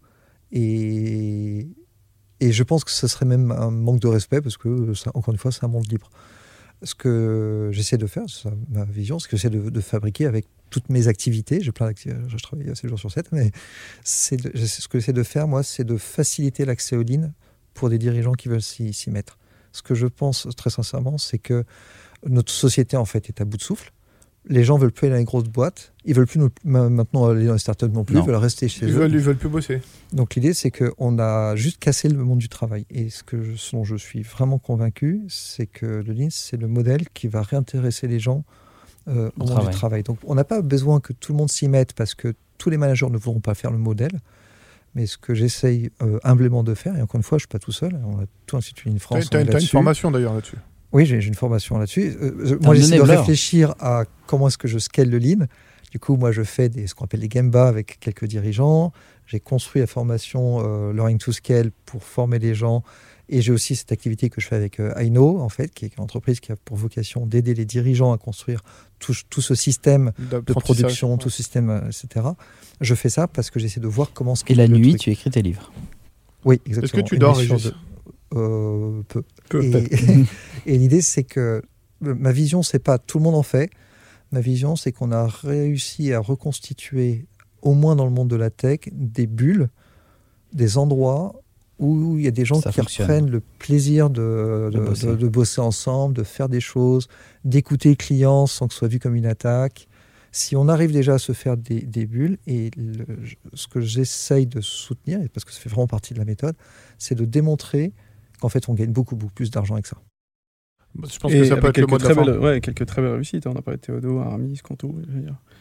Et, 0.52 1.68
et 2.40 2.52
je 2.52 2.64
pense 2.64 2.84
que 2.84 2.92
ce 2.92 3.08
serait 3.08 3.26
même 3.26 3.52
un 3.52 3.72
manque 3.72 4.00
de 4.00 4.08
respect 4.08 4.42
parce 4.42 4.58
que, 4.58 4.94
ça, 4.94 5.12
encore 5.14 5.34
une 5.34 5.40
fois, 5.40 5.52
c'est 5.52 5.64
un 5.64 5.68
monde 5.70 5.88
libre. 5.90 6.10
Ce 6.86 6.96
que 6.96 7.70
j'essaie 7.72 7.98
de 7.98 8.08
faire, 8.08 8.24
c'est 8.28 8.50
ma 8.70 8.86
vision, 8.86 9.20
ce 9.20 9.28
que 9.28 9.36
j'essaie 9.36 9.50
de, 9.50 9.82
fabriquer 9.82 10.28
avec 10.28 10.46
toutes 10.70 10.90
mes 10.90 11.08
activités, 11.08 11.60
j'ai 11.62 11.72
plein 11.72 11.88
d'activités, 11.88 12.20
je 12.28 12.38
travaille 12.38 12.76
7 12.76 12.88
jours 12.88 13.00
sur 13.00 13.12
7, 13.12 13.32
mais 13.32 13.52
ce 14.04 14.88
que 14.88 15.00
j'essaie 15.00 15.14
de 15.14 15.24
faire, 15.24 15.48
moi, 15.48 15.64
c'est 15.64 15.84
de 15.84 15.98
faciliter 15.98 16.64
l'accès 16.64 16.96
au 16.96 17.04
Lean 17.04 17.34
pour 17.74 17.90
des 17.90 17.98
dirigeants 17.98 18.34
qui 18.34 18.50
veulent 18.50 18.62
s'y 18.62 19.10
mettre. 19.10 19.38
Ce 19.72 19.82
que 19.82 19.96
je 19.96 20.08
pense 20.08 20.48
très 20.56 20.70
sincèrement, 20.70 21.18
c'est 21.18 21.40
que 21.40 21.66
notre 22.26 22.52
société 22.52 22.98
en 22.98 23.06
fait 23.06 23.30
est 23.30 23.42
à 23.42 23.46
bout 23.46 23.58
de 23.58 23.64
souffle. 23.64 23.92
Les 24.48 24.64
gens 24.64 24.78
veulent 24.78 24.91
plus 24.91 25.08
aller 25.08 25.14
dans 25.16 25.20
les 25.20 25.24
grosses 25.26 25.46
boîtes. 25.50 25.91
Ils 26.06 26.14
veulent 26.14 26.28
plus 26.28 26.39
nous- 26.39 26.52
maintenant 26.64 27.26
aller 27.28 27.46
dans 27.48 27.54
les 27.54 27.60
startups 27.60 27.88
non 27.89 28.04
plus. 28.04 28.16
Non. 28.16 28.22
Ils 28.24 28.28
veulent 28.28 28.36
rester 28.36 28.68
chez 28.68 28.86
Ils 28.86 28.91
eux. 28.91 28.96
veulent, 29.00 29.12
ils 29.14 29.20
veulent 29.20 29.38
plus 29.38 29.50
bosser. 29.50 29.82
Donc 30.14 30.36
l'idée, 30.36 30.54
c'est 30.54 30.70
qu'on 30.72 31.18
a 31.18 31.56
juste 31.56 31.80
cassé 31.80 32.10
le 32.10 32.24
monde 32.24 32.38
du 32.39 32.48
travail. 32.50 32.86
Et 32.91 33.10
ce, 33.10 33.24
que 33.24 33.41
je, 33.41 33.56
ce 33.56 33.76
dont 33.76 33.84
je 33.84 33.96
suis 33.96 34.22
vraiment 34.22 34.60
convaincu, 34.60 35.22
c'est 35.30 35.66
que 35.66 35.86
le 35.86 36.14
Lean, 36.14 36.28
c'est 36.30 36.58
le 36.58 36.68
modèle 36.68 37.10
qui 37.14 37.28
va 37.28 37.41
réintéresser 37.41 38.08
les 38.08 38.20
gens 38.20 38.43
euh, 39.08 39.30
au, 39.39 39.43
Au 39.43 39.46
monde 39.46 39.48
travail. 39.50 39.70
du 39.72 39.76
travail. 39.76 40.04
Donc 40.04 40.20
on 40.26 40.36
n'a 40.36 40.43
pas 40.43 40.62
besoin 40.62 41.00
que 41.00 41.14
tout 41.14 41.32
le 41.32 41.38
monde 41.39 41.50
s'y 41.52 41.68
mette 41.68 41.93
parce 41.93 42.14
que 42.14 42.34
tous 42.60 42.70
les 42.70 42.78
managers 42.78 43.10
ne 43.10 43.18
voudront 43.18 43.39
pas 43.39 43.56
faire 43.56 43.72
le 43.72 43.78
modèle. 43.80 44.20
Mais 44.93 45.08
ce 45.08 45.18
que 45.18 45.34
j'essaye 45.34 45.89
euh, 46.04 46.20
humblement 46.24 46.64
de 46.64 46.74
faire, 46.74 46.96
et 46.96 47.02
encore 47.02 47.18
une 47.18 47.24
fois, 47.24 47.38
je 47.38 47.43
ne 47.43 47.48
suis 47.48 47.52
pas 47.52 47.60
tout 47.60 47.72
seul, 47.74 48.00
on 48.06 48.20
a 48.20 48.26
tout 48.46 48.56
l'Institut 48.56 48.88
Lean 48.89 48.93
T'as 48.96 49.00
France. 49.00 49.30
on 49.34 49.38
est 49.39 49.41
une, 49.43 49.52
une 49.60 49.62
formation 49.68 50.10
d'ailleurs 50.12 50.34
là-dessus. 50.36 50.56
Oui, 50.92 51.06
j'ai 51.06 51.24
une 51.26 51.34
formation 51.36 51.78
là-dessus. 51.78 52.16
Euh, 52.22 52.58
un 52.62 52.66
moi, 52.66 52.76
j'essaie 52.76 52.98
de 52.98 53.02
réfléchir 53.02 53.76
à 53.80 54.04
comment 54.28 54.48
est-ce 54.48 54.58
que 54.58 54.68
je 54.68 54.78
scale 54.80 55.10
le 55.10 55.18
lean. 55.20 55.46
Du 55.92 56.00
coup, 56.00 56.16
moi, 56.18 56.32
je 56.32 56.44
fais 56.44 56.70
des, 56.70 56.88
ce 56.88 56.96
qu'on 56.96 57.06
appelle 57.06 57.22
les 57.22 57.30
Gemba 57.30 57.68
avec 57.68 58.00
quelques 58.00 58.26
dirigeants. 58.26 58.92
J'ai 59.28 59.40
construit 59.40 59.80
la 59.82 59.88
formation 59.88 60.60
euh, 60.64 60.94
Learning 60.94 61.18
to 61.18 61.32
Scale 61.32 61.72
pour 61.86 62.04
former 62.04 62.40
les 62.40 62.54
gens. 62.56 62.84
Et 63.28 63.42
j'ai 63.42 63.52
aussi 63.52 63.76
cette 63.76 63.92
activité 63.92 64.30
que 64.30 64.40
je 64.40 64.48
fais 64.48 64.56
avec 64.56 64.80
euh, 64.80 64.94
Aino, 64.98 65.40
en 65.40 65.50
fait, 65.50 65.74
qui 65.74 65.86
est 65.86 65.98
une 65.98 66.04
entreprise 66.04 66.40
qui 66.40 66.52
a 66.52 66.56
pour 66.58 66.78
vocation 66.78 67.26
d'aider 67.26 67.54
les 67.56 67.66
dirigeants 67.66 68.14
à 68.14 68.18
construire 68.18 68.62
tout, 69.00 69.16
tout 69.30 69.42
ce 69.42 69.56
système 69.56 70.12
de 70.20 70.40
production, 70.54 71.18
tout 71.18 71.30
ce 71.32 71.38
système, 71.38 71.70
euh, 71.72 71.80
etc. 71.90 72.28
Je 72.82 72.94
fais 72.94 73.10
ça 73.10 73.28
parce 73.28 73.50
que 73.50 73.60
j'essaie 73.60 73.80
de 73.80 73.88
voir 73.88 74.12
comment 74.14 74.34
Et 74.34 74.38
scaler 74.38 74.58
la 74.58 74.68
le 74.68 74.78
nuit, 74.78 74.90
truc. 74.90 75.02
tu 75.02 75.12
écris 75.12 75.32
tes 75.32 75.42
livres. 75.42 75.72
Oui, 76.44 76.62
exactement. 76.68 76.84
Est-ce 76.86 76.94
que 77.04 77.10
tu 77.10 77.18
dors, 77.18 77.38
Régis 77.38 77.64
de- 77.64 77.74
Euh, 78.34 79.01
Peu. 79.07 79.23
Peu, 79.49 79.63
Et, 79.63 79.71
peut-être. 79.71 79.91
et 80.65 80.78
l'idée, 80.78 81.01
c'est 81.01 81.23
que 81.23 81.61
euh, 82.03 82.15
ma 82.15 82.32
vision, 82.32 82.63
c'est 82.63 82.80
pas 82.80 82.97
tout 82.97 83.17
le 83.19 83.23
monde 83.23 83.36
en 83.36 83.43
fait. 83.43 83.69
Ma 84.32 84.41
vision, 84.41 84.76
c'est 84.76 84.91
qu'on 84.91 85.11
a 85.11 85.28
réussi 85.28 86.11
à 86.11 86.19
reconstituer, 86.19 87.28
au 87.61 87.73
moins 87.73 87.95
dans 87.95 88.05
le 88.05 88.11
monde 88.11 88.30
de 88.30 88.36
la 88.36 88.49
tech, 88.49 88.80
des 88.91 89.28
bulles, 89.28 89.69
des 90.53 90.78
endroits 90.78 91.36
où 91.78 92.17
il 92.17 92.23
y 92.23 92.28
a 92.28 92.32
des 92.32 92.45
gens 92.45 92.61
Ça 92.61 92.71
qui 92.71 92.80
fonctionne. 92.80 93.05
reprennent 93.07 93.30
le 93.30 93.41
plaisir 93.59 94.09
de, 94.09 94.69
De 94.71 94.80
de- 94.80 94.84
bosser. 94.86 95.07
de- 95.07 95.15
de 95.15 95.28
bosser 95.28 95.61
ensemble, 95.61 96.15
de 96.15 96.23
faire 96.23 96.47
des 96.49 96.61
choses, 96.61 97.07
d'écouter 97.43 97.89
les 97.89 97.95
clients 97.97 98.47
sans 98.47 98.67
que 98.67 98.73
ce 98.73 98.80
soit 98.80 98.88
vu 98.88 98.99
comme 98.99 99.15
une 99.15 99.26
attaque. 99.26 99.88
Si 100.32 100.55
on 100.55 100.67
arrive 100.67 100.91
déjà 100.91 101.15
à 101.15 101.17
se 101.17 101.32
faire 101.34 101.55
des, 101.57 101.82
des 101.82 102.05
bulles, 102.05 102.38
et 102.47 102.71
le- 102.78 103.05
ce 103.53 103.67
que 103.67 103.82
j'essaye 103.82 104.47
de 104.47 104.59
soutenir, 104.61 105.19
parce 105.34 105.43
que 105.45 105.51
ça 105.51 105.59
fait 105.59 105.69
vraiment 105.69 105.88
partie 105.88 106.13
de 106.13 106.19
la 106.19 106.26
méthode, 106.26 106.55
c'est 106.97 107.15
de 107.15 107.26
démontrer 107.26 107.93
qu'en 108.46 108.50
fait 108.50 108.70
on 108.70 108.74
gagne 108.74 108.91
beaucoup, 108.91 109.16
beaucoup 109.16 109.34
plus 109.34 109.50
d'argent 109.52 109.74
avec 109.76 109.88
ça. 109.88 109.98
Je 111.12 111.20
pense 111.20 111.32
Et 111.34 111.39
que 111.39 111.46
ça 111.46 111.58
peut 111.58 111.68
être 111.68 111.78
le 111.78 111.86
quelques 111.88 111.89
mot 111.91 111.98
de 111.98 112.04
la 112.08 112.24
belles, 112.32 112.39
ouais, 112.39 112.62
quelques 112.62 112.86
très 112.86 113.02
belles 113.02 113.12
réussites. 113.14 113.48
hein. 113.48 113.52
On 113.54 113.60
a 113.60 113.62
parlé 113.62 113.78
de 113.78 113.82
Théodo, 113.82 114.20
Aramis. 114.20 114.62
Oui. 114.84 115.04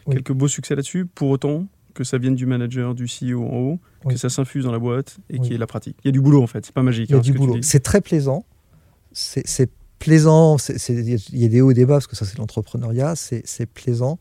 Quelques 0.09 0.31
beaux 0.31 0.47
succès 0.47 0.75
là-dessus. 0.75 1.05
Pour 1.05 1.29
autant 1.29 1.67
que 1.93 2.03
ça 2.05 2.17
vienne 2.17 2.35
du 2.35 2.45
manager, 2.45 2.95
du 2.95 3.05
CEO 3.05 3.43
en 3.43 3.57
haut, 3.57 3.79
Oui. 4.05 4.13
que 4.13 4.19
ça 4.19 4.29
s'infuse 4.29 4.63
dans 4.65 4.71
la 4.71 4.79
boîte 4.79 5.17
et 5.29 5.33
Oui. 5.33 5.39
qu'il 5.41 5.51
y 5.51 5.55
ait 5.55 5.57
la 5.57 5.67
pratique. 5.67 5.97
Il 6.03 6.07
y 6.07 6.09
a 6.09 6.11
du 6.13 6.21
boulot 6.21 6.41
en 6.41 6.47
fait. 6.47 6.65
C'est 6.65 6.73
pas 6.75 6.83
magique. 6.83 7.09
Il 7.09 7.13
y 7.13 7.15
a 7.15 7.17
hein, 7.17 7.21
du 7.21 7.33
boulot. 7.33 7.57
C'est 7.61 7.81
très 7.81 7.99
plaisant. 8.01 8.45
C'est 9.11 9.69
plaisant. 9.99 10.57
Il 10.89 11.19
y 11.39 11.45
a 11.45 11.47
des 11.49 11.61
hauts 11.61 11.71
et 11.71 11.73
des 11.73 11.85
bas 11.85 11.95
parce 11.95 12.07
que 12.07 12.15
ça, 12.15 12.25
c'est 12.25 12.37
l'entrepreneuriat. 12.37 13.15
C'est 13.15 13.41
c'est 13.45 13.65
plaisant. 13.65 14.19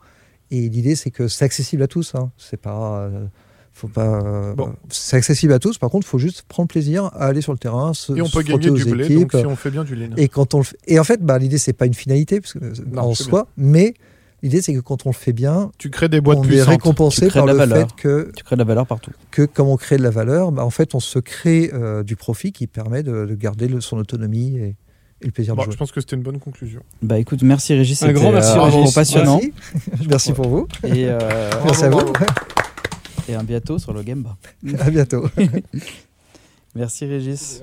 Et 0.51 0.69
l'idée, 0.69 0.95
c'est 0.97 1.11
que 1.11 1.29
c'est 1.29 1.45
accessible 1.45 1.83
à 1.83 1.89
tous. 1.89 2.15
Hein. 2.15 2.33
C'est 2.39 2.57
pas. 2.61 3.03
euh, 3.05 3.27
faut 3.75 3.89
pas. 3.89 4.21
euh, 4.25 4.55
Bon. 4.55 4.73
C'est 4.89 5.17
accessible 5.17 5.53
à 5.53 5.59
tous. 5.59 5.79
Par 5.79 5.91
contre, 5.91 6.07
il 6.07 6.11
faut 6.11 6.19
juste 6.19 6.43
prendre 6.49 6.69
plaisir 6.69 7.05
à 7.07 7.27
aller 7.27 7.41
sur 7.41 7.53
le 7.53 7.59
terrain, 7.59 7.93
se, 7.93 8.13
Et 8.15 8.23
on 8.23 8.27
se 8.27 8.33
peut 8.33 8.43
frotter 8.45 8.69
gagner 8.69 8.83
du 8.83 8.89
aux 8.91 8.95
blé, 8.95 9.05
équipes. 9.05 9.33
donc 9.33 9.41
si 9.41 9.47
on 9.47 9.57
fait 9.57 9.71
bien 9.71 9.85
du 9.85 9.95
lean. 9.97 10.11
Et 10.17 10.29
quand 10.29 10.55
on 10.55 10.59
le 10.59 10.65
fait- 10.65 10.79
et 10.87 10.99
en 10.99 11.05
fait, 11.05 11.21
bah, 11.23 11.39
l'idée 11.39 11.59
c'est 11.59 11.73
pas 11.73 11.87
une 11.87 11.95
finalité 11.95 12.41
parce 12.41 12.53
que, 12.55 12.61
Non, 12.93 13.03
en 13.03 13.15
soi, 13.15 13.49
mais 13.57 13.95
l'idée 14.43 14.63
c'est 14.63 14.75
que 14.75 14.81
quand 14.81 15.07
on 15.07 15.11
le 15.11 15.15
fait 15.15 15.33
bien, 15.33 15.71
Tu 15.79 15.91
crées 15.91 16.09
des 16.09 16.21
boîtes 16.21 16.39
on 16.39 16.45
est 16.45 16.49
puissantes. 16.49 16.69
récompensé 16.69 17.23
Tu 17.23 17.29
crées 17.29 17.41
par 17.41 17.47
de 17.47 17.53
le 17.53 17.59
valeur. 17.59 17.79
fait 17.89 17.97
que 17.97 18.31
Tu 18.37 18.45
crées 18.45 18.57
de 18.57 18.61
la 18.61 18.65
valeur 18.65 18.87
partout. 18.87 19.11
que 19.31 19.43
comme 19.43 19.69
on 19.69 19.77
crée 19.77 19.97
de 19.97 20.03
la 20.03 20.11
valeur, 20.11 20.53
bah, 20.53 20.65
en 20.65 20.71
fait, 20.71 20.95
on 20.95 21.01
se 21.01 21.19
crée 21.19 21.71
euh, 21.75 22.03
du 22.03 22.15
profit 22.17 22.53
qui 22.53 22.67
permet 22.67 23.03
de, 23.03 23.27
de 23.27 23.35
garder 23.35 23.67
le- 23.69 23.81
son 23.81 23.97
autonomie 23.99 24.57
et, 24.59 24.77
et 25.23 25.27
le 25.27 25.31
plaisir 25.33 25.55
Bon, 25.57 25.63
de 25.63 25.65
jouer. 25.67 25.73
je 25.73 25.79
pense 25.79 25.91
que 25.93 26.01
c'était 26.01 26.15
une 26.17 26.23
bonne 26.23 26.39
conclusion. 26.39 26.83
Bah 27.03 27.19
écoute, 27.19 27.43
merci 27.43 27.73
Régis. 27.75 28.03
Un 28.03 28.09
c'était, 28.09 28.21
grand 28.21 28.31
merci, 28.33 28.57
euh, 28.57 28.63
Régis. 28.63 28.93
passionnant. 28.95 29.41
Merci, 29.41 30.07
Merci 30.09 30.33
pour 30.33 30.49
vous. 30.49 30.69
Et, 30.85 31.07
euh, 31.09 31.19
Merci 31.65 31.85
à 31.85 31.91
vous. 31.91 32.01
Et 33.29 33.35
à 33.35 33.43
bientôt 33.43 33.79
sur 33.79 33.93
le 33.93 34.03
Gameba. 34.03 34.37
À 34.79 34.91
bientôt. 34.91 35.29
Merci 36.75 37.07
Régis. 37.07 37.63